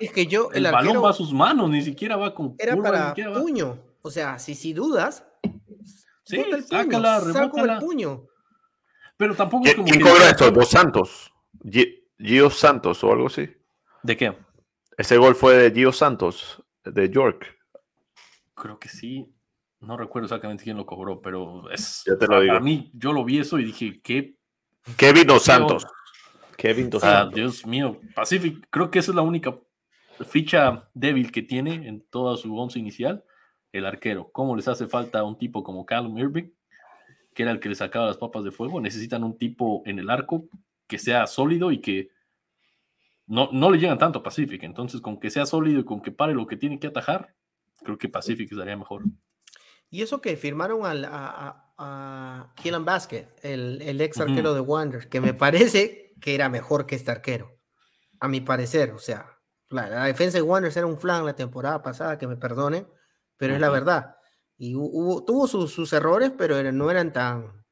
es 0.00 0.12
que 0.12 0.26
yo, 0.26 0.50
el, 0.52 0.64
balón 0.70 1.02
va 1.02 1.10
a 1.10 1.12
sus 1.12 1.32
manos, 1.32 1.68
ni 1.70 1.82
siquiera 1.82 2.16
va 2.16 2.34
con 2.34 2.54
Era 2.58 2.76
para 2.76 3.14
puño. 3.14 3.78
O 4.02 4.10
sea, 4.10 4.38
si, 4.38 4.54
si 4.54 4.72
dudas, 4.72 5.24
sí, 6.24 6.36
el 6.36 6.64
sácala, 6.64 7.20
puño, 7.50 7.64
el 7.64 7.78
puño. 7.78 8.26
Pero 9.16 9.34
tampoco 9.34 9.66
es 9.66 9.74
como. 9.74 9.88
¿Quién 9.88 10.02
cobra 10.02 10.30
esto? 10.30 10.50
¿Dos 10.52 10.70
Santos? 10.70 11.32
¿Gio 12.18 12.50
Santos 12.50 13.02
o 13.02 13.12
algo 13.12 13.26
así? 13.26 13.48
¿De 14.02 14.16
qué? 14.16 14.36
Ese 14.96 15.16
gol 15.16 15.34
fue 15.34 15.56
de 15.56 15.72
Gio 15.72 15.92
Santos, 15.92 16.62
de 16.84 17.10
York. 17.10 17.58
Creo 18.54 18.78
que 18.78 18.88
sí. 18.88 19.34
No 19.80 19.96
recuerdo 19.96 20.26
exactamente 20.26 20.64
quién 20.64 20.76
lo 20.76 20.86
cobró, 20.86 21.20
pero 21.20 21.68
es. 21.70 22.02
Ya 22.06 22.16
te 22.16 22.26
lo 22.26 22.40
digo. 22.40 22.54
Para 22.54 22.64
mí, 22.64 22.90
yo 22.94 23.12
lo 23.12 23.24
vi 23.24 23.40
eso 23.40 23.58
y 23.58 23.64
dije, 23.64 24.00
¿qué? 24.02 24.36
Kevin 24.96 25.26
Dos 25.26 25.44
Santos. 25.44 25.86
Kevin 26.58 26.90
Dos 26.90 27.04
ah, 27.04 27.30
Dios 27.32 27.64
mío, 27.64 28.00
Pacific, 28.16 28.66
creo 28.68 28.90
que 28.90 28.98
esa 28.98 29.12
es 29.12 29.14
la 29.14 29.22
única 29.22 29.56
ficha 30.26 30.90
débil 30.92 31.30
que 31.30 31.42
tiene 31.42 31.86
en 31.86 32.04
toda 32.10 32.36
su 32.36 32.58
once 32.58 32.80
inicial, 32.80 33.24
el 33.70 33.86
arquero. 33.86 34.32
¿Cómo 34.32 34.56
les 34.56 34.66
hace 34.66 34.88
falta 34.88 35.22
un 35.22 35.38
tipo 35.38 35.62
como 35.62 35.86
Callum 35.86 36.18
Irving, 36.18 36.50
que 37.32 37.44
era 37.44 37.52
el 37.52 37.60
que 37.60 37.68
le 37.68 37.76
sacaba 37.76 38.06
las 38.06 38.16
papas 38.16 38.42
de 38.42 38.50
fuego? 38.50 38.80
Necesitan 38.80 39.22
un 39.22 39.38
tipo 39.38 39.84
en 39.86 40.00
el 40.00 40.10
arco 40.10 40.48
que 40.88 40.98
sea 40.98 41.28
sólido 41.28 41.70
y 41.70 41.78
que 41.78 42.10
no, 43.28 43.50
no 43.52 43.70
le 43.70 43.78
llegan 43.78 43.98
tanto 43.98 44.18
a 44.18 44.22
Pacific. 44.24 44.64
Entonces, 44.64 45.00
con 45.00 45.20
que 45.20 45.30
sea 45.30 45.46
sólido 45.46 45.78
y 45.78 45.84
con 45.84 46.02
que 46.02 46.10
pare 46.10 46.34
lo 46.34 46.48
que 46.48 46.56
tiene 46.56 46.80
que 46.80 46.88
atajar, 46.88 47.36
creo 47.84 47.98
que 47.98 48.08
Pacific 48.08 48.50
estaría 48.50 48.76
mejor. 48.76 49.04
Y 49.90 50.02
eso 50.02 50.20
que 50.20 50.36
firmaron 50.36 50.84
al, 50.84 51.04
a, 51.04 51.48
a, 51.48 51.67
Killan 52.56 52.84
Basket, 52.84 53.28
el, 53.42 53.80
el 53.82 54.00
ex 54.00 54.18
arquero 54.20 54.52
de 54.52 54.60
Wander, 54.60 55.08
que 55.08 55.20
me 55.20 55.32
parece 55.34 56.14
que 56.20 56.34
era 56.34 56.48
mejor 56.48 56.86
que 56.86 56.96
este 56.96 57.10
arquero, 57.10 57.56
a 58.18 58.28
mi 58.28 58.40
parecer. 58.40 58.90
O 58.90 58.98
sea, 58.98 59.38
la, 59.68 60.04
defensa 60.04 60.38
de 60.38 60.42
Wanderers 60.42 60.76
era 60.76 60.86
un 60.86 60.98
flan 60.98 61.24
la 61.24 61.36
temporada 61.36 61.82
pasada, 61.82 62.18
que 62.18 62.26
me 62.26 62.36
perdone, 62.36 62.86
pero 63.36 63.54
es 63.54 63.60
la 63.60 63.70
verdad. 63.70 64.16
Y 64.56 64.74
hubo, 64.74 65.24
tuvo 65.24 65.46
sus, 65.46 65.92
errores, 65.92 66.32
pero 66.36 66.60
no 66.72 66.90
eran 66.90 67.12
tan, 67.12 67.64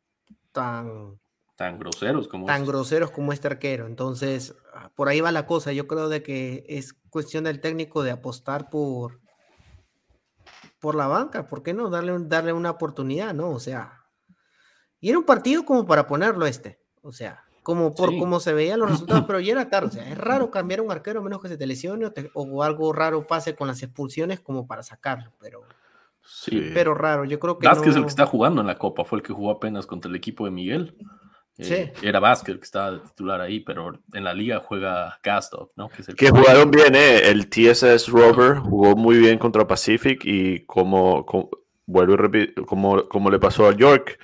tan 0.53 1.19
tan 1.57 1.79
groseros 1.79 2.29
como 2.29 2.47
tan 2.47 2.67
groseros 2.67 3.11
como 3.11 3.33
este 3.33 3.49
arquero. 3.49 3.87
Entonces, 3.87 4.55
por 4.95 5.09
ahí 5.09 5.21
va 5.21 5.33
la 5.33 5.47
cosa. 5.47 5.73
Yo 5.73 5.87
creo 5.87 6.09
de 6.09 6.23
que 6.23 6.65
es 6.69 6.93
cuestión 7.11 7.45
del 7.45 7.61
técnico 7.61 8.03
de 8.03 8.11
apostar 8.11 8.69
por 8.69 9.21
por 10.79 10.95
la 10.95 11.07
banca, 11.07 11.47
¿por 11.47 11.63
qué 11.63 11.75
no 11.75 11.91
darle, 11.91 12.17
darle 12.21 12.53
una 12.53 12.71
oportunidad, 12.71 13.35
no? 13.35 13.51
O 13.51 13.61
sea, 13.61 14.05
y 15.01 15.09
era 15.09 15.19
un 15.19 15.25
partido 15.25 15.65
como 15.65 15.87
para 15.87 16.07
ponerlo 16.07 16.47
este, 16.47 16.81
o 17.03 17.13
sea, 17.13 17.45
como 17.63 17.95
por 17.95 18.17
cómo 18.17 18.39
se 18.39 18.53
veían 18.53 18.81
los 18.81 18.91
resultados, 18.91 19.25
pero 19.27 19.41
ya 19.41 19.53
era 19.53 19.69
tarde, 19.69 19.89
o 19.89 19.91
sea, 19.91 20.09
es 20.11 20.17
raro 20.17 20.51
cambiar 20.51 20.81
un 20.81 20.91
arquero 20.91 21.23
menos 21.23 21.41
que 21.41 21.49
se 21.49 21.57
te 21.57 21.67
lesione 21.67 22.11
o, 22.35 22.63
algo 22.63 22.93
raro 22.93 23.27
pase 23.27 23.55
con 23.57 23.69
las 23.69 23.83
expulsiones 23.83 24.41
como 24.41 24.67
para 24.67 24.83
sacarlo, 24.83 25.33
pero 25.41 25.63
sí. 26.23 26.71
pero 26.73 26.95
raro, 26.95 27.25
yo 27.25 27.41
creo 27.41 27.59
que 27.59 27.67
Vázquez 27.67 27.91
es 27.91 27.97
el 27.97 28.03
que 28.03 28.09
está 28.09 28.27
jugando 28.27 28.61
en 28.61 28.67
la 28.67 28.79
Copa, 28.79 29.05
fue 29.05 29.19
el 29.19 29.25
que 29.25 29.33
jugó 29.33 29.51
apenas 29.51 29.87
contra 29.87 30.09
el 30.09 30.17
equipo 30.17 30.45
de 30.45 30.51
Miguel. 30.51 30.97
Eh, 31.59 31.93
era 32.03 32.21
Vázquez 32.21 32.57
que 32.57 32.65
estaba 32.65 32.93
de 32.93 32.99
titular 32.99 33.41
ahí, 33.41 33.61
pero 33.61 33.99
en 34.13 34.25
la 34.25 34.35
liga 34.35 34.61
juega 34.61 35.19
Gastov, 35.23 35.71
¿no? 35.77 35.89
Que, 35.89 36.29
jugaron 36.29 36.71
bien, 36.71 36.95
¿eh? 36.95 37.31
El 37.31 37.49
TSS 37.49 38.09
Rover 38.09 38.59
jugó 38.59 38.95
muy 38.95 39.19
bien 39.19 39.39
contra 39.39 39.67
Pacific 39.67 40.21
y 40.25 40.67
como, 40.67 41.25
vuelvo 41.87 42.13
y 42.13 42.17
repito, 42.17 42.67
como, 42.67 43.09
como 43.09 43.31
le 43.31 43.39
pasó 43.39 43.69
a 43.69 43.75
York. 43.75 44.19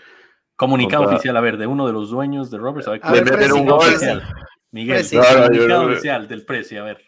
Comunicado 0.57 1.05
oficial, 1.05 1.37
a 1.37 1.41
ver, 1.41 1.57
de 1.57 1.67
uno 1.67 1.87
de 1.87 1.95
los 1.95 2.11
dueños 2.11 2.51
de 2.51 2.59
Rover. 2.59 2.85
A 3.01 3.13
ver, 3.13 3.53
un 3.53 3.67
gol. 3.67 3.81
Miguel, 4.71 5.05
comunicado 5.11 5.87
oficial 5.87 6.29
del 6.29 6.45
precio, 6.45 6.83
a 6.83 6.85
ver. 6.85 7.03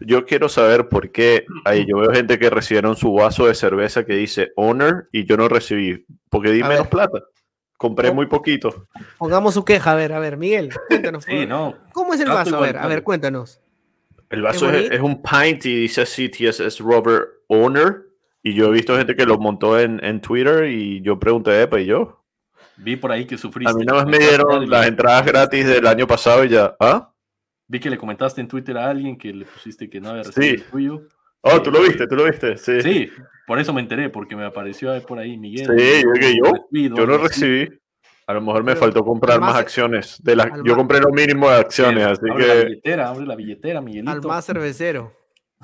Yo 0.00 0.24
quiero 0.24 0.48
saber 0.48 0.88
por 0.88 1.10
qué 1.10 1.44
ahí 1.66 1.84
yo 1.86 1.98
veo 1.98 2.10
gente 2.10 2.38
que 2.38 2.48
recibieron 2.48 2.96
su 2.96 3.12
vaso 3.12 3.46
de 3.46 3.54
cerveza 3.54 4.04
que 4.04 4.14
dice 4.14 4.50
owner 4.56 5.08
y 5.12 5.26
yo 5.26 5.36
no 5.36 5.46
recibí, 5.48 6.06
porque 6.30 6.50
di 6.50 6.62
menos 6.62 6.88
plata. 6.88 7.22
Compré 7.80 8.12
muy 8.12 8.26
poquito. 8.26 8.88
Pongamos 9.16 9.54
su 9.54 9.64
queja, 9.64 9.92
a 9.92 9.94
ver, 9.94 10.12
a 10.12 10.18
ver, 10.18 10.36
Miguel, 10.36 10.68
cuéntanos. 10.88 11.24
sí, 11.24 11.46
no. 11.46 11.74
¿Cómo 11.94 12.12
es 12.12 12.20
el 12.20 12.28
vaso? 12.28 12.58
A 12.58 12.60
ver, 12.60 12.76
a 12.76 12.86
ver, 12.86 13.02
cuéntanos. 13.02 13.62
El 14.28 14.42
vaso 14.42 14.70
es, 14.70 15.00
un 15.00 15.22
pint 15.22 15.64
y 15.64 15.76
dice 15.76 16.02
así, 16.02 16.28
TSS 16.28 16.80
Robert 16.80 17.26
Owner. 17.48 18.02
Y 18.42 18.52
yo 18.52 18.66
he 18.66 18.70
visto 18.70 18.98
gente 18.98 19.16
que 19.16 19.24
lo 19.24 19.38
montó 19.38 19.80
en, 19.80 19.98
en 20.04 20.20
Twitter 20.20 20.66
y 20.66 21.00
yo 21.00 21.18
pregunté, 21.18 21.62
¿epa 21.62 21.80
y 21.80 21.86
yo? 21.86 22.22
Vi 22.76 22.96
por 22.96 23.12
ahí 23.12 23.24
que 23.24 23.38
sufriste. 23.38 23.72
A 23.72 23.74
mí 23.74 23.86
nada 23.86 24.04
más 24.04 24.10
me 24.10 24.18
dieron 24.18 24.68
las 24.68 24.86
entradas 24.86 25.24
gratis 25.24 25.66
del 25.66 25.86
año 25.86 26.06
pasado 26.06 26.44
y 26.44 26.50
ya. 26.50 26.76
¿Ah? 26.80 27.14
Vi 27.66 27.80
que 27.80 27.88
le 27.88 27.96
comentaste 27.96 28.42
en 28.42 28.48
Twitter 28.48 28.76
a 28.76 28.90
alguien 28.90 29.16
que 29.16 29.32
le 29.32 29.46
pusiste 29.46 29.88
que 29.88 30.02
no 30.02 30.10
había 30.10 30.24
recibido 30.24 30.52
el 30.52 30.64
tuyo. 30.64 31.08
Oh, 31.40 31.62
tú 31.62 31.70
lo 31.70 31.80
viste, 31.80 32.06
tú 32.06 32.14
lo 32.14 32.24
viste, 32.24 32.58
sí. 32.58 32.82
Sí, 32.82 33.10
por 33.50 33.58
eso 33.58 33.72
me 33.72 33.80
enteré, 33.80 34.10
porque 34.10 34.36
me 34.36 34.44
apareció 34.44 34.92
por 35.02 35.18
ahí 35.18 35.36
Miguel. 35.36 35.66
Sí, 35.76 36.02
yo, 36.40 36.94
yo, 36.94 37.04
no 37.04 37.18
recibí. 37.18 37.68
A 38.28 38.34
lo 38.34 38.42
mejor 38.42 38.62
me 38.62 38.76
faltó 38.76 39.04
comprar 39.04 39.40
más 39.40 39.56
acciones. 39.56 40.22
De 40.22 40.36
la, 40.36 40.62
yo 40.64 40.76
compré 40.76 41.00
lo 41.00 41.10
mínimo 41.10 41.50
de 41.50 41.56
acciones, 41.56 42.06
así 42.06 42.30
abre 42.30 42.44
que. 42.44 42.54
La 42.54 42.62
billetera, 42.62 43.08
abre 43.08 43.26
la 43.26 43.34
billetera, 43.34 43.80
Miguelito. 43.80 44.12
Al 44.12 44.22
más 44.22 44.46
cervecero. 44.46 45.12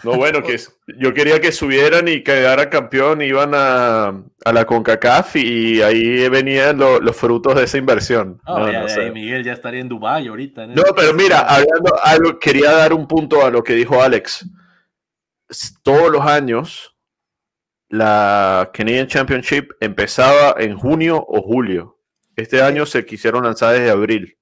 No, 0.02 0.16
bueno, 0.16 0.42
que 0.42 0.56
yo 0.98 1.14
quería 1.14 1.40
que 1.40 1.52
subieran 1.52 2.08
y 2.08 2.24
quedara 2.24 2.68
campeón, 2.70 3.22
iban 3.22 3.52
a, 3.54 4.08
a 4.44 4.52
la 4.52 4.64
CONCACAF 4.64 5.36
y 5.36 5.80
ahí 5.80 6.28
venían 6.28 6.80
los 6.80 7.16
frutos 7.16 7.54
de 7.54 7.62
esa 7.62 7.78
inversión. 7.78 8.40
no, 8.44 9.12
Miguel 9.12 9.44
ya 9.44 9.52
estaría 9.52 9.80
en 9.80 9.88
Dubái 9.88 10.26
ahorita. 10.26 10.66
No, 10.66 10.82
pero 10.96 11.14
mira, 11.14 11.38
hablando 11.38 11.94
algo, 12.02 12.36
quería 12.40 12.72
dar 12.72 12.92
un 12.92 13.06
punto 13.06 13.46
a 13.46 13.50
lo 13.52 13.62
que 13.62 13.74
dijo 13.74 14.02
Alex 14.02 14.44
todos 15.84 16.10
los 16.10 16.22
años 16.26 16.95
la 17.88 18.70
Canadian 18.72 19.06
Championship 19.06 19.70
empezaba 19.80 20.54
en 20.58 20.76
junio 20.76 21.24
o 21.26 21.42
julio. 21.42 21.98
Este 22.34 22.62
año 22.62 22.84
se 22.86 23.06
quisieron 23.06 23.44
lanzar 23.44 23.74
desde 23.74 23.90
abril. 23.90 24.36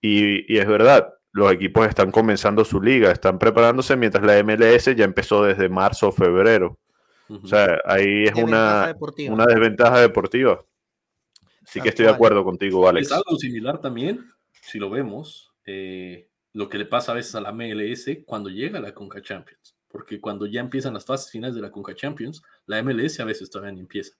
Y, 0.00 0.56
es 0.56 0.66
verdad, 0.66 1.14
los 1.32 1.52
equipos 1.52 1.86
están 1.88 2.10
comenzando 2.10 2.64
su 2.64 2.80
liga, 2.80 3.10
están 3.10 3.38
preparándose 3.38 3.96
mientras 3.96 4.24
la 4.24 4.42
MLS 4.42 4.94
ya 4.94 5.04
empezó 5.04 5.42
desde 5.42 5.68
marzo 5.68 6.08
o 6.08 6.12
febrero. 6.12 6.78
O 7.28 7.46
sea, 7.46 7.80
ahí 7.84 8.24
es 8.24 8.34
una, 8.34 8.94
una 9.28 9.46
desventaja 9.46 10.00
deportiva. 10.00 10.64
Sí 11.64 11.80
que 11.80 11.88
estoy 11.88 12.04
de 12.04 12.12
acuerdo 12.12 12.44
contigo, 12.44 12.88
Alex. 12.88 13.08
Es 13.08 13.12
algo 13.12 13.36
similar 13.36 13.80
también, 13.80 14.24
si 14.62 14.78
lo 14.78 14.88
vemos, 14.88 15.52
eh, 15.64 16.28
lo 16.52 16.68
que 16.68 16.78
le 16.78 16.86
pasa 16.86 17.10
a 17.10 17.16
veces 17.16 17.34
a 17.34 17.40
la 17.40 17.50
MLS 17.50 18.08
cuando 18.24 18.48
llega 18.48 18.78
a 18.78 18.82
la 18.82 18.94
Conca 18.94 19.20
Champions 19.20 19.75
porque 19.88 20.20
cuando 20.20 20.46
ya 20.46 20.60
empiezan 20.60 20.94
las 20.94 21.04
fases 21.04 21.30
finales 21.30 21.54
de 21.54 21.62
la 21.62 21.70
Conca 21.70 21.94
Champions, 21.94 22.42
la 22.66 22.82
MLS 22.82 23.20
a 23.20 23.24
veces 23.24 23.50
todavía 23.50 23.72
no 23.72 23.80
empieza. 23.80 24.16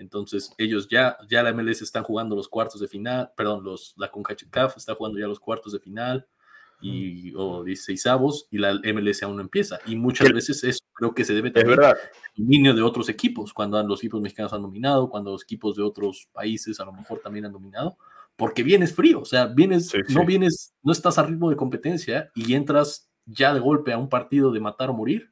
Entonces, 0.00 0.54
ellos 0.56 0.88
ya, 0.88 1.18
ya 1.28 1.42
la 1.42 1.52
MLS 1.52 1.82
están 1.82 2.04
jugando 2.04 2.34
los 2.34 2.48
cuartos 2.48 2.80
de 2.80 2.88
final, 2.88 3.32
perdón, 3.36 3.64
los, 3.64 3.92
la 3.98 4.10
CONCACAF 4.10 4.78
está 4.78 4.94
jugando 4.94 5.18
ya 5.18 5.26
los 5.26 5.38
cuartos 5.38 5.74
de 5.74 5.78
final 5.78 6.26
y, 6.80 7.34
o 7.36 7.62
16 7.62 8.06
avos 8.06 8.46
y 8.50 8.56
la 8.56 8.80
MLS 8.94 9.22
aún 9.22 9.36
no 9.36 9.42
empieza. 9.42 9.78
Y 9.86 9.96
muchas 9.96 10.32
veces 10.32 10.64
eso 10.64 10.80
creo 10.94 11.14
que 11.14 11.24
se 11.24 11.34
debe 11.34 11.50
también 11.50 11.82
al 11.82 11.96
dominio 12.34 12.74
de 12.74 12.80
otros 12.80 13.10
equipos, 13.10 13.52
cuando 13.52 13.82
los 13.82 14.00
equipos 14.00 14.22
mexicanos 14.22 14.54
han 14.54 14.62
dominado, 14.62 15.10
cuando 15.10 15.32
los 15.32 15.42
equipos 15.42 15.76
de 15.76 15.82
otros 15.82 16.30
países 16.32 16.80
a 16.80 16.86
lo 16.86 16.92
mejor 16.92 17.20
también 17.20 17.44
han 17.44 17.52
dominado, 17.52 17.98
porque 18.36 18.62
vienes 18.62 18.94
frío, 18.94 19.20
o 19.20 19.26
sea, 19.26 19.48
vienes, 19.48 19.92
no 20.08 20.24
vienes, 20.24 20.72
no 20.82 20.92
estás 20.92 21.18
a 21.18 21.24
ritmo 21.24 21.50
de 21.50 21.56
competencia 21.56 22.30
y 22.34 22.54
entras 22.54 23.09
ya 23.30 23.54
de 23.54 23.60
golpe 23.60 23.92
a 23.92 23.98
un 23.98 24.08
partido 24.08 24.50
de 24.52 24.60
matar 24.60 24.90
o 24.90 24.94
morir, 24.94 25.30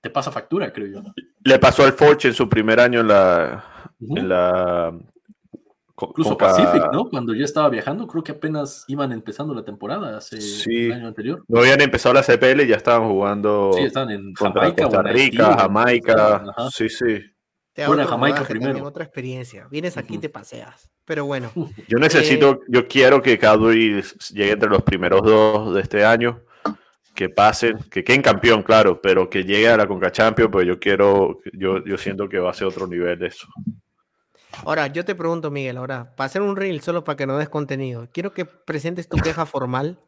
te 0.00 0.10
pasa 0.10 0.30
factura, 0.30 0.72
creo 0.72 0.86
yo. 0.86 1.02
Le 1.44 1.58
pasó 1.58 1.84
al 1.84 1.92
Forge 1.92 2.28
en 2.28 2.34
su 2.34 2.48
primer 2.48 2.80
año 2.80 3.00
en 3.00 3.08
la. 3.08 3.64
en 4.00 4.28
la 4.28 4.94
Incluso 5.96 6.36
Pacific, 6.36 6.92
¿no? 6.92 7.08
Cuando 7.08 7.32
ya 7.34 7.44
estaba 7.44 7.68
viajando, 7.68 8.06
creo 8.08 8.24
que 8.24 8.32
apenas 8.32 8.84
iban 8.88 9.12
empezando 9.12 9.54
la 9.54 9.64
temporada 9.64 10.18
hace 10.18 10.38
el 10.66 10.92
año 10.92 11.06
anterior. 11.06 11.44
No 11.46 11.60
habían 11.60 11.80
empezado 11.80 12.12
la 12.12 12.22
CPL 12.22 12.62
y 12.62 12.66
ya 12.66 12.76
estaban 12.76 13.08
jugando. 13.08 13.70
Sí, 13.74 13.84
están 13.84 14.10
en 14.10 14.34
Jamaica, 14.34 14.82
Costa 14.82 15.02
Rica, 15.02 15.56
Jamaica. 15.56 16.44
Sí, 16.70 16.88
sí. 16.88 17.20
Te 17.72 17.86
bueno, 17.86 18.06
Jamaica 18.06 18.42
primero. 18.42 18.84
otra 18.84 19.04
experiencia. 19.04 19.68
Vienes 19.70 19.96
aquí 19.96 20.16
y 20.16 20.18
te 20.18 20.28
paseas. 20.28 20.90
Pero 21.04 21.26
bueno. 21.26 21.50
Yo 21.88 21.98
necesito, 21.98 22.52
eh, 22.52 22.58
yo 22.68 22.88
quiero 22.88 23.22
que 23.22 23.38
Cadbury 23.38 24.02
llegue 24.32 24.52
entre 24.52 24.68
los 24.68 24.82
primeros 24.82 25.22
dos 25.22 25.74
de 25.74 25.80
este 25.80 26.04
año 26.04 26.40
que 27.14 27.28
pasen, 27.28 27.78
que 27.90 28.02
queden 28.02 28.22
campeón, 28.22 28.62
claro, 28.62 29.00
pero 29.00 29.30
que 29.30 29.44
llegue 29.44 29.68
a 29.68 29.76
la 29.76 29.86
Conca 29.86 30.10
Champions, 30.10 30.50
pues 30.50 30.66
yo 30.66 30.78
quiero, 30.78 31.40
yo, 31.52 31.84
yo 31.84 31.96
siento 31.96 32.28
que 32.28 32.38
va 32.38 32.50
a 32.50 32.54
ser 32.54 32.66
otro 32.66 32.86
nivel 32.86 33.18
de 33.18 33.28
eso. 33.28 33.46
Ahora, 34.64 34.86
yo 34.88 35.04
te 35.04 35.14
pregunto, 35.14 35.50
Miguel, 35.50 35.76
ahora, 35.76 36.14
para 36.16 36.26
hacer 36.26 36.42
un 36.42 36.56
reel 36.56 36.80
solo 36.80 37.04
para 37.04 37.16
que 37.16 37.26
no 37.26 37.38
des 37.38 37.48
contenido, 37.48 38.08
quiero 38.12 38.32
que 38.32 38.44
presentes 38.44 39.08
tu 39.08 39.16
queja 39.16 39.46
formal. 39.46 39.98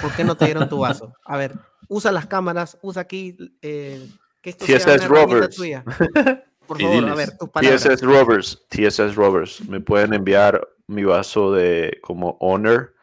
¿Por 0.00 0.14
qué 0.14 0.24
no 0.24 0.36
te 0.36 0.46
dieron 0.46 0.68
tu 0.68 0.78
vaso? 0.78 1.12
A 1.24 1.36
ver, 1.36 1.54
usa 1.88 2.10
las 2.10 2.26
cámaras, 2.26 2.78
usa 2.82 3.02
aquí 3.02 3.36
eh, 3.60 4.08
que 4.40 4.50
esto 4.50 4.64
TSS 4.64 5.06
Roberts. 5.06 5.56
Por 6.66 6.80
favor, 6.80 7.08
a 7.10 7.14
ver, 7.14 7.36
tus 7.36 7.50
palabras. 7.50 7.82
TSS 7.82 8.02
Roberts, 8.02 8.66
TSS 8.70 9.14
Roberts, 9.14 9.68
me 9.68 9.80
pueden 9.80 10.14
enviar 10.14 10.66
mi 10.86 11.04
vaso 11.04 11.52
de 11.52 11.98
como 12.02 12.38
honor 12.40 12.94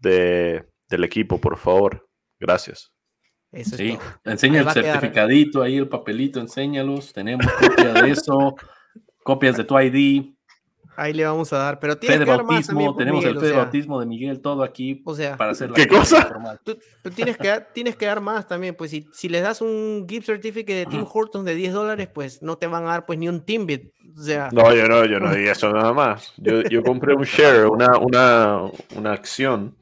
de, 0.00 0.68
del 0.88 1.04
equipo, 1.04 1.40
por 1.40 1.56
favor. 1.58 2.07
Gracias. 2.38 2.92
sí, 3.52 3.98
enseña 4.24 4.60
el 4.60 4.70
certificadito 4.70 5.62
ahí, 5.62 5.76
el 5.76 5.88
papelito, 5.88 6.40
enséñalos. 6.40 7.12
Tenemos 7.12 7.46
copia 7.46 7.92
de 7.94 8.10
eso, 8.10 8.54
copias 9.24 9.56
de 9.56 9.64
tu 9.64 9.78
ID. 9.78 10.34
Ahí 10.98 11.12
le 11.12 11.24
vamos 11.24 11.52
a 11.52 11.58
dar, 11.58 11.78
pero 11.78 11.96
tiene 11.96 12.18
que 12.18 12.24
bautismo, 12.24 12.86
más 12.86 12.96
tenemos 12.96 13.24
el 13.24 13.38
fe 13.38 13.46
de 13.46 13.52
bautismo 13.52 14.00
de 14.00 14.06
Miguel, 14.06 14.40
todo 14.40 14.64
aquí 14.64 15.00
o 15.04 15.14
sea, 15.14 15.36
para 15.36 15.52
hacer 15.52 15.70
la 15.70 15.76
¿Qué 15.76 15.86
cosa? 15.86 16.28
Tú, 16.64 16.76
tienes, 17.14 17.36
que 17.38 17.46
dar, 17.46 17.68
tienes 17.72 17.94
que 17.94 18.06
dar 18.06 18.20
más 18.20 18.48
también, 18.48 18.74
pues 18.74 18.90
si, 18.90 19.06
si 19.12 19.28
les 19.28 19.44
das 19.44 19.60
un 19.60 20.06
gift 20.08 20.26
certificate 20.26 20.74
de 20.74 20.86
Tim 20.86 21.06
Hortons 21.12 21.44
de 21.44 21.54
10 21.54 21.72
dólares, 21.72 22.08
pues 22.12 22.42
no 22.42 22.58
te 22.58 22.66
van 22.66 22.82
a 22.82 22.88
dar 22.88 23.06
pues 23.06 23.16
ni 23.16 23.28
un 23.28 23.42
Timbit. 23.42 23.92
O 24.18 24.20
sea, 24.20 24.48
no, 24.50 24.74
yo 24.74 24.88
no, 24.88 25.04
yo 25.04 25.20
no 25.20 25.32
di 25.32 25.46
eso 25.46 25.72
nada 25.72 25.92
más. 25.92 26.34
Yo, 26.36 26.62
yo 26.62 26.82
compré 26.82 27.14
un 27.14 27.22
share, 27.22 27.66
una, 27.66 27.96
una, 27.98 28.62
una 28.96 29.12
acción 29.12 29.76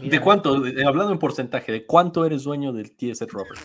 ¿De 0.00 0.20
cuánto? 0.20 0.54
hablando 0.86 1.12
en 1.12 1.18
porcentaje, 1.18 1.72
¿de 1.72 1.86
cuánto 1.86 2.24
eres 2.24 2.44
dueño 2.44 2.72
del 2.72 2.96
TSS 2.96 3.30
Robert? 3.30 3.60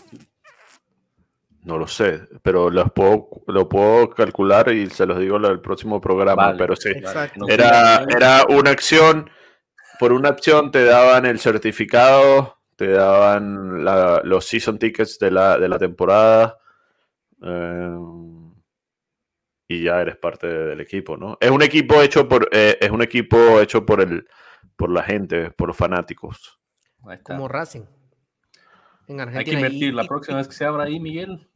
No 1.63 1.78
lo 1.78 1.88
sé, 1.88 2.22
pero 2.41 2.70
lo 2.70 2.86
puedo, 2.88 3.30
lo 3.47 3.67
puedo 3.67 4.09
calcular 4.09 4.72
y 4.72 4.89
se 4.89 5.05
los 5.05 5.20
digo 5.20 5.38
en 5.38 5.45
el 5.45 5.59
próximo 5.59 5.99
programa. 5.99 6.55
pero 6.57 6.76
sí, 6.76 6.91
era, 7.47 8.05
era 8.07 8.45
una 8.49 8.72
acción. 8.72 9.30
Por 9.99 10.13
una 10.13 10.30
acción 10.30 10.72
te 10.72 10.86
daban 10.86 11.26
el 11.26 11.39
certificado, 11.39 12.59
te 12.78 12.88
daban 12.91 13.84
los 13.84 14.45
season 14.45 14.80
tickets 14.80 15.20
de 15.20 15.32
la, 15.32 15.57
de 15.59 15.67
la 15.67 15.78
temporada. 15.78 16.57
Eh, 17.43 17.97
y 19.67 19.84
ya 19.84 20.01
eres 20.01 20.17
parte 20.17 20.47
del 20.47 20.82
equipo, 20.82 21.17
¿no? 21.17 21.38
Es 21.39 21.51
un 21.51 21.61
equipo 21.61 22.01
hecho 22.01 22.28
por, 22.28 22.49
eh, 22.51 22.78
es 22.80 22.89
un 22.89 23.03
equipo 23.03 23.59
hecho 23.59 23.86
por 23.86 24.01
el, 24.01 24.26
por 24.76 24.91
la 24.91 25.03
gente, 25.03 25.51
por 25.51 25.68
los 25.68 25.78
fanáticos. 25.78 26.60
Como 27.24 27.47
Racing. 27.47 27.86
En 29.07 29.20
Argentina. 29.20 29.39
Hay 29.39 29.45
que 29.45 29.53
invertir. 29.53 29.93
La 29.93 30.03
próxima 30.03 30.38
vez 30.38 30.47
que 30.47 30.53
se 30.53 30.66
abra 30.66 30.84
ahí, 30.84 30.99
Miguel, 30.99 31.49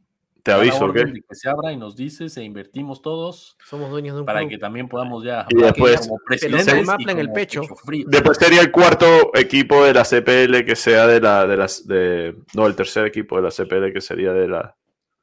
te 0.44 0.52
aviso, 0.52 0.84
¿ok? 0.84 0.94
Que 0.94 1.34
se 1.34 1.48
abra 1.48 1.72
y 1.72 1.78
nos 1.78 1.96
dices 1.96 2.36
e 2.36 2.44
invertimos 2.44 3.00
todos. 3.00 3.56
Somos 3.64 3.90
dueños 3.90 4.14
de 4.14 4.20
un 4.20 4.26
Para 4.26 4.46
que 4.46 4.58
también 4.58 4.88
podamos 4.88 5.24
ya. 5.24 5.46
Y 5.48 5.56
después, 5.56 6.06
como 6.06 6.18
presidente 6.18 6.84
en 7.10 7.18
el 7.18 7.32
pecho. 7.32 7.62
Después 8.06 8.36
sería 8.36 8.60
el 8.60 8.70
cuarto 8.70 9.30
equipo 9.34 9.82
de 9.82 9.94
la 9.94 10.04
CPL 10.04 10.66
que 10.66 10.76
sea 10.76 11.06
de 11.06 11.18
la. 11.22 11.46
De 11.46 11.56
las, 11.56 11.86
de, 11.86 12.36
no, 12.52 12.66
el 12.66 12.76
tercer 12.76 13.06
equipo 13.06 13.36
de 13.36 13.42
la 13.42 13.50
CPL 13.50 13.90
que 13.94 14.02
sería 14.02 14.34
de 14.34 14.46
la. 14.46 14.76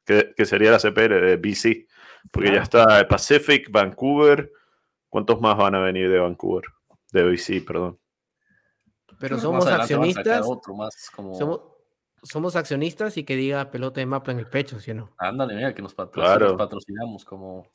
Que, 0.04 0.34
que 0.36 0.44
sería 0.44 0.72
la 0.72 0.78
CPL 0.78 1.20
de 1.20 1.36
BC. 1.36 1.86
Porque 2.32 2.52
ya 2.52 2.62
está 2.62 3.06
Pacific, 3.06 3.70
Vancouver. 3.70 4.50
¿Cuántos 5.08 5.40
más 5.40 5.56
van 5.56 5.76
a 5.76 5.80
venir 5.80 6.10
de 6.10 6.18
Vancouver? 6.18 6.64
De 7.12 7.22
BC, 7.22 7.64
perdón. 7.64 7.98
Pero 9.18 9.38
somos 9.38 9.66
accionistas. 9.66 10.44
somos, 12.22 12.56
accionistas 12.56 13.16
y 13.16 13.24
que 13.24 13.36
diga 13.36 13.70
pelota 13.70 14.00
de 14.00 14.06
mapa 14.06 14.32
en 14.32 14.38
el 14.38 14.48
pecho, 14.48 14.80
¿sí 14.80 14.90
o 14.90 14.94
no? 14.94 15.14
Ándale, 15.18 15.54
mira, 15.54 15.74
que 15.74 15.82
nos, 15.82 15.94
patrocinamos 15.94 17.24
como. 17.24 17.68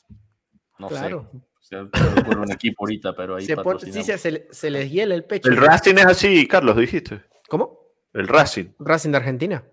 No 0.79 0.87
claro. 0.89 1.31
sé. 1.59 1.77
por 2.25 2.37
un 2.37 2.51
equipo 2.51 2.83
ahorita, 2.83 3.15
pero 3.15 3.35
ahí 3.35 3.45
se 3.45 3.55
sí, 3.91 4.03
se, 4.03 4.47
se, 4.51 4.69
les 4.69 4.91
hiela 4.91 5.15
el 5.15 5.23
pecho. 5.23 5.49
El 5.49 5.57
Racing 5.57 5.95
es 5.95 6.05
así, 6.05 6.47
Carlos, 6.47 6.77
dijiste. 6.77 7.23
¿Cómo? 7.47 7.79
El 8.13 8.27
Racing. 8.27 8.73
Racing 8.79 9.11
de 9.11 9.17
Argentina. 9.17 9.63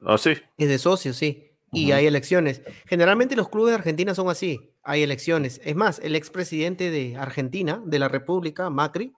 Ah, 0.00 0.18
sí. 0.18 0.34
Es 0.58 0.68
de 0.68 0.78
socios, 0.78 1.16
sí. 1.16 1.45
Y 1.76 1.92
hay 1.92 2.06
elecciones. 2.06 2.62
Generalmente 2.86 3.36
los 3.36 3.48
clubes 3.48 3.70
de 3.70 3.76
Argentina 3.76 4.14
son 4.14 4.28
así. 4.28 4.72
Hay 4.82 5.02
elecciones. 5.02 5.60
Es 5.64 5.76
más, 5.76 5.98
el 6.00 6.16
expresidente 6.16 6.90
de 6.90 7.16
Argentina, 7.16 7.82
de 7.84 7.98
la 7.98 8.08
República, 8.08 8.70
Macri, 8.70 9.12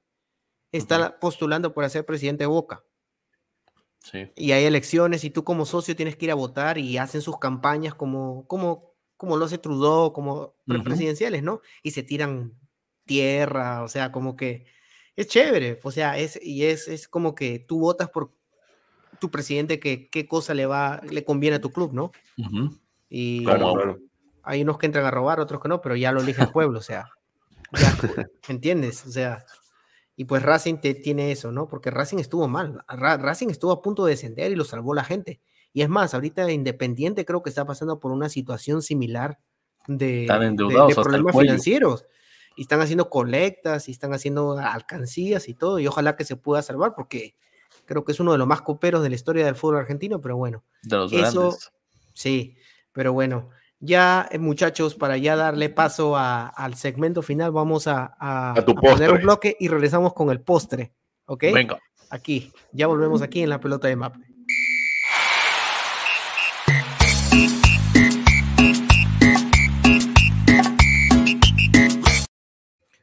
está 0.73 1.19
postulando 1.19 1.73
por 1.73 1.89
ser 1.89 2.05
presidente 2.05 2.45
de 2.45 2.49
Boca. 2.49 2.85
Sí. 4.01 4.31
Y 4.37 4.53
hay 4.53 4.65
elecciones 4.65 5.25
y 5.25 5.31
tú 5.31 5.45
como 5.45 5.67
socio 5.67 5.97
tienes 5.97 6.17
que 6.17 6.27
ir 6.27 6.31
a 6.31 6.37
votar 6.37 6.79
y 6.79 6.99
hacen 6.99 7.21
sus 7.21 7.39
campañas 7.39 7.95
como, 7.95 8.47
como, 8.47 8.95
como 9.17 9.37
lo 9.37 9.45
hace 9.45 9.59
Trudeau, 9.59 10.13
como 10.13 10.55
presidenciales, 10.85 11.43
¿no? 11.43 11.61
Y 11.83 11.91
se 11.91 12.03
tiran 12.03 12.55
tierra, 13.05 13.83
o 13.83 13.89
sea, 13.89 14.13
como 14.13 14.37
que 14.37 14.67
es 15.17 15.27
chévere, 15.27 15.81
o 15.83 15.91
sea, 15.91 16.17
es, 16.17 16.39
y 16.41 16.65
es, 16.67 16.87
es 16.87 17.09
como 17.09 17.35
que 17.35 17.59
tú 17.59 17.81
votas 17.81 18.09
por 18.09 18.38
tu 19.19 19.31
presidente 19.31 19.81
que 19.81 20.09
qué 20.09 20.27
cosa 20.27 20.55
le 20.55 20.67
va, 20.67 21.01
le 21.09 21.25
conviene 21.25 21.57
a 21.57 21.61
tu 21.61 21.71
club, 21.71 21.93
¿no? 21.93 22.13
Y 23.09 23.47
hay 24.43 24.63
unos 24.63 24.79
que 24.79 24.87
entran 24.87 25.05
a 25.05 25.11
robar, 25.11 25.41
otros 25.41 25.61
que 25.61 25.69
no, 25.69 25.81
pero 25.81 25.97
ya 25.97 26.13
lo 26.13 26.21
elige 26.21 26.43
el 26.43 26.51
pueblo, 26.51 26.79
o 26.79 26.83
sea, 26.83 27.11
ya, 27.73 27.97
¿entiendes? 28.49 29.05
O 29.07 29.11
sea, 29.11 29.45
y 30.17 30.25
pues 30.25 30.43
Racing 30.43 30.79
te, 30.79 30.95
tiene 30.95 31.31
eso, 31.31 31.53
¿no? 31.53 31.69
Porque 31.69 31.93
Racing 31.93 32.19
estuvo 32.19 32.49
mal. 32.49 32.83
Racing 32.89 33.51
estuvo 33.51 33.71
a 33.71 33.83
punto 33.83 34.05
de 34.05 34.11
descender 34.11 34.51
y 34.51 34.57
lo 34.57 34.65
salvó 34.65 34.93
la 34.93 35.05
gente. 35.05 35.41
Y 35.73 35.83
es 35.83 35.89
más, 35.89 36.13
ahorita 36.13 36.51
Independiente 36.51 37.25
creo 37.25 37.41
que 37.41 37.51
está 37.51 37.65
pasando 37.65 38.01
por 38.01 38.11
una 38.11 38.29
situación 38.29 38.83
similar 38.83 39.39
de, 39.87 40.27
de, 40.27 40.95
problemas 40.97 41.37
financieros. 41.37 42.05
Y 42.57 42.63
están 42.63 42.81
haciendo 42.81 43.09
colectas 43.09 43.89
y 43.89 43.93
están 43.93 44.13
haciendo 44.13 44.59
alcancías 44.59 45.49
y 45.49 45.55
todo. 45.55 45.79
Y 45.79 45.87
ojalá 45.87 46.17
que 46.17 46.25
se 46.25 46.35
pueda 46.35 46.63
salvar 46.63 46.95
porque 46.97 47.37
creo 47.89 48.05
que 48.05 48.13
es 48.13 48.21
uno 48.21 48.33
de 48.33 48.39
los 48.39 48.47
más 48.47 48.61
coperos 48.61 49.03
de 49.03 49.09
la 49.09 49.15
historia 49.15 49.47
del 49.47 49.57
fútbol 49.57 49.79
argentino. 49.79 50.21
Pero 50.21 50.37
bueno, 50.37 50.63
de 50.83 50.97
los 50.97 51.13
eso, 51.13 51.57
Sí, 52.13 52.57
pero 52.93 53.13
bueno, 53.13 53.51
ya, 53.81 54.29
eh, 54.31 54.39
muchachos, 54.39 54.95
para 54.95 55.17
ya 55.17 55.37
darle 55.37 55.71
paso 55.71 56.17
al 56.17 56.75
segmento 56.75 57.23
final, 57.23 57.53
vamos 57.53 57.87
a, 57.87 58.55
poner 58.81 59.13
un 59.13 59.23
bloque 59.23 59.57
y 59.59 59.69
regresamos 59.69 60.13
con 60.13 60.31
el 60.31 60.41
postre. 60.41 60.93
¿Ok? 61.27 61.45
Venga. 61.55 61.79
Aquí, 62.11 62.53
ya 62.73 62.87
volvemos 62.87 63.23
aquí 63.23 63.43
en 63.43 63.51
la 63.51 63.61
pelota 63.61 63.89
de 63.89 63.97
Maple. 63.97 64.25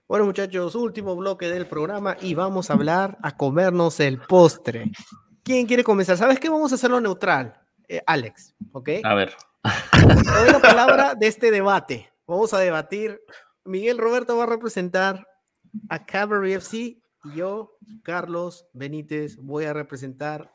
Bueno, 0.07 0.25
muchachos, 0.25 0.75
último 0.75 1.15
bloque 1.15 1.47
del 1.47 1.65
programa 1.65 2.15
y 2.21 2.35
vamos 2.35 2.69
a 2.69 2.73
hablar 2.73 3.17
a 3.23 3.35
comernos 3.35 3.99
el 3.99 4.19
postre. 4.19 4.91
¿Quién 5.41 5.65
quiere 5.65 5.83
comenzar? 5.83 6.15
¿Sabes 6.15 6.39
qué? 6.39 6.47
Vamos 6.47 6.71
a 6.71 6.75
hacerlo 6.75 7.01
neutral. 7.01 7.59
Eh, 7.87 8.03
Alex, 8.05 8.53
¿ok? 8.71 8.89
A 9.03 9.15
ver. 9.15 9.33
La 9.63 10.59
palabra 10.61 11.15
de 11.15 11.25
este 11.25 11.49
debate. 11.49 12.13
Vamos 12.27 12.53
a 12.53 12.59
debatir. 12.59 13.19
Miguel 13.63 13.97
Roberto 13.97 14.37
va 14.37 14.43
a 14.43 14.47
representar 14.47 15.27
a 15.89 16.05
Cavalry 16.05 16.53
FC 16.53 16.77
y 16.77 17.01
yo, 17.35 17.75
Carlos 18.03 18.67
Benítez, 18.73 19.37
voy 19.37 19.65
a 19.65 19.73
representar 19.73 20.53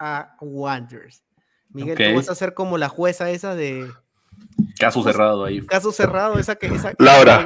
a 0.00 0.36
Wanderers. 0.40 1.22
Miguel, 1.68 1.96
tú 1.96 2.16
vas 2.16 2.28
a 2.30 2.34
ser 2.34 2.52
como 2.52 2.78
la 2.78 2.88
jueza 2.88 3.30
esa 3.30 3.54
de 3.54 3.88
Caso 4.78 5.02
cerrado 5.02 5.44
ahí. 5.44 5.60
Caso 5.66 5.92
cerrado, 5.92 6.38
esa 6.38 6.56
que, 6.56 6.66
esa 6.66 6.92
Laura. 6.98 7.44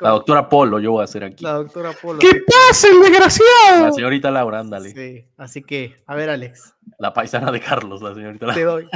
La 0.00 0.10
doctora 0.10 0.48
Polo, 0.48 0.78
yo 0.80 0.92
voy 0.92 1.02
a 1.02 1.04
hacer 1.04 1.24
aquí. 1.24 1.44
La 1.44 1.54
doctora 1.54 1.92
Polo. 2.00 2.18
¿Qué 2.18 2.30
pasa, 2.46 2.88
el 2.88 3.00
desgraciado? 3.00 3.86
La 3.86 3.92
señorita 3.92 4.30
Laura, 4.30 4.60
ándale. 4.60 4.90
Sí, 4.90 5.26
así 5.36 5.62
que, 5.62 5.96
a 6.06 6.14
ver, 6.14 6.30
Alex. 6.30 6.74
La 6.98 7.12
paisana 7.12 7.52
de 7.52 7.60
Carlos, 7.60 8.02
la 8.02 8.14
señorita 8.14 8.46
Laura. 8.46 8.60
Te 8.60 8.64
doy. 8.64 8.88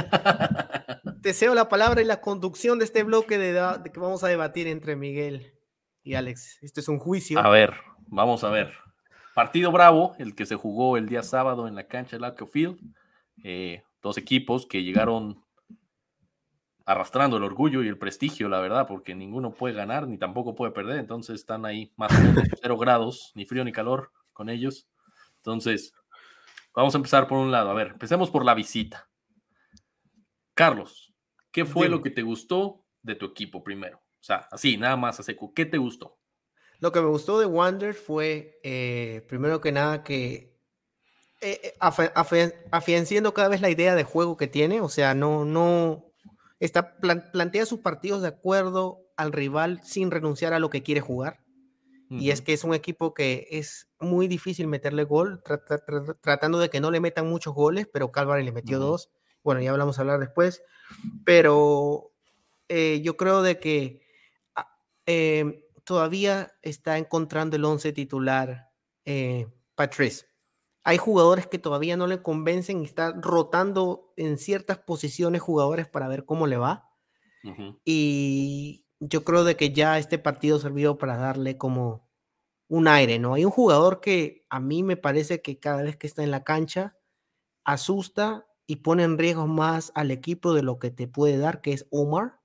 Te 1.21 1.33
cedo 1.33 1.53
la 1.53 1.69
palabra 1.69 2.01
y 2.01 2.05
la 2.05 2.19
conducción 2.19 2.79
de 2.79 2.85
este 2.85 3.03
bloque 3.03 3.37
de, 3.37 3.53
que 3.91 3.99
vamos 3.99 4.23
a 4.23 4.27
debatir 4.27 4.67
entre 4.67 4.95
Miguel 4.95 5.53
y 6.03 6.15
Alex. 6.15 6.57
Esto 6.61 6.79
es 6.79 6.87
un 6.87 6.99
juicio. 6.99 7.39
A 7.39 7.49
ver, 7.49 7.73
vamos 8.07 8.43
a 8.43 8.49
ver. 8.49 8.73
Partido 9.35 9.71
bravo, 9.71 10.15
el 10.17 10.35
que 10.35 10.45
se 10.45 10.55
jugó 10.55 10.97
el 10.97 11.07
día 11.07 11.23
sábado 11.23 11.67
en 11.67 11.75
la 11.75 11.87
cancha 11.87 12.15
del 12.15 12.23
Arco 12.23 12.47
Field. 12.47 12.79
Eh, 13.43 13.83
dos 14.01 14.17
equipos 14.17 14.65
que 14.65 14.83
llegaron 14.83 15.43
arrastrando 16.85 17.37
el 17.37 17.43
orgullo 17.43 17.83
y 17.83 17.87
el 17.87 17.97
prestigio, 17.97 18.49
la 18.49 18.59
verdad, 18.59 18.87
porque 18.87 19.15
ninguno 19.15 19.53
puede 19.53 19.75
ganar 19.75 20.07
ni 20.07 20.17
tampoco 20.17 20.55
puede 20.55 20.71
perder, 20.71 20.97
entonces 20.97 21.35
están 21.35 21.65
ahí 21.65 21.91
más 21.95 22.11
o 22.17 22.21
menos 22.21 22.43
cero 22.61 22.77
grados, 22.77 23.31
ni 23.35 23.45
frío 23.45 23.63
ni 23.63 23.71
calor 23.71 24.11
con 24.33 24.49
ellos. 24.49 24.87
Entonces, 25.37 25.93
vamos 26.73 26.93
a 26.93 26.97
empezar 26.97 27.27
por 27.27 27.37
un 27.37 27.51
lado. 27.51 27.69
A 27.69 27.73
ver, 27.73 27.87
empecemos 27.87 28.29
por 28.29 28.45
la 28.45 28.53
visita. 28.53 29.09
Carlos, 30.53 31.13
¿qué 31.51 31.65
fue 31.65 31.89
lo 31.89 32.01
que 32.01 32.11
te 32.11 32.21
gustó 32.21 32.85
de 33.01 33.15
tu 33.15 33.25
equipo 33.25 33.63
primero? 33.63 33.97
O 33.97 34.23
sea, 34.23 34.47
así, 34.51 34.77
nada 34.77 34.95
más 34.97 35.19
a 35.19 35.23
seco. 35.23 35.53
¿Qué 35.53 35.65
te 35.65 35.77
gustó? 35.77 36.19
Lo 36.79 36.91
que 36.91 37.01
me 37.01 37.07
gustó 37.07 37.39
de 37.39 37.45
Wander 37.45 37.93
fue, 37.93 38.59
eh, 38.63 39.25
primero 39.27 39.61
que 39.61 39.71
nada, 39.71 40.03
que 40.03 40.59
eh, 41.41 41.75
eh 41.79 42.11
afianciando 42.71 43.33
cada 43.33 43.49
vez 43.49 43.61
la 43.61 43.69
idea 43.69 43.95
de 43.95 44.03
juego 44.03 44.37
que 44.37 44.47
tiene, 44.47 44.81
o 44.81 44.89
sea, 44.89 45.13
no, 45.13 45.45
no, 45.45 46.10
está, 46.61 46.95
plantea 46.95 47.65
sus 47.65 47.79
partidos 47.79 48.21
de 48.21 48.29
acuerdo 48.29 49.01
al 49.17 49.33
rival 49.33 49.81
sin 49.83 50.11
renunciar 50.11 50.53
a 50.53 50.59
lo 50.59 50.69
que 50.69 50.83
quiere 50.83 51.01
jugar. 51.01 51.41
Y 52.09 52.31
es 52.31 52.41
que 52.41 52.51
es 52.51 52.65
un 52.65 52.73
equipo 52.73 53.13
que 53.13 53.47
es 53.51 53.89
muy 53.97 54.27
difícil 54.27 54.67
meterle 54.67 55.05
gol, 55.05 55.41
tratando 56.21 56.59
de 56.59 56.69
que 56.69 56.81
no 56.81 56.91
le 56.91 56.99
metan 56.99 57.25
muchos 57.25 57.53
goles, 57.53 57.87
pero 57.91 58.11
Calvary 58.11 58.43
le 58.43 58.51
metió 58.51 58.79
dos. 58.79 59.09
Bueno, 59.45 59.61
ya 59.61 59.71
hablamos 59.71 59.97
a 59.97 60.01
hablar 60.01 60.19
después. 60.19 60.61
Pero 61.23 62.11
eh, 62.67 62.99
yo 63.01 63.15
creo 63.15 63.41
de 63.43 63.59
que 63.59 64.01
ah, 64.55 64.77
em, 65.05 65.61
todavía 65.85 66.51
está 66.61 66.97
encontrando 66.97 67.55
el 67.55 67.63
once 67.63 67.93
titular 67.93 68.71
eh, 69.05 69.47
Patrice 69.75 70.30
hay 70.83 70.97
jugadores 70.97 71.47
que 71.47 71.59
todavía 71.59 71.97
no 71.97 72.07
le 72.07 72.21
convencen 72.21 72.81
y 72.81 72.85
está 72.85 73.13
rotando 73.13 74.13
en 74.17 74.37
ciertas 74.37 74.79
posiciones 74.79 75.41
jugadores 75.41 75.87
para 75.87 76.07
ver 76.07 76.25
cómo 76.25 76.47
le 76.47 76.57
va. 76.57 76.89
Y 77.85 78.85
yo 78.99 79.23
creo 79.23 79.43
de 79.43 79.55
que 79.55 79.71
ya 79.73 79.97
este 79.97 80.19
partido 80.19 80.59
sirvió 80.59 80.97
para 80.97 81.17
darle 81.17 81.57
como 81.57 82.07
un 82.69 82.87
aire, 82.87 83.19
¿no? 83.19 83.35
Hay 83.35 83.45
un 83.45 83.51
jugador 83.51 84.01
que 84.01 84.45
a 84.49 84.59
mí 84.59 84.83
me 84.83 84.97
parece 84.97 85.41
que 85.41 85.59
cada 85.59 85.83
vez 85.83 85.97
que 85.97 86.07
está 86.07 86.23
en 86.23 86.31
la 86.31 86.43
cancha 86.43 86.97
asusta 87.65 88.47
y 88.67 88.77
pone 88.77 89.03
en 89.03 89.17
riesgo 89.17 89.47
más 89.47 89.91
al 89.95 90.11
equipo 90.11 90.53
de 90.53 90.63
lo 90.63 90.79
que 90.79 90.91
te 90.91 91.07
puede 91.07 91.37
dar, 91.37 91.61
que 91.61 91.73
es 91.73 91.87
Omar. 91.91 92.39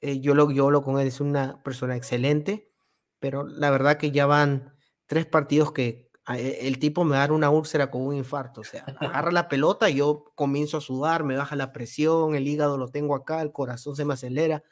Eh, 0.00 0.20
yo, 0.20 0.34
lo, 0.34 0.50
yo 0.50 0.66
hablo 0.66 0.82
con 0.82 1.00
él, 1.00 1.06
es 1.08 1.20
una 1.20 1.62
persona 1.62 1.96
excelente, 1.96 2.72
pero 3.18 3.46
la 3.46 3.70
verdad 3.70 3.98
que 3.98 4.10
ya 4.10 4.26
van 4.26 4.76
tres 5.06 5.26
partidos 5.26 5.72
que 5.72 6.05
el 6.34 6.78
tipo 6.80 7.04
me 7.04 7.16
da 7.16 7.32
una 7.32 7.50
úlcera 7.50 7.90
con 7.90 8.02
un 8.02 8.16
infarto. 8.16 8.62
O 8.62 8.64
sea, 8.64 8.84
agarra 8.98 9.30
la 9.30 9.48
pelota 9.48 9.88
y 9.88 9.96
yo 9.96 10.24
comienzo 10.34 10.78
a 10.78 10.80
sudar, 10.80 11.22
me 11.24 11.36
baja 11.36 11.54
la 11.54 11.72
presión, 11.72 12.34
el 12.34 12.48
hígado 12.48 12.78
lo 12.78 12.88
tengo 12.88 13.14
acá, 13.14 13.42
el 13.42 13.52
corazón 13.52 13.94
se 13.94 14.04
me 14.04 14.14
acelera. 14.14 14.64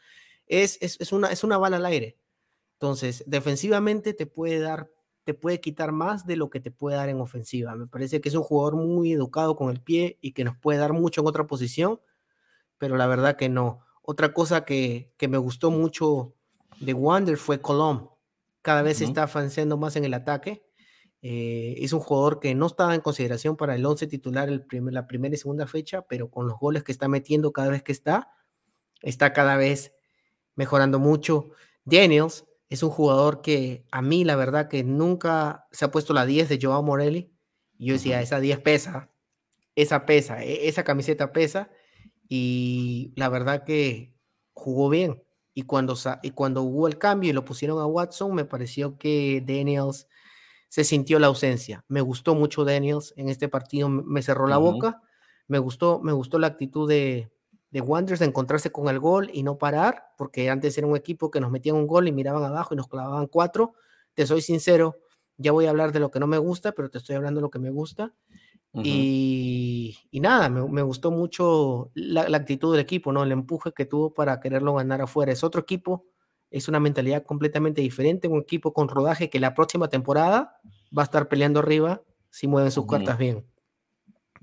Es, 0.47 0.79
es, 0.81 1.13
una, 1.13 1.29
es 1.29 1.45
una 1.45 1.57
bala 1.57 1.77
al 1.77 1.87
aire. 1.87 2.19
Entonces, 2.75 3.23
defensivamente 3.27 4.15
te 4.15 4.27
puede 4.27 4.59
dar, 4.59 4.91
te 5.23 5.33
puede 5.33 5.61
quitar 5.61 5.93
más 5.93 6.27
de 6.27 6.37
lo 6.37 6.51
que 6.51 6.61
te 6.61 6.73
puede 6.73 6.97
dar 6.97 7.09
en 7.09 7.21
ofensiva. 7.21 7.77
Me 7.77 7.87
parece 7.87 8.21
que 8.21 8.29
es 8.29 8.35
un 8.35 8.43
jugador 8.43 8.75
muy 8.77 9.13
educado 9.13 9.55
con 9.55 9.71
el 9.71 9.81
pie 9.81 10.19
y 10.21 10.33
que 10.33 10.45
nos 10.45 10.57
puede 10.59 10.79
dar 10.79 10.93
mucho 10.93 11.21
en 11.21 11.29
otra 11.29 11.47
posición, 11.47 12.01
pero 12.79 12.97
la 12.97 13.07
verdad 13.07 13.37
que 13.37 13.49
no. 13.49 13.81
Otra 14.03 14.35
cosa 14.35 14.65
que, 14.65 15.15
que 15.17 15.29
me 15.29 15.39
gustó 15.39 15.71
mucho 15.71 16.35
de 16.81 16.93
Wander 16.93 17.37
fue 17.37 17.61
Colom. 17.61 18.09
Cada 18.61 18.83
vez 18.83 19.01
está 19.01 19.23
avanzando 19.23 19.77
más 19.77 19.95
en 19.97 20.05
el 20.05 20.15
ataque 20.15 20.64
Eh, 21.27 21.77
es 21.83 21.95
un 21.95 22.01
jugador 22.01 22.39
que 22.39 22.55
no 22.55 22.67
estaba 22.67 22.95
en 22.95 23.01
consideración 23.01 23.57
para 23.57 23.75
el 23.75 23.87
11 23.87 24.09
titular 24.09 24.51
el 24.51 24.67
la 24.71 25.07
primera 25.07 25.35
y 25.35 25.39
segunda 25.39 25.67
fecha, 25.67 26.03
pero 26.03 26.31
con 26.31 26.47
los 26.47 26.59
goles 26.59 26.85
que 26.85 26.93
está 26.93 27.09
metiendo 27.09 27.51
cada 27.51 27.71
vez 27.71 27.83
que 27.83 27.93
está, 27.93 28.29
está 29.01 29.33
cada 29.33 29.57
vez 29.57 29.95
mejorando 30.55 30.99
mucho. 30.99 31.49
Daniels 31.87 32.45
es 32.69 32.83
un 32.83 32.91
jugador 32.91 33.41
que 33.41 33.87
a 33.91 34.03
mí 34.03 34.23
la 34.25 34.37
verdad 34.37 34.69
que 34.69 34.85
nunca 34.85 35.67
se 35.73 35.87
ha 35.87 35.91
puesto 35.91 36.13
la 36.13 36.27
10 36.27 36.51
de 36.51 36.59
Joao 36.61 36.83
Morelli. 36.83 37.33
Y 37.79 37.87
yo 37.87 37.95
decía, 37.95 38.21
esa 38.21 38.39
10 38.39 38.61
pesa, 38.61 39.11
esa 39.77 40.05
pesa, 40.05 40.45
e, 40.45 40.69
esa 40.69 40.85
camiseta 40.85 41.33
pesa. 41.33 41.71
Y 42.29 43.15
la 43.17 43.31
verdad 43.31 43.65
que 43.65 44.15
jugó 44.53 44.91
bien. 44.91 45.23
Y 45.55 45.63
cuando, 45.63 45.97
y 46.23 46.33
cuando 46.33 46.65
hubo 46.65 46.87
el 46.87 46.99
cambio 46.99 47.31
y 47.31 47.33
lo 47.33 47.47
pusieron 47.47 47.81
a 47.81 47.87
Watson, 47.87 48.35
me 48.35 48.45
pareció 48.45 48.99
que 48.99 49.43
Daniels 49.47 50.07
se 50.75 50.83
sintió 50.83 51.21
la 51.21 51.29
ausencia. 51.29 51.85
Me 51.87 52.01
gustó 52.01 52.35
mucho 52.35 52.65
Daniels 52.65 53.15
en 53.17 53.29
este 53.29 53.49
partido, 53.49 53.89
me 53.89 54.23
cerró 54.23 54.49
la 54.49 54.57
boca. 54.57 55.01
Me 55.47 55.61
gustó, 55.61 56.01
me 56.03 56.11
gustó 56.11 56.41
la 56.41 56.49
actitud 56.49 56.89
de, 56.89 57.31
de 57.71 57.81
Wanderers 57.81 58.19
de 58.19 58.27
encontrarse 58.27 58.73
con 58.73 58.89
el 58.89 58.99
gol 58.99 59.31
y 59.33 59.45
no 59.45 59.57
parar, 59.57 60.03
porque 60.19 60.51
antes 60.51 60.77
era 60.77 60.89
un 60.89 60.97
equipo 60.97 61.31
que 61.31 61.39
nos 61.39 61.53
metían 61.53 61.77
un 61.77 61.87
gol 61.87 62.09
y 62.09 62.13
miraban 62.13 62.43
abajo 62.43 62.75
y 62.75 62.77
nos 62.77 62.89
clavaban 62.89 63.29
cuatro. 63.29 63.75
Te 64.15 64.27
soy 64.27 64.43
sincero, 64.43 64.97
ya 65.37 65.53
voy 65.53 65.67
a 65.67 65.71
hablar 65.71 65.93
de 65.93 66.01
lo 66.01 66.11
que 66.11 66.19
no 66.19 66.27
me 66.27 66.39
gusta, 66.39 66.73
pero 66.73 66.91
te 66.91 66.99
estoy 66.99 67.15
hablando 67.15 67.39
de 67.39 67.43
lo 67.43 67.51
que 67.51 67.61
me 67.61 67.71
gusta. 67.71 68.13
y, 68.73 69.97
nada, 70.11 70.49
me, 70.49 70.83
gustó 70.83 71.13
mucho 71.13 71.93
la, 71.95 72.23
actitud 72.37 72.73
del 72.73 72.81
equipo, 72.81 73.13
¿no? 73.13 73.23
El 73.23 73.31
empuje 73.31 73.71
que 73.71 73.87
tuvo 73.87 74.13
para 74.13 74.41
quererlo 74.41 74.75
ganar 74.75 75.03
afuera. 75.03 75.31
Es 75.31 75.45
otro 75.45 75.61
equipo 75.61 76.05
es 76.55 76.69
una 76.69 76.79
mentalidad 76.79 77.25
completamente 77.25 77.81
diferente, 77.81 78.29
un 78.29 78.43
equipo 78.43 78.73
con 78.73 78.89
rodaje 78.89 79.29
que 79.29 79.41
la 79.41 79.55
próxima 79.55 79.89
temporada 79.89 80.61
va 80.97 81.03
a 81.03 81.05
estar 81.05 81.29
peleando 81.29 81.59
arriba 81.59 82.03
si 82.31 82.47
mueven 82.47 82.71
sus 82.71 82.87
cartas 82.87 83.19
bien. 83.19 83.45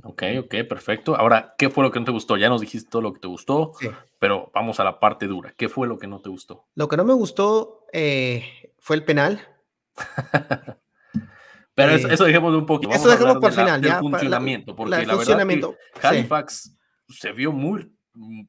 Ok, 0.03 0.23
ok, 0.39 0.55
perfecto. 0.67 1.15
Ahora, 1.15 1.55
¿qué 1.57 1.69
fue 1.69 1.85
lo 1.85 1.91
que 1.91 1.99
no 1.99 2.05
te 2.05 2.11
gustó? 2.11 2.35
Ya 2.35 2.49
nos 2.49 2.59
dijiste 2.59 2.89
todo 2.89 3.01
lo 3.01 3.13
que 3.13 3.21
te 3.21 3.29
gustó, 3.29 3.71
pero 4.19 4.51
vamos 4.53 4.81
a 4.81 4.83
la 4.83 4.99
parte 4.99 5.25
dura. 5.25 5.53
¿Qué 5.55 5.69
fue 5.69 5.87
lo 5.87 5.97
que 5.97 6.07
no 6.07 6.19
te 6.19 6.27
gustó? 6.27 6.65
Lo 6.75 6.89
que 6.89 6.97
no 6.97 7.05
me 7.05 7.13
gustó 7.13 7.85
eh, 7.93 8.73
fue 8.77 8.97
el 8.97 9.05
penal. 9.05 9.47
pero 11.75 11.93
eso, 11.93 12.09
eh, 12.09 12.27
dejemos 12.27 12.51
de 12.51 12.57
un 12.57 12.65
poquito. 12.65 12.93
eso 12.93 13.09
dejemos 13.09 13.37
por 13.37 13.53
final, 13.53 13.81
ya. 13.81 13.99
funcionamiento, 13.99 14.75
porque 14.75 14.91
la, 14.91 15.15
verdad 15.15 15.47
que 15.47 16.07
Halifax 16.07 16.77
se 17.07 17.31
vio 17.31 17.53
muy 17.53 17.89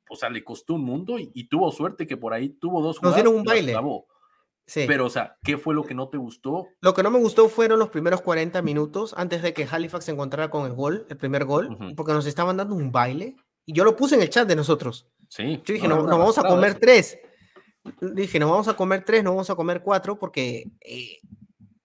o 0.08 0.16
sea, 0.16 0.30
le 0.30 0.44
costó 0.44 0.74
un 0.74 0.84
mundo 0.84 1.18
y, 1.18 1.48
tuvo 1.48 1.70
suerte 1.70 2.06
que 2.06 2.16
por 2.16 2.32
ahí 2.32 2.50
tuvo 2.50 2.82
dos 2.82 2.98
jugadas. 2.98 3.16
Nos 3.16 3.24
dieron 3.24 3.40
un 3.40 3.44
baile. 3.44 3.76
Sí. 4.66 4.84
Pero, 4.86 5.06
o 5.06 5.10
sea, 5.10 5.36
¿qué 5.42 5.58
fue 5.58 5.74
lo 5.74 5.84
que 5.84 5.94
no 5.94 6.08
te 6.08 6.16
gustó? 6.16 6.68
Lo 6.80 6.94
que 6.94 7.02
no 7.02 7.10
me 7.10 7.18
gustó 7.18 7.48
fueron 7.48 7.78
los 7.78 7.90
primeros 7.90 8.22
40 8.22 8.62
minutos 8.62 9.12
antes 9.16 9.42
de 9.42 9.52
que 9.52 9.66
Halifax 9.70 10.04
se 10.04 10.12
encontrara 10.12 10.50
con 10.50 10.66
el 10.66 10.72
gol, 10.72 11.06
el 11.08 11.16
primer 11.16 11.44
gol, 11.44 11.94
porque 11.96 12.12
nos 12.12 12.26
estaban 12.26 12.56
dando 12.56 12.74
un 12.74 12.92
baile. 12.92 13.36
Y 13.66 13.74
yo 13.74 13.84
lo 13.84 13.96
puse 13.96 14.14
en 14.14 14.22
el 14.22 14.30
chat 14.30 14.48
de 14.48 14.56
nosotros. 14.56 15.08
Sí. 15.28 15.60
Yo 15.64 15.74
dije, 15.74 15.88
no, 15.88 15.96
nos 16.02 16.18
vamos 16.18 16.38
a 16.38 16.44
comer 16.44 16.78
tres. 16.78 17.18
Dije, 18.00 18.38
nos 18.38 18.50
vamos 18.50 18.68
a 18.68 18.74
comer 18.74 19.04
tres, 19.04 19.24
no 19.24 19.30
vamos 19.30 19.50
a 19.50 19.56
comer 19.56 19.82
cuatro, 19.82 20.18
porque 20.18 20.70
eh, 20.80 21.18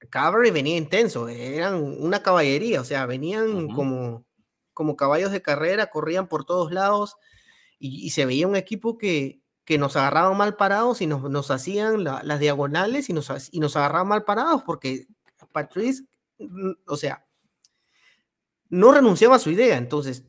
Cavalry 0.09 0.51
venía 0.51 0.77
intenso, 0.77 1.27
eran 1.27 1.75
una 1.75 2.21
caballería, 2.21 2.81
o 2.81 2.83
sea, 2.83 3.05
venían 3.07 3.67
como, 3.69 4.23
como 4.73 4.95
caballos 4.95 5.31
de 5.31 5.41
carrera, 5.41 5.87
corrían 5.87 6.27
por 6.27 6.45
todos 6.45 6.71
lados 6.71 7.17
y, 7.79 8.09
se 8.11 8.25
veía 8.25 8.47
un 8.47 8.55
equipo 8.55 8.97
que, 8.97 9.41
que 9.65 9.77
nos 9.77 9.95
agarraban 9.95 10.37
mal 10.37 10.55
parados 10.55 11.01
y 11.01 11.07
nos, 11.07 11.29
nos 11.29 11.51
hacían 11.51 12.03
las 12.03 12.39
diagonales 12.39 13.09
y 13.09 13.13
nos, 13.13 13.29
y 13.51 13.59
nos 13.59 13.75
mal 13.75 14.23
parados 14.23 14.63
porque 14.63 15.07
Patrice, 15.51 16.03
mm, 16.39 16.71
o 16.87 16.97
sea, 16.97 17.25
no 18.69 18.91
renunciaba 18.91 19.35
a 19.35 19.39
su 19.39 19.51
idea. 19.51 19.77
Entonces, 19.77 20.25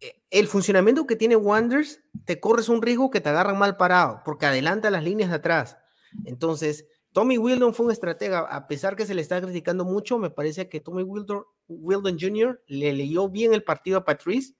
e, 0.00 0.22
el 0.30 0.48
funcionamiento 0.48 1.06
que 1.06 1.16
tiene 1.16 1.36
Wonders, 1.36 2.00
te 2.24 2.40
corres 2.40 2.68
un 2.68 2.82
riesgo 2.82 3.10
que 3.10 3.20
te 3.20 3.28
agarran 3.28 3.58
mal 3.58 3.76
parado 3.76 4.22
porque 4.24 4.46
adelanta 4.46 4.90
las 4.90 5.04
líneas 5.04 5.30
de 5.30 5.36
atrás. 5.36 5.76
Entonces, 6.24 6.86
Tommy 7.12 7.36
Wildon 7.36 7.74
fue 7.74 7.86
un 7.86 7.92
estratega, 7.92 8.40
a 8.40 8.66
pesar 8.66 8.96
que 8.96 9.06
se 9.06 9.14
le 9.14 9.20
está 9.20 9.40
criticando 9.40 9.84
mucho, 9.84 10.18
me 10.18 10.30
parece 10.30 10.68
que 10.68 10.80
Tommy 10.80 11.02
Wildon 11.02 12.18
Jr. 12.18 12.62
le 12.66 12.92
leyó 12.94 13.28
bien 13.28 13.52
el 13.52 13.64
partido 13.64 13.98
a 13.98 14.04
Patrice 14.04 14.54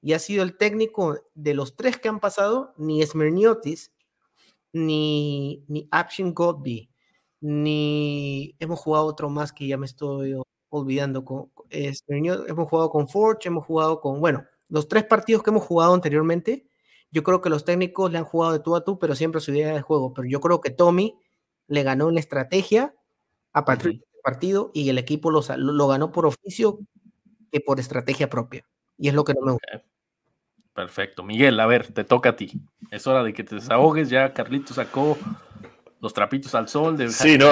y 0.00 0.12
ha 0.12 0.18
sido 0.18 0.42
el 0.42 0.56
técnico 0.56 1.18
de 1.34 1.54
los 1.54 1.76
tres 1.76 1.98
que 1.98 2.08
han 2.08 2.20
pasado, 2.20 2.74
ni 2.76 3.04
Smirniotis, 3.04 3.92
ni, 4.72 5.64
ni 5.68 5.88
Action 5.90 6.34
Godby, 6.34 6.90
ni 7.40 8.56
hemos 8.58 8.80
jugado 8.80 9.06
otro 9.06 9.30
más 9.30 9.52
que 9.52 9.66
ya 9.66 9.76
me 9.76 9.86
estoy 9.86 10.40
olvidando. 10.70 11.24
Con, 11.24 11.50
hemos 11.70 12.68
jugado 12.68 12.90
con 12.90 13.08
Forge, 13.08 13.48
hemos 13.48 13.66
jugado 13.66 14.00
con, 14.00 14.20
bueno, 14.20 14.44
los 14.68 14.88
tres 14.88 15.04
partidos 15.04 15.42
que 15.42 15.50
hemos 15.50 15.64
jugado 15.64 15.94
anteriormente, 15.94 16.68
yo 17.10 17.22
creo 17.22 17.40
que 17.40 17.50
los 17.50 17.64
técnicos 17.64 18.12
le 18.12 18.18
han 18.18 18.24
jugado 18.24 18.52
de 18.52 18.60
tú 18.60 18.76
a 18.76 18.84
tú, 18.84 18.98
pero 18.98 19.14
siempre 19.14 19.40
su 19.40 19.52
idea 19.52 19.74
de 19.74 19.80
juego. 19.80 20.12
Pero 20.12 20.28
yo 20.28 20.40
creo 20.40 20.60
que 20.60 20.70
Tommy 20.70 21.18
le 21.66 21.82
ganó 21.82 22.10
en 22.10 22.18
estrategia 22.18 22.94
a 23.52 23.64
partir 23.64 23.92
del 23.92 24.20
partido 24.22 24.70
y 24.74 24.90
el 24.90 24.98
equipo 24.98 25.30
lo, 25.30 25.42
lo 25.56 25.88
ganó 25.88 26.12
por 26.12 26.26
oficio 26.26 26.80
que 27.50 27.60
por 27.60 27.80
estrategia 27.80 28.28
propia. 28.28 28.66
Y 28.98 29.08
es 29.08 29.14
lo 29.14 29.24
que 29.24 29.34
no 29.34 29.40
me 29.42 29.52
gusta. 29.52 29.82
Perfecto. 30.74 31.22
Miguel, 31.22 31.58
a 31.60 31.66
ver, 31.66 31.92
te 31.92 32.04
toca 32.04 32.30
a 32.30 32.36
ti. 32.36 32.52
Es 32.90 33.06
hora 33.06 33.22
de 33.22 33.32
que 33.32 33.44
te 33.44 33.54
desahogues. 33.56 34.10
Ya 34.10 34.32
Carlito 34.32 34.74
sacó 34.74 35.16
los 36.00 36.14
trapitos 36.14 36.54
al 36.54 36.68
sol 36.68 36.96
de, 36.96 37.06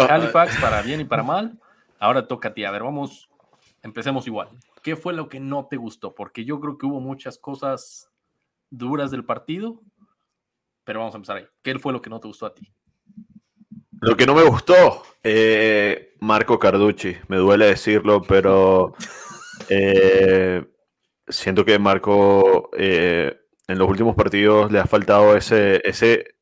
Halifax 0.09 0.61
para 0.61 0.83
bien 0.83 1.01
y 1.01 1.05
para 1.05 1.23
mal. 1.23 1.59
Ahora 1.99 2.27
toca 2.27 2.49
a 2.49 2.55
ti. 2.55 2.65
A 2.65 2.71
ver, 2.71 2.83
vamos, 2.83 3.29
empecemos 3.83 4.27
igual. 4.27 4.51
¿Qué 4.83 4.95
fue 4.95 5.13
lo 5.13 5.29
que 5.29 5.41
no 5.41 5.67
te 5.67 5.77
gustó? 5.77 6.15
Porque 6.15 6.45
yo 6.45 6.61
creo 6.61 6.79
que 6.79 6.87
hubo 6.87 7.01
muchas 7.01 7.39
cosas 7.39 8.11
duras 8.71 9.11
del 9.11 9.25
partido, 9.25 9.81
pero 10.85 11.01
vamos 11.01 11.15
a 11.15 11.19
empezar 11.19 11.37
ahí. 11.39 11.47
¿Qué 11.63 11.79
fue 11.79 11.93
lo 11.93 12.03
que 12.03 12.11
no 12.11 12.21
te 12.21 12.29
gustó 12.29 12.47
a 12.47 12.55
ti? 12.55 12.73
Lo 14.01 14.17
que 14.17 14.27
no 14.27 14.35
me 14.35 14.45
gustó, 14.45 15.03
eh, 15.25 16.15
Marco 16.21 16.59
Carducci, 16.59 17.17
me 17.29 17.39
duele 17.39 17.67
decirlo, 17.67 18.23
pero 18.23 18.95
eh, 19.69 20.65
siento 21.29 21.65
que 21.65 21.79
Marco 21.79 22.71
eh, 22.77 23.37
en 23.69 23.79
los 23.79 23.89
últimos 23.89 24.15
partidos 24.15 24.71
le 24.71 24.79
ha 24.79 24.87
faltado 24.87 25.37
ese, 25.37 25.81
ese 25.85 26.37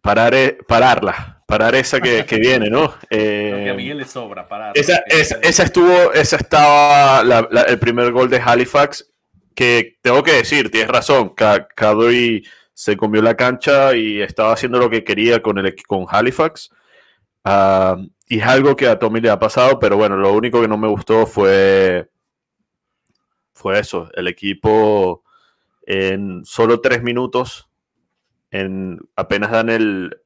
parar, 0.00 0.34
eh, 0.34 0.58
pararla, 0.68 1.42
parar 1.46 1.74
esa 1.74 2.00
que, 2.00 2.24
viene, 2.38 2.70
¿no? 2.70 2.94
Eh, 3.10 3.70
a 3.70 3.74
Miguel 3.74 3.98
le 3.98 4.04
sobra 4.04 4.46
parar. 4.46 4.72
Esa, 4.74 5.02
estuvo, 5.40 6.12
esa 6.12 6.36
estaba 6.36 7.22
el 7.66 7.78
primer 7.78 8.12
gol 8.12 8.30
de 8.30 8.40
Halifax, 8.40 9.12
que 9.54 9.98
tengo 10.02 10.22
que 10.22 10.32
decir, 10.32 10.70
tienes 10.70 10.90
razón, 10.90 11.34
Cadbury 11.34 12.46
se 12.72 12.96
comió 12.96 13.22
la 13.22 13.36
cancha 13.36 13.96
y 13.96 14.20
estaba 14.20 14.52
haciendo 14.52 14.78
lo 14.78 14.90
que 14.90 15.02
quería 15.02 15.42
con, 15.42 15.58
el, 15.58 15.74
con 15.86 16.04
Halifax. 16.08 16.70
Ah, 17.42 17.96
y 18.28 18.40
es 18.40 18.44
algo 18.44 18.76
que 18.76 18.86
a 18.86 18.98
Tommy 18.98 19.20
le 19.20 19.30
ha 19.30 19.38
pasado, 19.38 19.78
pero 19.78 19.96
bueno, 19.96 20.16
lo 20.16 20.32
único 20.32 20.60
que 20.60 20.68
no 20.68 20.76
me 20.76 20.88
gustó 20.88 21.26
fue 21.26 22.10
fue 23.56 23.80
eso, 23.80 24.10
el 24.12 24.28
equipo 24.28 25.24
en 25.86 26.44
solo 26.44 26.82
tres 26.82 27.02
minutos, 27.02 27.70
en, 28.50 29.00
apenas 29.16 29.50
dan 29.50 29.70
el, 29.70 30.20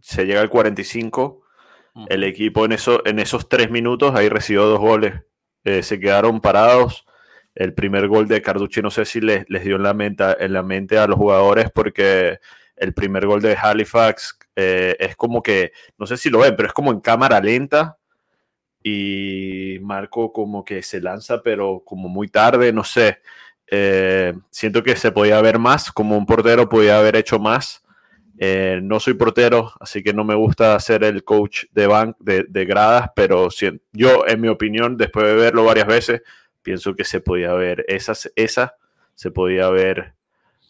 se 0.00 0.26
llega 0.26 0.40
al 0.40 0.50
45, 0.50 1.42
el 2.08 2.24
equipo 2.24 2.64
en, 2.64 2.72
eso, 2.72 3.06
en 3.06 3.20
esos 3.20 3.48
tres 3.48 3.70
minutos 3.70 4.14
ahí 4.16 4.28
recibió 4.28 4.64
dos 4.64 4.80
goles, 4.80 5.14
eh, 5.62 5.84
se 5.84 6.00
quedaron 6.00 6.40
parados. 6.40 7.06
El 7.54 7.74
primer 7.74 8.08
gol 8.08 8.26
de 8.26 8.42
Carducci 8.42 8.80
no 8.82 8.90
sé 8.90 9.04
si 9.04 9.20
les, 9.20 9.48
les 9.48 9.62
dio 9.62 9.76
en 9.76 9.82
la, 9.82 9.94
mente, 9.94 10.24
en 10.40 10.52
la 10.54 10.62
mente 10.62 10.98
a 10.98 11.06
los 11.06 11.18
jugadores 11.18 11.70
porque 11.70 12.38
el 12.76 12.94
primer 12.94 13.26
gol 13.26 13.42
de 13.42 13.54
Halifax 13.54 14.38
eh, 14.56 14.96
es 14.98 15.14
como 15.14 15.42
que, 15.42 15.72
no 15.98 16.06
sé 16.06 16.16
si 16.16 16.30
lo 16.30 16.40
ven, 16.40 16.56
pero 16.56 16.68
es 16.68 16.74
como 16.74 16.90
en 16.90 17.00
cámara 17.00 17.40
lenta 17.40 17.98
y 18.82 19.78
Marco 19.80 20.32
como 20.32 20.64
que 20.64 20.82
se 20.82 21.00
lanza, 21.00 21.42
pero 21.42 21.82
como 21.84 22.08
muy 22.08 22.28
tarde, 22.28 22.72
no 22.72 22.84
sé. 22.84 23.18
Eh, 23.66 24.34
siento 24.50 24.82
que 24.82 24.96
se 24.96 25.12
podía 25.12 25.40
ver 25.40 25.58
más, 25.58 25.90
como 25.92 26.16
un 26.16 26.26
portero 26.26 26.68
podía 26.68 26.98
haber 26.98 27.16
hecho 27.16 27.38
más. 27.38 27.82
Eh, 28.38 28.80
no 28.82 28.98
soy 28.98 29.14
portero, 29.14 29.72
así 29.80 30.02
que 30.02 30.12
no 30.12 30.24
me 30.24 30.34
gusta 30.34 30.78
ser 30.80 31.04
el 31.04 31.22
coach 31.22 31.64
de, 31.72 31.86
bank, 31.86 32.16
de, 32.18 32.64
gradas, 32.64 33.10
pero 33.14 33.48
yo, 33.92 34.26
en 34.26 34.40
mi 34.40 34.48
opinión, 34.48 34.96
después 34.96 35.26
de 35.26 35.34
verlo 35.34 35.64
varias 35.64 35.86
veces, 35.86 36.22
pienso 36.62 36.94
que 36.94 37.04
se 37.04 37.20
podía 37.20 37.52
ver, 37.52 37.84
esa, 37.88 38.14
esa 38.34 38.76
se 39.14 39.30
podía 39.30 39.66
haber 39.66 40.14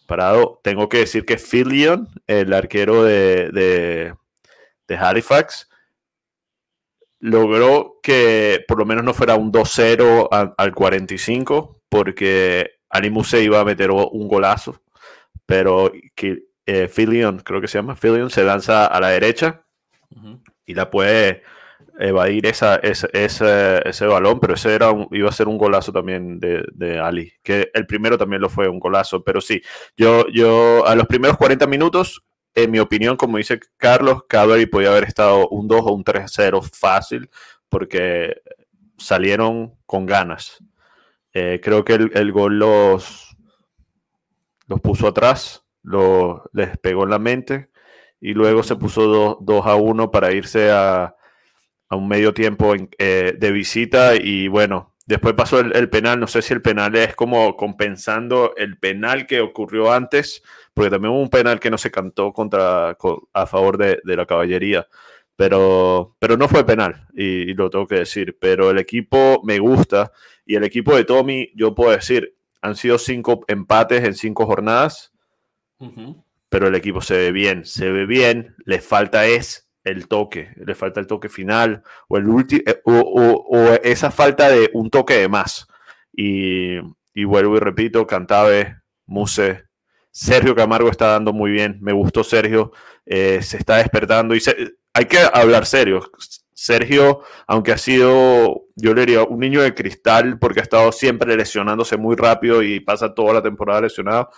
parado. 0.06 0.60
Tengo 0.62 0.88
que 0.88 0.98
decir 0.98 1.24
que 1.24 1.38
Fillion, 1.38 2.08
el 2.26 2.52
arquero 2.52 3.04
de, 3.04 3.50
de, 3.50 4.14
de 4.86 4.96
Halifax, 4.96 5.70
logró 7.22 8.00
que 8.02 8.64
por 8.66 8.78
lo 8.78 8.84
menos 8.84 9.04
no 9.04 9.14
fuera 9.14 9.36
un 9.36 9.52
2-0 9.52 10.28
al 10.58 10.74
45, 10.74 11.80
porque 11.88 12.72
se 13.24 13.42
iba 13.42 13.60
a 13.60 13.64
meter 13.64 13.92
un 13.92 14.28
golazo, 14.28 14.82
pero 15.46 15.92
que 16.16 16.46
eh, 16.66 16.88
creo 17.44 17.60
que 17.60 17.68
se 17.68 17.78
llama, 17.78 17.96
Fillion 17.96 18.28
se 18.28 18.44
lanza 18.44 18.86
a 18.86 19.00
la 19.00 19.08
derecha 19.08 19.64
y 20.66 20.74
la 20.74 20.90
puede, 20.90 21.42
evadir 21.98 22.46
esa, 22.46 22.76
ese, 22.76 23.08
ese, 23.12 24.06
balón, 24.06 24.40
pero 24.40 24.54
ese 24.54 24.74
era 24.74 24.92
iba 25.10 25.28
a 25.28 25.32
ser 25.32 25.46
un 25.46 25.58
golazo 25.58 25.92
también 25.92 26.40
de, 26.40 26.98
Ali, 27.00 27.32
que 27.42 27.70
el 27.72 27.86
primero 27.86 28.18
también 28.18 28.42
lo 28.42 28.48
fue 28.48 28.68
un 28.68 28.80
golazo, 28.80 29.22
pero 29.22 29.40
sí, 29.40 29.62
yo, 29.96 30.26
yo 30.28 30.86
a 30.86 30.96
los 30.96 31.06
primeros 31.06 31.36
40 31.36 31.66
minutos, 31.66 32.24
en 32.54 32.70
mi 32.70 32.78
opinión, 32.78 33.16
como 33.16 33.38
dice 33.38 33.60
Carlos, 33.76 34.24
Cadbury 34.28 34.66
podía 34.66 34.90
haber 34.90 35.04
estado 35.04 35.48
un 35.48 35.68
2 35.68 35.80
o 35.84 35.92
un 35.92 36.04
3-0 36.04 36.62
fácil, 36.72 37.30
porque 37.68 38.42
salieron 38.98 39.74
con 39.86 40.06
ganas. 40.06 40.62
Eh, 41.32 41.60
creo 41.62 41.84
que 41.84 41.94
el, 41.94 42.32
gol 42.32 42.58
los, 42.58 43.36
los 44.66 44.80
puso 44.80 45.08
atrás, 45.08 45.64
lo, 45.82 46.50
les 46.52 46.76
pegó 46.78 47.04
en 47.04 47.10
la 47.10 47.18
mente 47.18 47.70
y 48.20 48.34
luego 48.34 48.62
se 48.62 48.76
puso 48.76 49.38
2 49.40 49.66
a 49.66 49.74
1 49.74 50.10
para 50.10 50.32
irse 50.32 50.70
a, 50.70 51.16
a 51.92 51.96
un 51.96 52.08
medio 52.08 52.32
tiempo 52.32 52.74
eh, 52.98 53.34
de 53.38 53.52
visita 53.52 54.14
y 54.16 54.48
bueno, 54.48 54.94
después 55.04 55.34
pasó 55.34 55.60
el, 55.60 55.90
penal, 55.90 56.18
no 56.20 56.26
sé 56.26 56.40
si 56.40 56.54
el 56.54 56.62
penal 56.62 56.96
es 56.96 57.14
como 57.14 57.54
compensando 57.54 58.54
el 58.56 58.78
penal 58.78 59.26
que 59.26 59.40
ocurrió 59.40 59.92
antes, 59.92 60.42
porque 60.74 60.90
también 60.90 61.12
hubo 61.12 61.20
un 61.20 61.30
penal 61.30 61.60
que 61.60 61.70
no 61.70 61.78
se 61.78 61.90
cantó 61.90 62.32
contra, 62.32 62.96
a 63.32 63.46
favor 63.46 63.78
de, 63.78 64.00
la 64.04 64.26
caballería. 64.26 64.86
Pero, 65.36 66.14
pero 66.18 66.36
no 66.36 66.46
fue 66.46 66.64
penal, 66.64 67.08
y, 67.14 67.54
lo 67.54 67.70
tengo 67.70 67.86
que 67.86 67.96
decir. 67.96 68.36
Pero 68.40 68.70
el 68.70 68.78
equipo 68.78 69.40
me 69.44 69.58
gusta, 69.58 70.12
y 70.44 70.56
el 70.56 70.64
equipo 70.64 70.94
de 70.94 71.04
Tommy, 71.04 71.50
yo 71.54 71.74
puedo 71.74 71.90
decir, 71.90 72.36
han 72.60 72.76
sido 72.76 72.98
cinco 72.98 73.44
empates 73.48 74.04
en 74.04 74.14
cinco 74.14 74.46
jornadas, 74.46 75.12
pero 76.48 76.68
el 76.68 76.74
equipo 76.74 77.00
se 77.00 77.16
ve 77.16 77.32
bien, 77.32 77.64
se 77.64 77.90
ve 77.90 78.06
bien, 78.06 78.54
le 78.64 78.80
falta 78.80 79.26
es 79.26 79.68
el 79.84 80.06
toque, 80.06 80.50
le 80.56 80.74
falta 80.74 81.00
el 81.00 81.06
toque 81.06 81.28
final 81.28 81.82
o, 82.08 82.16
el 82.16 82.26
eh, 82.66 82.82
o, 82.84 83.78
esa 83.82 84.10
falta 84.10 84.48
de 84.48 84.70
un 84.74 84.90
toque 84.90 85.14
de 85.14 85.28
más. 85.28 85.66
Y, 86.12 86.76
vuelvo 87.24 87.56
y 87.56 87.60
repito, 87.60 88.06
Cantave, 88.06 88.80
Muse, 89.06 89.64
Sergio 90.12 90.54
Camargo 90.54 90.90
está 90.90 91.08
dando 91.08 91.32
muy 91.32 91.50
bien, 91.50 91.78
me 91.80 91.92
gustó 91.92 92.22
Sergio, 92.22 92.70
eh, 93.06 93.40
se 93.42 93.56
está 93.56 93.78
despertando 93.78 94.36
y 94.36 94.42
hay 94.92 95.06
que 95.06 95.18
hablar 95.32 95.66
serio. 95.66 96.12
Sergio, 96.52 97.22
aunque 97.48 97.72
ha 97.72 97.78
sido, 97.78 98.66
yo 98.76 98.94
le 98.94 99.00
diría, 99.00 99.24
un 99.24 99.40
niño 99.40 99.62
de 99.62 99.74
cristal 99.74 100.38
porque 100.38 100.60
ha 100.60 100.62
estado 100.62 100.92
siempre 100.92 101.36
lesionándose 101.36 101.96
muy 101.96 102.14
rápido 102.14 102.62
y 102.62 102.78
pasa 102.78 103.14
toda 103.14 103.34
la 103.34 103.42
temporada 103.42 103.80
lesionado, 103.80 104.28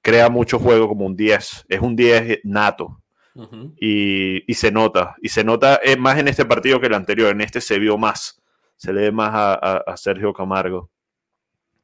crea 0.00 0.30
mucho 0.30 0.58
juego 0.58 0.88
como 0.88 1.04
un 1.04 1.16
10, 1.16 1.66
es 1.68 1.80
un 1.80 1.96
10 1.96 2.40
nato, 2.44 3.02
y, 3.78 4.54
se 4.54 4.70
nota, 4.70 5.16
y 5.20 5.28
se 5.28 5.44
nota 5.44 5.78
eh, 5.82 5.96
más 5.96 6.18
en 6.18 6.28
este 6.28 6.46
partido 6.46 6.80
que 6.80 6.86
el 6.86 6.94
anterior, 6.94 7.30
en 7.30 7.42
este 7.42 7.60
se 7.60 7.78
vio 7.78 7.98
más, 7.98 8.40
se 8.76 8.92
le 8.92 9.02
ve 9.02 9.12
más 9.12 9.32
a, 9.34 9.96
Sergio 9.96 10.32
Camargo. 10.32 10.90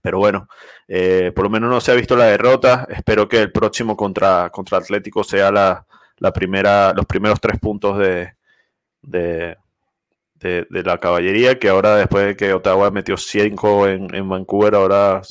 Pero 0.03 0.19
bueno, 0.19 0.49
eh, 0.89 1.33
por 1.35 1.45
lo 1.45 1.51
menos 1.51 1.71
no 1.71 1.81
se 1.81 1.93
ha 1.93 1.95
visto 1.95 2.17
la 2.17 2.27
derrota. 2.27 2.87
Espero 2.91 3.29
que 3.29 3.41
el 3.41 3.53
próximo 3.53 3.97
contra, 3.97 4.51
contra 4.51 4.79
Atlético 4.79 5.23
sea 5.23 5.53
la, 5.53 5.87
primera, 6.35 6.93
los 6.93 7.07
primeros 7.07 7.41
tres 7.41 7.59
puntos 7.61 7.99
de, 7.99 8.35
de, 10.43 10.83
la 10.83 10.99
caballería, 10.99 11.59
que 11.59 11.69
ahora 11.69 11.97
después 11.97 12.27
de 12.27 12.37
que 12.37 12.53
Ottawa 12.53 12.91
metió 12.91 13.17
cinco 13.17 13.87
en, 13.87 14.29
Vancouver, 14.29 14.75
ahora 14.75 15.23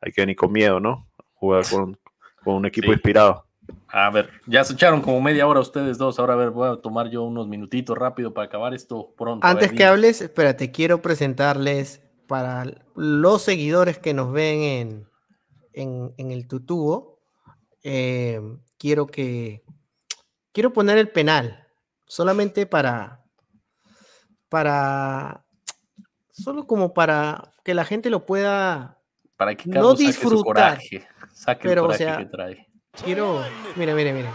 hay 0.00 0.12
que 0.12 0.22
venir 0.22 0.36
con 0.36 0.52
miedo, 0.52 0.80
¿no? 0.80 1.06
Jugar 1.34 1.64
con, 1.70 1.98
un 2.46 2.66
equipo 2.66 2.92
inspirado. 2.92 3.46
A 3.88 4.10
ver, 4.10 4.28
ya 4.46 4.64
se 4.64 4.74
echaron 4.74 5.00
como 5.00 5.20
media 5.20 5.46
hora 5.46 5.60
ustedes 5.60 5.96
dos. 5.96 6.18
Ahora, 6.18 6.34
a 6.34 6.36
ver, 6.36 6.50
voy 6.50 6.68
a 6.68 6.76
tomar 6.76 7.08
yo 7.10 7.22
unos 7.22 7.46
minutitos 7.46 7.96
rápido 7.96 8.34
para 8.34 8.46
acabar 8.46 8.74
esto 8.74 9.14
pronto. 9.16 9.46
Antes 9.46 9.72
que 9.72 9.84
hables, 9.84 10.20
espérate, 10.20 10.70
quiero 10.70 11.00
presentarles 11.00 12.02
para 12.26 12.64
los 12.94 13.42
seguidores 13.42 13.98
que 13.98 14.14
nos 14.14 14.32
ven 14.32 15.08
en, 15.72 16.14
en, 16.16 16.30
el 16.30 16.46
tutubo. 16.46 17.20
Eh, 17.82 18.40
quiero 18.78 19.06
que. 19.06 19.64
Quiero 20.52 20.72
poner 20.72 20.98
el 20.98 21.10
penal. 21.10 21.66
Solamente 22.06 22.66
para. 22.66 23.24
Para. 24.48 25.44
Solo 26.30 26.66
como 26.66 26.94
para 26.94 27.52
que 27.64 27.74
la 27.74 27.84
gente 27.84 28.10
lo 28.10 28.26
pueda. 28.26 29.00
Para 29.36 29.54
que 29.54 29.68
no 29.68 29.94
disfrutar. 29.94 30.78
Saque 31.32 31.68
pero, 31.68 31.86
o 31.86 31.92
sea, 31.92 32.18
que 32.18 32.26
trae 32.26 32.68
Quiero. 33.04 33.42
Mira, 33.76 33.94
mira, 33.94 34.12
mira. 34.12 34.32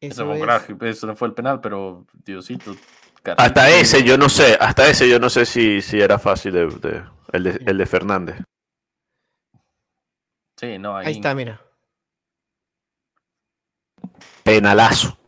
Eso, 0.00 0.24
fue, 0.24 0.88
eso 0.88 1.06
no 1.06 1.14
fue 1.14 1.28
el 1.28 1.34
penal, 1.34 1.60
pero 1.60 2.06
Diosito. 2.24 2.74
Hasta 3.36 3.70
ese 3.70 4.02
yo 4.02 4.16
no 4.16 4.28
sé, 4.28 4.56
hasta 4.58 4.88
ese 4.88 5.08
yo 5.08 5.18
no 5.18 5.28
sé 5.28 5.44
si, 5.44 5.82
si 5.82 6.00
era 6.00 6.18
fácil 6.18 6.52
de, 6.52 6.62
el, 7.32 7.42
de, 7.44 7.60
el 7.66 7.78
de 7.78 7.86
Fernández. 7.86 8.36
Sí, 10.56 10.78
no, 10.78 10.96
ahí... 10.96 11.06
ahí 11.06 11.12
está, 11.14 11.34
mira. 11.34 11.60
Penalazo. 14.42 15.18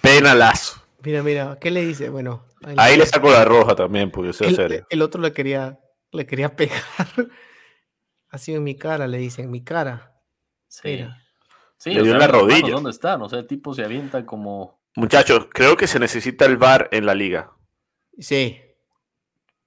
Penalazo. 0.00 0.82
Mira, 1.02 1.22
mira, 1.22 1.58
¿qué 1.60 1.70
le 1.70 1.84
dice? 1.84 2.08
Bueno. 2.08 2.44
Ahí, 2.76 2.96
le 2.96 3.06
saco 3.06 3.30
la 3.30 3.44
roja 3.44 3.76
también, 3.76 4.10
porque 4.10 4.30
eso 4.30 4.44
es 4.44 4.56
serio. 4.56 4.86
El 4.90 5.02
otro 5.02 5.20
le 5.20 5.32
quería 5.32 5.78
le 6.12 6.26
quería 6.26 6.48
pegar. 6.56 6.82
Así 8.28 8.54
en 8.54 8.64
mi 8.64 8.76
cara, 8.76 9.06
le 9.06 9.18
dicen, 9.18 9.50
mi 9.50 9.62
cara. 9.62 10.20
Sí. 10.68 11.06
Sí, 11.78 11.92
le 11.92 12.02
dio 12.02 12.12
en 12.12 12.18
la 12.18 12.26
rodilla. 12.26 12.70
¿Dónde 12.70 12.90
están? 12.90 13.22
O 13.22 13.28
sea, 13.28 13.40
el 13.40 13.46
tipo 13.46 13.74
se 13.74 13.84
avienta 13.84 14.24
como. 14.24 14.80
Muchachos, 14.94 15.48
creo 15.52 15.76
que 15.76 15.86
se 15.86 15.98
necesita 15.98 16.46
el 16.46 16.56
VAR 16.56 16.88
en 16.92 17.06
la 17.06 17.14
liga. 17.14 17.52
Sí. 18.18 18.58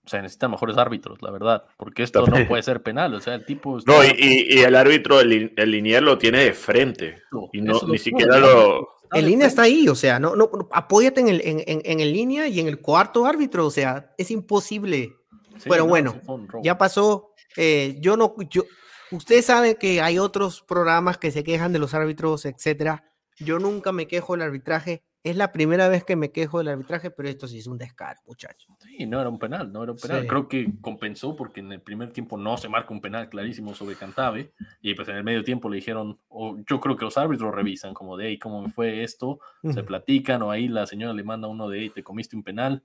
O 0.05 0.10
sea, 0.10 0.24
necesita 0.24 0.47
mejores 0.47 0.76
árbitros, 0.78 1.22
la 1.22 1.30
verdad, 1.30 1.66
porque 1.78 2.01
esto 2.01 2.26
no 2.26 2.47
puede 2.47 2.64
ser 2.64 2.82
penal. 2.82 3.14
O 3.14 3.20
sea, 3.20 3.36
el 3.36 3.45
tipo. 3.45 3.78
No, 3.86 4.03
y, 4.03 4.60
el 4.60 4.76
árbitro, 4.76 5.20
el, 5.20 5.53
el 5.55 5.72
linier 5.72 6.01
lo 6.01 6.18
tiene 6.18 6.45
de 6.45 6.53
frente. 6.53 7.22
y 7.53 7.62
no, 7.62 7.80
ni 7.88 7.99
siquiera 7.99 8.39
lo. 8.39 8.97
El 9.12 9.26
línea 9.26 9.47
está 9.47 9.64
ahí, 9.64 9.88
o 9.88 9.95
sea, 9.95 10.20
no, 10.20 10.36
no, 10.36 10.49
apóyate 10.72 11.20
en 11.20 11.30
el, 11.30 11.41
en, 11.43 11.64
en 11.66 11.99
el 11.99 12.14
línea 12.14 12.47
y 12.47 12.60
en 12.60 12.68
el 12.68 12.80
cuarto 12.80 13.26
árbitro, 13.26 13.66
o 13.66 13.72
sea, 13.72 14.14
es 14.18 14.30
imposible. 14.30 15.16
Pero 15.64 15.86
bueno, 15.86 16.22
ya 16.64 16.78
pasó. 16.78 17.34
Eh, 17.57 17.97
yo 17.99 18.16
no, 18.16 18.36
yo, 18.49 18.64
ustedes 19.12 19.45
saben 19.45 19.76
que 19.76 20.01
hay 20.01 20.20
otros 20.20 20.62
programas 20.62 21.18
que 21.18 21.32
se 21.32 21.43
quejan 21.43 21.74
de 21.74 21.80
los 21.80 21.93
árbitros, 21.93 22.45
etcétera. 22.45 23.03
Yo 23.38 23.60
nunca 23.60 23.91
me 23.91 24.07
quejo 24.07 24.34
del 24.34 24.43
arbitraje. 24.43 25.03
Es 25.22 25.36
la 25.36 25.51
primera 25.51 25.89
vez 25.89 26.05
que 26.05 26.16
me 26.16 26.32
quejo 26.32 26.60
del 26.60 26.70
arbitraje, 26.70 27.12
pero 27.12 27.28
esto 27.28 27.45
sí 27.45 27.60
es 27.60 27.68
un 27.68 27.78
descaro, 27.78 28.22
muchachos. 28.26 28.74
Sí, 28.80 29.05
no 29.05 29.20
era 29.20 29.30
un 29.30 29.38
penal, 29.38 29.72
no 29.72 29.84
era 29.84 29.91
un 29.91 29.97
penal. 29.97 30.26
Creo 30.26 30.47
que 30.47 30.72
compensó 30.80 31.36
porque 31.36 31.60
en 31.60 31.74
el 31.74 31.82
primer 31.82 32.14
tiempo 32.14 32.38
no 32.38 32.55
se 32.55 32.70
marca 32.70 32.93
un 32.93 33.01
penal 33.01 33.28
clarísimo 33.28 33.76
sobre 33.76 33.95
Cantave 33.95 34.53
y 34.82 34.93
pues 34.93 35.10
en 35.10 35.18
el 35.18 35.26
medio 35.26 35.43
tiempo 35.43 35.70
le 35.70 35.76
dijeron, 35.76 36.20
o 36.30 36.57
yo 36.70 36.80
creo 36.80 36.95
que 36.95 37.03
los 37.03 37.18
árbitros 37.18 37.53
revisan 37.53 37.93
como 37.93 38.16
de, 38.16 38.28
ahí 38.28 38.39
¿cómo 38.39 38.62
me 38.62 38.70
fue 38.70 39.03
esto? 39.03 39.39
Se 39.74 39.84
platican 39.84 40.41
o 40.41 40.51
ahí 40.51 40.70
la 40.70 40.86
señora 40.86 41.14
le 41.14 41.24
manda 41.24 41.49
uno 41.49 41.68
de, 41.68 41.89
te 41.89 42.01
comiste 42.01 42.38
un 42.38 42.43
penal 42.43 42.84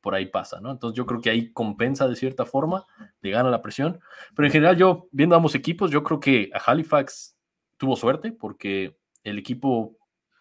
por 0.00 0.14
ahí 0.14 0.26
pasa, 0.26 0.60
¿no? 0.60 0.70
Entonces 0.70 0.96
yo 0.96 1.06
creo 1.06 1.20
que 1.20 1.30
ahí 1.30 1.52
compensa 1.52 2.08
de 2.08 2.16
cierta 2.16 2.44
forma, 2.44 2.86
le 3.20 3.30
gana 3.30 3.50
la 3.50 3.62
presión, 3.62 4.00
pero 4.34 4.46
en 4.46 4.52
general 4.52 4.76
yo, 4.76 5.08
viendo 5.10 5.36
ambos 5.36 5.54
equipos, 5.54 5.90
yo 5.90 6.02
creo 6.02 6.20
que 6.20 6.50
a 6.54 6.58
Halifax 6.70 7.36
tuvo 7.76 7.96
suerte 7.96 8.32
porque 8.32 8.96
el 9.24 9.38
equipo, 9.38 9.96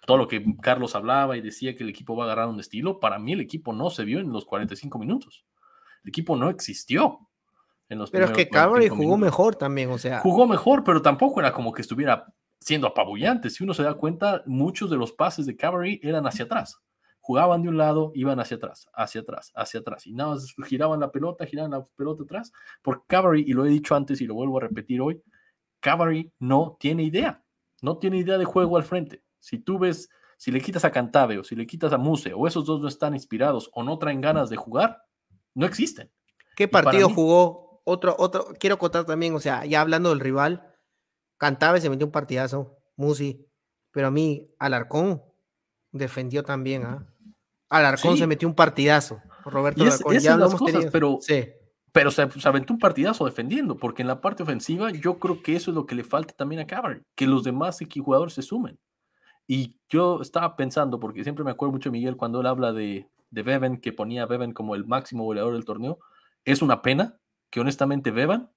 todo 0.05 0.17
lo 0.17 0.27
que 0.27 0.43
Carlos 0.61 0.95
hablaba 0.95 1.37
y 1.37 1.41
decía 1.41 1.75
que 1.75 1.83
el 1.83 1.89
equipo 1.89 2.15
va 2.15 2.23
a 2.23 2.27
agarrar 2.27 2.47
un 2.47 2.59
estilo, 2.59 2.99
para 2.99 3.19
mí 3.19 3.33
el 3.33 3.41
equipo 3.41 3.73
no 3.73 3.89
se 3.89 4.05
vio 4.05 4.19
en 4.19 4.31
los 4.31 4.45
45 4.45 4.99
minutos, 4.99 5.45
el 6.03 6.09
equipo 6.09 6.35
no 6.35 6.49
existió. 6.49 7.19
En 7.89 7.99
los 7.99 8.11
pero 8.11 8.25
es 8.25 8.31
que 8.31 8.49
Cavalry 8.49 8.89
jugó 8.89 9.15
mejor 9.17 9.55
también, 9.55 9.89
o 9.91 9.97
sea. 9.97 10.19
Jugó 10.19 10.45
mejor, 10.45 10.83
pero 10.83 11.01
tampoco 11.01 11.39
era 11.39 11.53
como 11.53 11.71
que 11.71 11.81
estuviera 11.81 12.25
siendo 12.59 12.85
apabullante. 12.85 13.49
Si 13.49 13.63
uno 13.63 13.73
se 13.73 13.83
da 13.83 13.93
cuenta, 13.93 14.43
muchos 14.45 14.89
de 14.89 14.97
los 14.97 15.13
pases 15.13 15.45
de 15.45 15.55
Cavalry 15.55 16.01
eran 16.03 16.27
hacia 16.27 16.43
atrás 16.43 16.81
jugaban 17.27 17.61
de 17.61 17.67
un 17.67 17.75
lado, 17.75 18.13
iban 18.15 18.39
hacia 18.39 18.55
atrás, 18.55 18.87
hacia 18.93 19.19
atrás, 19.19 19.51
hacia 19.53 19.81
atrás, 19.81 20.07
y 20.07 20.13
nada 20.13 20.29
más 20.29 20.55
giraban 20.65 21.01
la 21.01 21.11
pelota, 21.11 21.45
giraban 21.45 21.71
la 21.71 21.85
pelota 21.85 22.23
atrás, 22.23 22.53
por 22.81 23.05
Cavalry, 23.05 23.43
y 23.45 23.51
lo 23.51 23.65
he 23.65 23.69
dicho 23.69 23.95
antes 23.95 24.21
y 24.21 24.25
lo 24.25 24.33
vuelvo 24.33 24.59
a 24.59 24.61
repetir 24.61 25.01
hoy, 25.01 25.21
Cavalry 25.81 26.31
no 26.39 26.77
tiene 26.79 27.03
idea, 27.03 27.43
no 27.81 27.97
tiene 27.97 28.19
idea 28.19 28.37
de 28.37 28.45
juego 28.45 28.77
al 28.77 28.83
frente. 28.83 29.25
Si 29.39 29.59
tú 29.59 29.77
ves, 29.77 30.09
si 30.37 30.51
le 30.51 30.61
quitas 30.61 30.85
a 30.85 30.91
Cantave 30.91 31.37
o 31.37 31.43
si 31.43 31.57
le 31.57 31.67
quitas 31.67 31.91
a 31.91 31.97
Muse, 31.97 32.31
o 32.33 32.47
esos 32.47 32.63
dos 32.63 32.79
no 32.79 32.87
están 32.87 33.13
inspirados 33.13 33.69
o 33.73 33.83
no 33.83 33.99
traen 33.99 34.21
ganas 34.21 34.49
de 34.49 34.55
jugar, 34.55 35.03
no 35.53 35.65
existen. 35.65 36.09
¿Qué 36.55 36.69
partido 36.69 37.09
jugó? 37.09 37.81
Otro, 37.83 38.15
otro, 38.17 38.53
quiero 38.57 38.79
contar 38.79 39.03
también, 39.03 39.35
o 39.35 39.39
sea, 39.41 39.65
ya 39.65 39.81
hablando 39.81 40.11
del 40.11 40.21
rival, 40.21 40.73
Cantave 41.35 41.81
se 41.81 41.89
metió 41.89 42.05
un 42.05 42.13
partidazo, 42.13 42.77
Musi, 42.95 43.45
pero 43.91 44.07
a 44.07 44.11
mí, 44.11 44.49
Alarcón 44.59 45.21
defendió 45.91 46.43
también, 46.43 46.85
¿ah? 46.85 47.05
Alarcón 47.69 48.17
se 48.17 48.27
metió 48.27 48.47
un 48.47 48.55
partidazo. 48.55 49.21
Roberto 49.45 49.83
Alarcón. 49.83 50.19
Ya 50.19 50.33
hemos 50.33 50.63
tenido. 50.63 50.91
pero, 50.91 51.19
pero 51.91 52.11
se, 52.11 52.21
aventó 52.45 52.73
un 52.73 52.79
partidazo 52.79 53.25
defendiendo, 53.25 53.77
porque 53.77 54.01
en 54.01 54.07
la 54.07 54.21
parte 54.21 54.43
ofensiva 54.43 54.91
yo 54.91 55.19
creo 55.19 55.41
que 55.41 55.55
eso 55.55 55.71
es 55.71 55.75
lo 55.75 55.85
que 55.85 55.95
le 55.95 56.03
falta 56.03 56.33
también 56.33 56.61
a 56.61 56.67
Cavalry, 56.67 57.01
que 57.15 57.27
los 57.27 57.43
demás 57.43 57.79
jugadores 57.99 58.33
se 58.33 58.41
sumen. 58.41 58.79
Y 59.47 59.77
yo 59.89 60.21
estaba 60.21 60.55
pensando, 60.55 60.99
porque 60.99 61.23
siempre 61.23 61.43
me 61.45 61.51
acuerdo 61.51 61.71
mucho 61.71 61.89
de 61.89 61.93
Miguel 61.93 62.17
cuando 62.17 62.41
él 62.41 62.47
habla 62.47 62.73
de, 62.73 63.09
de 63.31 63.43
Bevan, 63.43 63.77
que 63.77 63.93
ponía 63.93 64.23
a 64.23 64.25
Bevan 64.25 64.51
como 64.51 64.75
el 64.75 64.85
máximo 64.85 65.23
goleador 65.23 65.53
del 65.53 65.65
torneo. 65.65 65.99
Es 66.45 66.61
una 66.61 66.81
pena 66.81 67.17
que 67.49 67.59
honestamente 67.59 68.11
Bevan 68.11 68.51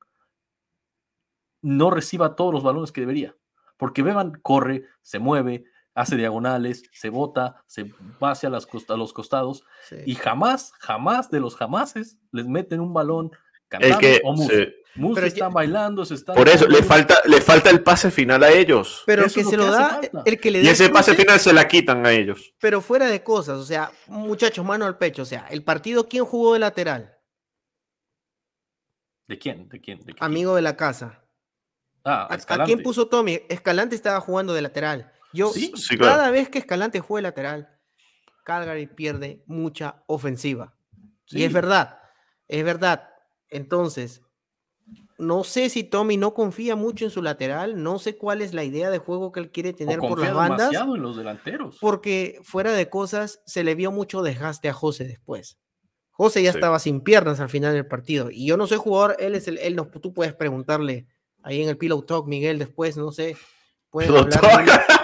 no 1.62 1.90
reciba 1.90 2.36
todos 2.36 2.52
los 2.52 2.62
balones 2.62 2.92
que 2.92 3.02
debería. 3.02 3.36
Porque 3.76 4.02
Bevan 4.02 4.32
corre, 4.42 4.84
se 5.02 5.18
mueve, 5.18 5.64
hace 5.94 6.16
diagonales, 6.16 6.82
se 6.92 7.10
bota, 7.10 7.62
se 7.66 7.92
va 8.22 8.32
hacia 8.32 8.50
las 8.50 8.66
a 8.88 8.96
los 8.96 9.12
costados 9.12 9.64
y 10.06 10.14
jamás, 10.14 10.72
jamás 10.78 11.30
de 11.30 11.40
los 11.40 11.56
jamases 11.56 12.18
les 12.32 12.46
meten 12.46 12.80
un 12.80 12.92
balón 12.92 13.30
cantando 13.68 13.98
que, 13.98 14.20
o 14.24 14.34
Mus. 14.96 15.18
están 15.18 15.52
bailando, 15.52 16.04
se 16.04 16.14
están. 16.14 16.34
Por 16.34 16.48
eso, 16.48 16.66
le 16.66 16.82
falta, 16.82 17.20
le 17.26 17.40
falta 17.40 17.70
el 17.70 17.82
pase 17.82 18.10
final 18.10 18.42
a 18.42 18.50
ellos. 18.50 19.02
Pero 19.06 19.24
el 19.24 19.32
que 19.32 19.44
se 19.44 19.56
lo 19.56 19.70
da, 19.70 20.00
el 20.24 20.40
que 20.40 20.50
le 20.50 20.62
Y 20.62 20.68
ese 20.68 20.90
pase 20.90 21.14
final 21.14 21.38
se 21.38 21.52
la 21.52 21.68
quitan 21.68 22.04
a 22.04 22.12
ellos. 22.12 22.54
Pero 22.60 22.80
fuera 22.80 23.06
de 23.06 23.22
cosas, 23.22 23.58
o 23.58 23.64
sea, 23.64 23.92
muchachos, 24.08 24.64
mano 24.64 24.86
al 24.86 24.98
pecho. 24.98 25.22
O 25.22 25.26
sea, 25.26 25.46
el 25.50 25.62
partido, 25.62 26.08
¿quién 26.08 26.24
jugó 26.24 26.54
de 26.54 26.58
lateral? 26.58 27.16
¿De 29.28 29.38
quién? 29.38 29.68
¿De 29.68 29.80
quién? 29.80 30.00
Amigo 30.18 30.56
de 30.56 30.62
la 30.62 30.76
casa. 30.76 31.24
Ah, 32.04 32.28
¿A, 32.30 32.64
quién 32.64 32.82
puso 32.82 33.06
Tommy? 33.06 33.42
Escalante 33.48 33.94
estaba 33.94 34.20
jugando 34.20 34.54
de 34.54 34.62
lateral. 34.62 35.12
Yo, 35.32 35.52
cada 35.98 36.30
vez 36.30 36.48
que 36.48 36.58
Escalante 36.58 37.00
juega 37.00 37.28
lateral, 37.28 37.68
Calgary 38.44 38.86
pierde 38.86 39.42
mucha 39.46 40.02
ofensiva. 40.06 40.74
Y 41.28 41.44
es 41.44 41.52
verdad, 41.52 41.98
es 42.48 42.64
verdad. 42.64 43.08
Entonces, 43.48 44.22
no 45.18 45.44
sé 45.44 45.68
si 45.68 45.84
Tommy 45.84 46.16
no 46.16 46.34
confía 46.34 46.76
mucho 46.76 47.04
en 47.04 47.10
su 47.10 47.22
lateral, 47.22 47.82
no 47.82 47.98
sé 47.98 48.16
cuál 48.16 48.42
es 48.42 48.54
la 48.54 48.64
idea 48.64 48.90
de 48.90 48.98
juego 48.98 49.32
que 49.32 49.40
él 49.40 49.50
quiere 49.50 49.72
tener 49.72 49.98
por 49.98 50.18
las 50.18 50.34
bandas. 50.34 50.72
en 50.72 51.02
los 51.02 51.16
delanteros. 51.16 51.76
Porque 51.80 52.40
fuera 52.42 52.72
de 52.72 52.88
cosas, 52.88 53.40
se 53.46 53.62
le 53.62 53.74
vio 53.74 53.92
mucho 53.92 54.22
desgaste 54.22 54.68
a 54.68 54.72
José 54.72 55.04
después. 55.04 55.58
José 56.10 56.42
ya 56.42 56.50
estaba 56.50 56.78
sin 56.78 57.02
piernas 57.02 57.40
al 57.40 57.48
final 57.48 57.72
del 57.72 57.86
partido. 57.86 58.30
Y 58.30 58.46
yo 58.46 58.56
no 58.56 58.66
soy 58.66 58.78
jugador, 58.78 59.16
él 59.20 59.34
es 59.34 59.48
el, 59.48 59.58
él 59.58 59.76
no, 59.76 59.86
tú 59.86 60.12
puedes 60.12 60.34
preguntarle 60.34 61.06
ahí 61.42 61.62
en 61.62 61.68
el 61.68 61.78
Pillow 61.78 62.02
Talk, 62.02 62.26
Miguel, 62.26 62.58
después, 62.58 62.96
no 62.96 63.12
sé, 63.12 63.36
pueden 63.90 64.14
hablar 64.16 64.30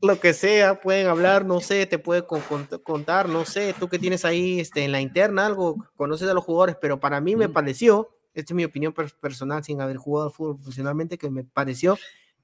lo, 0.00 0.20
que, 0.20 0.32
sea, 0.32 0.80
pueden 0.80 1.06
hablar, 1.06 1.44
no 1.44 1.60
sé, 1.60 1.86
te 1.86 1.98
puede 1.98 2.24
contar, 2.26 3.28
no 3.28 3.44
sé, 3.44 3.74
tú 3.78 3.88
que 3.88 3.98
tienes 3.98 4.24
ahí 4.24 4.60
este, 4.60 4.84
en 4.84 4.92
la 4.92 5.00
interna 5.00 5.46
algo, 5.46 5.84
conoces 5.96 6.28
a 6.28 6.34
los 6.34 6.44
jugadores, 6.44 6.76
pero 6.80 7.00
para 7.00 7.20
mí 7.20 7.36
me 7.36 7.48
pareció, 7.48 8.08
esta 8.34 8.52
es 8.52 8.56
mi 8.56 8.64
opinión 8.64 8.92
personal 8.92 9.64
sin 9.64 9.80
haber 9.80 9.96
jugado 9.96 10.30
fútbol 10.30 10.56
profesionalmente, 10.56 11.18
que 11.18 11.30
me 11.30 11.44
pareció 11.44 11.98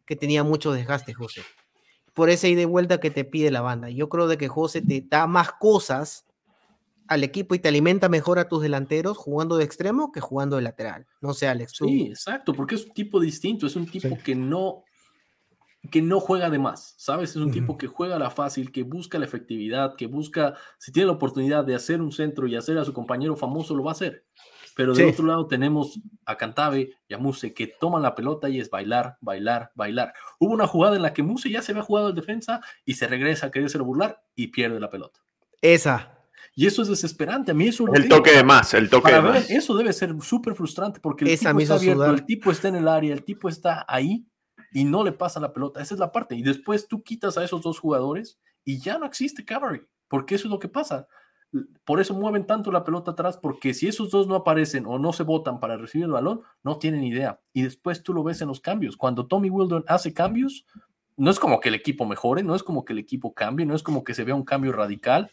que 0.05 0.17
tenía 0.17 0.43
mucho 0.43 0.73
desgaste, 0.73 1.15
José. 1.15 1.43
Por 2.13 2.31
esa 2.31 2.47
ida 2.47 2.63
y 2.63 2.67
vuelta 2.67 3.01
que 3.01 3.11
te 3.11 3.25
pide 3.25 3.51
la 3.51 3.61
banda. 3.61 3.91
Yo 3.91 4.09
creo 4.09 4.29
de 4.29 4.39
que 4.39 4.49
José 4.49 4.83
te 4.83 5.05
da 5.09 5.27
más 5.27 5.53
cosas 5.53 6.27
al 7.07 7.25
equipo 7.25 7.55
y 7.55 7.59
te 7.59 7.69
alimenta 7.69 8.09
mejor 8.09 8.39
a 8.39 8.49
tus 8.49 8.63
delanteros 8.63 9.17
jugando 9.17 9.57
de 9.57 9.65
extremo 9.65 10.13
que 10.13 10.21
jugando 10.21 10.57
de 10.57 10.63
lateral. 10.63 11.07
No 11.21 11.35
sé, 11.35 11.49
Alex. 11.49 11.73
Sí, 11.77 12.07
exacto, 12.09 12.55
porque 12.55 12.77
es 12.77 12.87
un 12.87 12.95
tipo 12.95 13.21
distinto, 13.21 13.67
es 13.67 13.77
un 13.77 13.87
tipo 13.87 14.17
que 14.23 14.35
no 14.35 14.85
que 15.91 16.03
no 16.03 16.21
juega 16.21 16.51
de 16.51 16.59
más, 16.59 16.95
¿sabes? 16.97 17.31
Es 17.31 17.37
un 17.37 17.51
tipo 17.51 17.77
que 17.77 17.87
juega 17.87 18.19
la 18.19 18.31
fácil, 18.31 18.73
que 18.73 18.83
busca 18.83 19.19
la 19.19 19.25
efectividad, 19.25 19.97
que 19.97 20.07
busca, 20.07 20.55
si 20.79 20.93
tiene 20.93 21.07
la 21.07 21.13
oportunidad 21.13 21.65
de 21.65 21.75
hacer 21.75 22.01
un 22.01 22.13
centro 22.13 22.47
y 22.47 22.57
hacer 22.57 22.79
a 22.79 22.85
su 22.85 22.93
compañero 22.93 23.37
famoso, 23.37 23.75
lo 23.75 23.85
va 23.85 23.91
a 23.91 23.93
hacer. 23.93 24.25
Pero 24.77 24.93
del 24.93 25.11
otro 25.11 25.27
lado 25.27 25.47
tenemos 25.47 26.01
a 26.27 26.37
Cantave 26.37 26.97
y 27.07 27.15
a 27.15 27.19
Muse 27.19 27.55
que 27.55 27.69
toman 27.69 28.03
la 28.03 28.15
pelota 28.15 28.49
y 28.49 28.59
es 28.59 28.71
bailar, 28.71 29.19
bailar, 29.21 29.71
bailar. 29.77 30.15
Hubo 30.41 30.53
una 30.53 30.67
jugada 30.67 30.97
en 30.97 31.03
la 31.03 31.13
que 31.13 31.23
Muse 31.23 31.49
ya 31.49 31.63
se 31.63 31.73
había 31.73 31.85
jugado 31.85 32.09
en 32.09 32.17
defensa 32.17 32.61
y 32.85 32.95
se 32.95 33.07
regresa 33.07 33.47
a 33.47 33.51
quererse 33.53 33.79
burlar 33.79 34.23
y 34.35 34.49
pierde 34.49 34.81
la 34.81 34.91
pelota. 34.91 35.21
Esa, 35.61 36.15
y 36.57 36.67
eso 36.67 36.83
es 36.83 36.89
desesperante. 36.89 37.51
A 37.51 37.55
mí 37.55 37.69
eso 37.69 37.87
El 37.93 38.09
toque 38.09 38.33
de 38.33 38.45
más, 38.45 38.75
el 38.75 38.89
toque 38.89 39.13
de 39.13 39.21
más. 39.21 39.51
Eso 39.51 39.77
debe 39.77 39.93
ser 39.93 40.15
súper 40.23 40.55
frustrante 40.55 41.01
porque 41.01 41.25
el 41.25 41.39
tipo 41.39 41.61
está 41.61 41.75
abierto, 41.75 42.11
el 42.11 42.25
tipo 42.25 42.51
está 42.51 42.69
en 42.69 42.77
el 42.77 42.89
área, 42.89 43.13
el 43.13 43.25
tipo 43.25 43.49
está 43.49 43.85
ahí 43.89 44.25
y 44.75 44.85
no 44.85 45.03
le 45.03 45.13
pasa 45.13 45.41
la 45.41 45.55
pelota. 45.55 45.81
Esa 45.81 45.95
es 45.95 46.01
la 46.01 46.13
parte. 46.13 46.37
Y 46.37 46.43
después 46.43 46.87
tú 46.87 47.03
quitas 47.03 47.39
a 47.39 47.45
esos 47.45 47.63
dos 47.63 47.79
jugadores 47.79 48.39
y 48.63 48.79
ya 48.79 48.99
no 48.99 49.07
existe 49.07 49.47
Cavalry, 49.47 49.83
porque 50.09 50.35
eso 50.35 50.49
es 50.49 50.51
lo 50.51 50.59
que 50.59 50.69
pasa. 50.69 51.09
Por 51.85 52.01
eso 52.01 52.13
mueven 52.13 52.47
tanto 52.47 52.71
la 52.71 52.85
pelota 52.85 53.13
atrás, 53.13 53.39
porque 53.39 53.73
si 53.73 53.89
esos 53.89 54.11
dos 54.11 54.27
no 54.27 54.35
aparecen 54.35 54.85
o 54.87 54.99
no 54.99 55.15
se 55.15 55.23
votan 55.23 55.61
para 55.61 55.79
recibir 55.79 56.05
el 56.05 56.13
balón, 56.13 56.43
no 56.63 56.77
tienen 56.79 57.05
idea. 57.05 57.41
Y 57.55 57.63
después 57.63 58.03
tú 58.03 58.13
lo 58.13 58.23
ves 58.23 58.43
en 58.43 58.49
los 58.49 58.61
cambios. 58.61 58.99
Cuando 58.99 59.27
Tommy 59.27 59.49
Wildon 59.49 59.85
hace 59.87 60.13
cambios, 60.13 60.67
no 61.17 61.31
es 61.31 61.39
como 61.39 61.61
que 61.61 61.71
el 61.71 61.77
equipo 61.77 62.05
mejore, 62.05 62.43
no 62.43 62.55
es 62.55 62.63
como 62.63 62.85
que 62.85 62.93
el 62.93 62.99
equipo 62.99 63.33
cambie, 63.33 63.65
no 63.65 63.75
es 63.75 63.83
como 63.83 64.05
que 64.05 64.13
se 64.13 64.25
vea 64.25 64.35
un 64.35 64.45
cambio 64.45 64.73
radical 64.73 65.31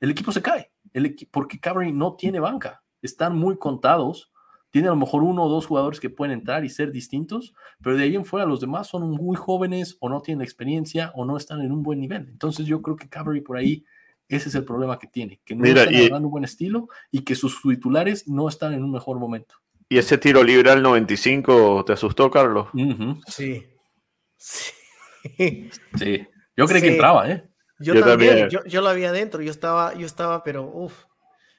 el 0.00 0.10
equipo 0.10 0.32
se 0.32 0.42
cae, 0.42 0.70
el 0.92 1.16
porque 1.30 1.58
Cavalry 1.58 1.92
no 1.92 2.16
tiene 2.16 2.40
banca, 2.40 2.82
están 3.00 3.36
muy 3.36 3.58
contados, 3.58 4.30
tiene 4.76 4.88
a 4.88 4.90
lo 4.90 4.98
mejor 4.98 5.22
uno 5.22 5.44
o 5.44 5.48
dos 5.48 5.64
jugadores 5.64 6.00
que 6.00 6.10
pueden 6.10 6.34
entrar 6.38 6.62
y 6.62 6.68
ser 6.68 6.92
distintos, 6.92 7.54
pero 7.82 7.96
de 7.96 8.04
ahí 8.04 8.14
en 8.14 8.26
fuera 8.26 8.44
los 8.44 8.60
demás 8.60 8.86
son 8.86 9.10
muy 9.10 9.34
jóvenes 9.34 9.96
o 10.00 10.10
no 10.10 10.20
tienen 10.20 10.42
experiencia 10.42 11.12
o 11.14 11.24
no 11.24 11.38
están 11.38 11.62
en 11.62 11.72
un 11.72 11.82
buen 11.82 11.98
nivel. 11.98 12.28
Entonces 12.28 12.66
yo 12.66 12.82
creo 12.82 12.94
que 12.94 13.08
Cavalry 13.08 13.40
por 13.40 13.56
ahí, 13.56 13.86
ese 14.28 14.50
es 14.50 14.54
el 14.54 14.66
problema 14.66 14.98
que 14.98 15.06
tiene, 15.06 15.40
que 15.46 15.54
no 15.54 15.64
están 15.64 15.94
dando 16.10 16.28
un 16.28 16.30
buen 16.30 16.44
estilo 16.44 16.90
y 17.10 17.22
que 17.22 17.34
sus 17.34 17.58
titulares 17.62 18.28
no 18.28 18.50
están 18.50 18.74
en 18.74 18.84
un 18.84 18.92
mejor 18.92 19.18
momento. 19.18 19.54
¿Y 19.88 19.96
ese 19.96 20.18
tiro 20.18 20.44
libre 20.44 20.70
al 20.70 20.82
95 20.82 21.82
te 21.86 21.94
asustó, 21.94 22.30
Carlos? 22.30 22.68
Sí. 23.28 23.64
Sí. 24.36 26.26
Yo 26.54 26.66
creí 26.66 26.82
que 26.82 26.92
entraba, 26.92 27.30
¿eh? 27.30 27.48
Yo, 27.78 27.98
también, 28.04 28.50
Yo, 28.50 28.80
lo 28.82 28.88
había 28.90 29.10
dentro, 29.10 29.40
yo 29.40 29.50
estaba, 29.50 29.94
yo 29.94 30.04
estaba, 30.04 30.42
pero 30.42 30.70
uff, 30.70 31.04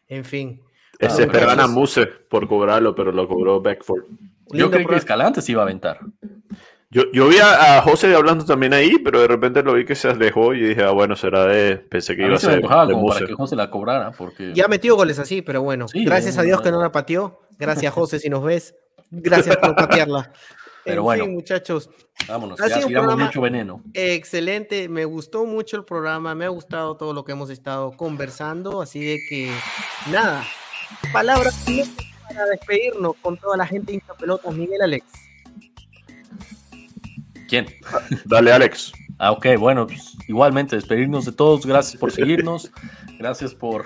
en 0.07 0.24
fin. 0.24 0.61
Ese 0.99 1.23
esperaban 1.23 1.59
a 1.59 1.67
Muse 1.67 2.07
por 2.07 2.47
cobrarlo, 2.47 2.95
pero 2.95 3.11
lo 3.11 3.27
cobró 3.27 3.61
Beckford. 3.61 4.03
Yo 4.49 4.71
creí 4.71 4.85
que 4.85 4.95
Escalante 4.95 5.41
se 5.41 5.51
iba 5.51 5.61
a 5.61 5.65
aventar. 5.65 5.99
Yo, 6.89 7.03
yo 7.11 7.27
vi 7.27 7.37
a, 7.37 7.81
José 7.81 8.15
hablando 8.15 8.45
también 8.45 8.73
ahí, 8.73 8.97
pero 8.99 9.19
de 9.19 9.27
repente 9.27 9.61
lo 9.61 9.73
vi 9.73 9.83
que 9.83 9.93
se 9.93 10.07
alejó 10.07 10.53
y 10.53 10.69
dije, 10.69 10.83
ah, 10.83 10.91
bueno, 10.91 11.17
será 11.17 11.45
de. 11.45 11.75
Pensé 11.77 12.15
que 12.15 12.25
iba 12.25 12.35
a 12.35 12.39
ser. 12.39 12.61
como 12.61 13.07
para 13.07 13.25
que 13.25 13.33
José 13.33 13.55
la 13.57 13.69
cobrara. 13.69 14.11
Porque... 14.11 14.53
Ya 14.53 14.67
metió 14.69 14.95
goles 14.95 15.19
así, 15.19 15.41
pero 15.41 15.61
bueno. 15.61 15.87
gracias 15.93 16.37
a 16.37 16.43
Dios 16.43 16.61
que 16.61 16.71
no 16.71 16.81
la 16.81 16.91
pateó. 16.91 17.41
Gracias, 17.59 17.93
José, 17.93 18.19
si 18.19 18.29
nos 18.29 18.43
ves. 18.43 18.75
Gracias 19.11 19.57
por 19.57 19.75
patearla. 19.75 20.31
Pero 20.85 21.03
bueno, 21.03 21.27
muchachos. 21.27 21.89
Vámonos, 22.27 22.57
ya 22.57 22.79
tiramos 22.79 23.17
mucho 23.17 23.41
veneno. 23.41 23.83
Excelente, 23.93 24.87
me 24.87 25.03
gustó 25.03 25.45
mucho 25.45 25.75
el 25.75 25.83
programa, 25.83 26.33
me 26.33 26.45
ha 26.45 26.49
gustado 26.49 26.95
todo 26.95 27.13
lo 27.13 27.25
que 27.25 27.33
hemos 27.33 27.49
estado 27.49 27.91
conversando, 27.91 28.81
así 28.81 29.03
de 29.03 29.19
que 29.29 29.51
nada, 30.09 30.43
palabras 31.11 31.65
para 32.27 32.45
despedirnos 32.45 33.15
con 33.21 33.38
toda 33.38 33.57
la 33.57 33.65
gente 33.65 33.93
hincha 33.93 34.13
pelotas, 34.13 34.53
Miguel 34.53 34.81
Alex. 34.81 35.05
¿Quién? 37.47 37.67
Dale, 38.25 38.51
Alex. 38.51 38.91
Ah, 39.19 39.31
ok, 39.31 39.47
bueno, 39.57 39.88
pues, 39.88 40.15
igualmente 40.27 40.75
despedirnos 40.75 41.25
de 41.25 41.31
todos, 41.31 41.65
gracias 41.65 41.99
por 41.99 42.11
seguirnos, 42.13 42.71
gracias 43.17 43.55
por 43.55 43.85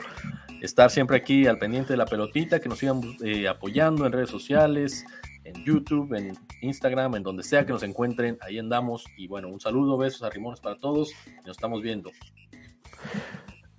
estar 0.61 0.91
siempre 0.91 1.17
aquí 1.17 1.47
al 1.47 1.57
pendiente 1.57 1.93
de 1.93 1.97
la 1.97 2.05
pelotita, 2.05 2.59
que 2.59 2.69
nos 2.69 2.79
sigan 2.79 3.01
eh, 3.23 3.47
apoyando 3.47 4.05
en 4.05 4.11
redes 4.11 4.29
sociales, 4.29 5.05
en 5.43 5.65
YouTube, 5.65 6.13
en 6.13 6.37
Instagram, 6.61 7.15
en 7.15 7.23
donde 7.23 7.43
sea 7.43 7.65
que 7.65 7.73
nos 7.73 7.83
encuentren, 7.83 8.37
ahí 8.41 8.59
andamos. 8.59 9.05
Y 9.17 9.27
bueno, 9.27 9.47
un 9.47 9.59
saludo, 9.59 9.97
besos, 9.97 10.23
arrimones 10.23 10.59
para 10.59 10.77
todos. 10.77 11.11
Nos 11.45 11.57
estamos 11.57 11.81
viendo. 11.81 12.11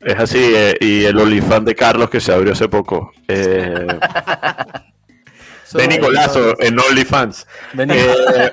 Es 0.03 0.19
así, 0.19 0.39
eh, 0.41 0.77
y 0.81 1.05
el 1.05 1.17
OnlyFans 1.17 1.65
de 1.65 1.77
Carlos 1.77 2.11
que 2.11 2.21
se 2.21 2.33
abrió 2.33 2.53
hace 2.53 2.69
poco. 2.69 3.13
Eh, 3.29 3.87
de 5.75 5.89
Nicolazo 5.89 6.61
en 6.61 6.79
OnlyFans. 6.79 7.47
Eh, 7.79 8.53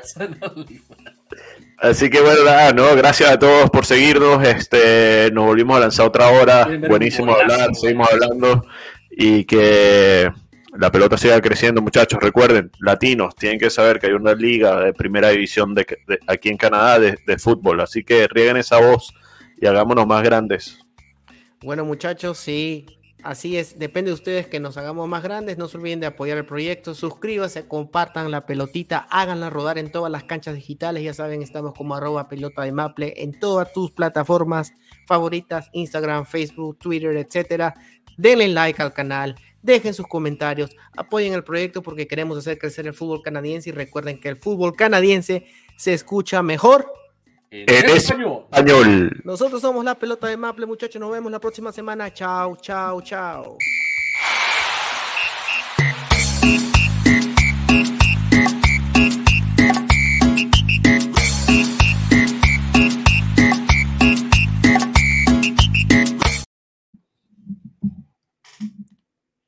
así 1.79 2.09
que 2.09 2.21
bueno, 2.21 2.43
nada, 2.45 2.71
no, 2.71 2.95
gracias 2.95 3.31
a 3.31 3.39
todos 3.39 3.71
por 3.71 3.85
seguirnos. 3.85 4.45
Este, 4.47 5.31
nos 5.33 5.45
volvimos 5.45 5.77
a 5.77 5.79
lanzar 5.79 6.05
otra 6.05 6.27
hora. 6.27 6.69
Buenísimo 6.87 7.33
hablar, 7.33 7.73
seguimos 7.73 8.07
hablando. 8.11 8.63
Y 9.09 9.43
que 9.45 10.31
la 10.77 10.91
pelota 10.91 11.17
siga 11.17 11.41
creciendo, 11.41 11.81
muchachos. 11.81 12.19
Recuerden, 12.21 12.69
latinos 12.79 13.33
tienen 13.35 13.57
que 13.57 13.71
saber 13.71 13.99
que 13.99 14.05
hay 14.05 14.13
una 14.13 14.35
liga 14.35 14.81
de 14.81 14.93
primera 14.93 15.29
división 15.29 15.73
de, 15.73 15.87
aquí 16.27 16.49
en 16.49 16.57
Canadá 16.57 16.99
de, 16.99 17.17
de, 17.25 17.39
fútbol. 17.39 17.81
Así 17.81 18.03
que 18.03 18.27
rieguen 18.27 18.57
esa 18.57 18.79
voz 18.79 19.11
y 19.59 19.65
hagámonos 19.65 20.05
más 20.05 20.21
grandes. 20.21 20.77
Bueno, 21.61 21.83
muchachos, 21.83 22.37
sí, 22.37 22.85
así 23.23 23.57
es. 23.57 23.77
Depende 23.77 24.11
de 24.11 24.15
ustedes 24.15 24.47
que 24.47 24.59
nos 24.59 24.77
hagamos 24.77 25.07
más 25.07 25.23
grandes. 25.23 25.57
No 25.57 25.67
se 25.67 25.77
olviden 25.77 25.99
de 25.99 26.07
apoyar 26.07 26.37
el 26.37 26.45
proyecto. 26.45 26.95
Suscríbanse, 26.95 27.67
compartan 27.67 28.31
la 28.31 28.45
pelotita, 28.45 29.07
háganla 29.11 29.49
rodar 29.49 29.77
en 29.77 29.91
todas 29.91 30.11
las 30.11 30.23
canchas 30.23 30.55
digitales. 30.55 31.03
Ya 31.03 31.13
saben, 31.13 31.41
estamos 31.41 31.73
como 31.73 31.95
arroba 31.95 32.29
pelota 32.29 32.63
de 32.63 32.71
Maple 32.71 33.13
en 33.17 33.37
todas 33.39 33.73
tus 33.73 33.91
plataformas 33.91 34.73
favoritas: 35.05 35.69
Instagram, 35.73 36.25
Facebook, 36.25 36.77
Twitter, 36.79 37.15
etcétera. 37.17 37.73
Denle 38.17 38.47
like 38.49 38.81
al 38.81 38.93
canal 38.93 39.35
Dejen 39.61 39.93
sus 39.93 40.07
comentarios, 40.07 40.71
apoyen 40.95 41.33
el 41.33 41.43
proyecto 41.43 41.81
porque 41.81 42.07
queremos 42.07 42.37
hacer 42.37 42.57
crecer 42.57 42.87
el 42.87 42.93
fútbol 42.93 43.21
canadiense 43.21 43.69
y 43.69 43.73
recuerden 43.73 44.19
que 44.19 44.29
el 44.29 44.37
fútbol 44.37 44.73
canadiense 44.75 45.47
se 45.75 45.93
escucha 45.93 46.41
mejor 46.41 46.91
en, 47.51 47.89
español. 47.89 49.21
Nosotros 49.23 49.61
somos 49.61 49.83
la 49.83 49.95
pelota 49.95 50.27
de 50.27 50.37
Maple, 50.37 50.65
muchachos. 50.65 50.99
Nos 50.99 51.11
vemos 51.11 51.31
la 51.31 51.39
próxima 51.39 51.71
semana. 51.71 52.13
Chao, 52.13 52.55
chao, 52.57 53.01
chao. 53.01 53.57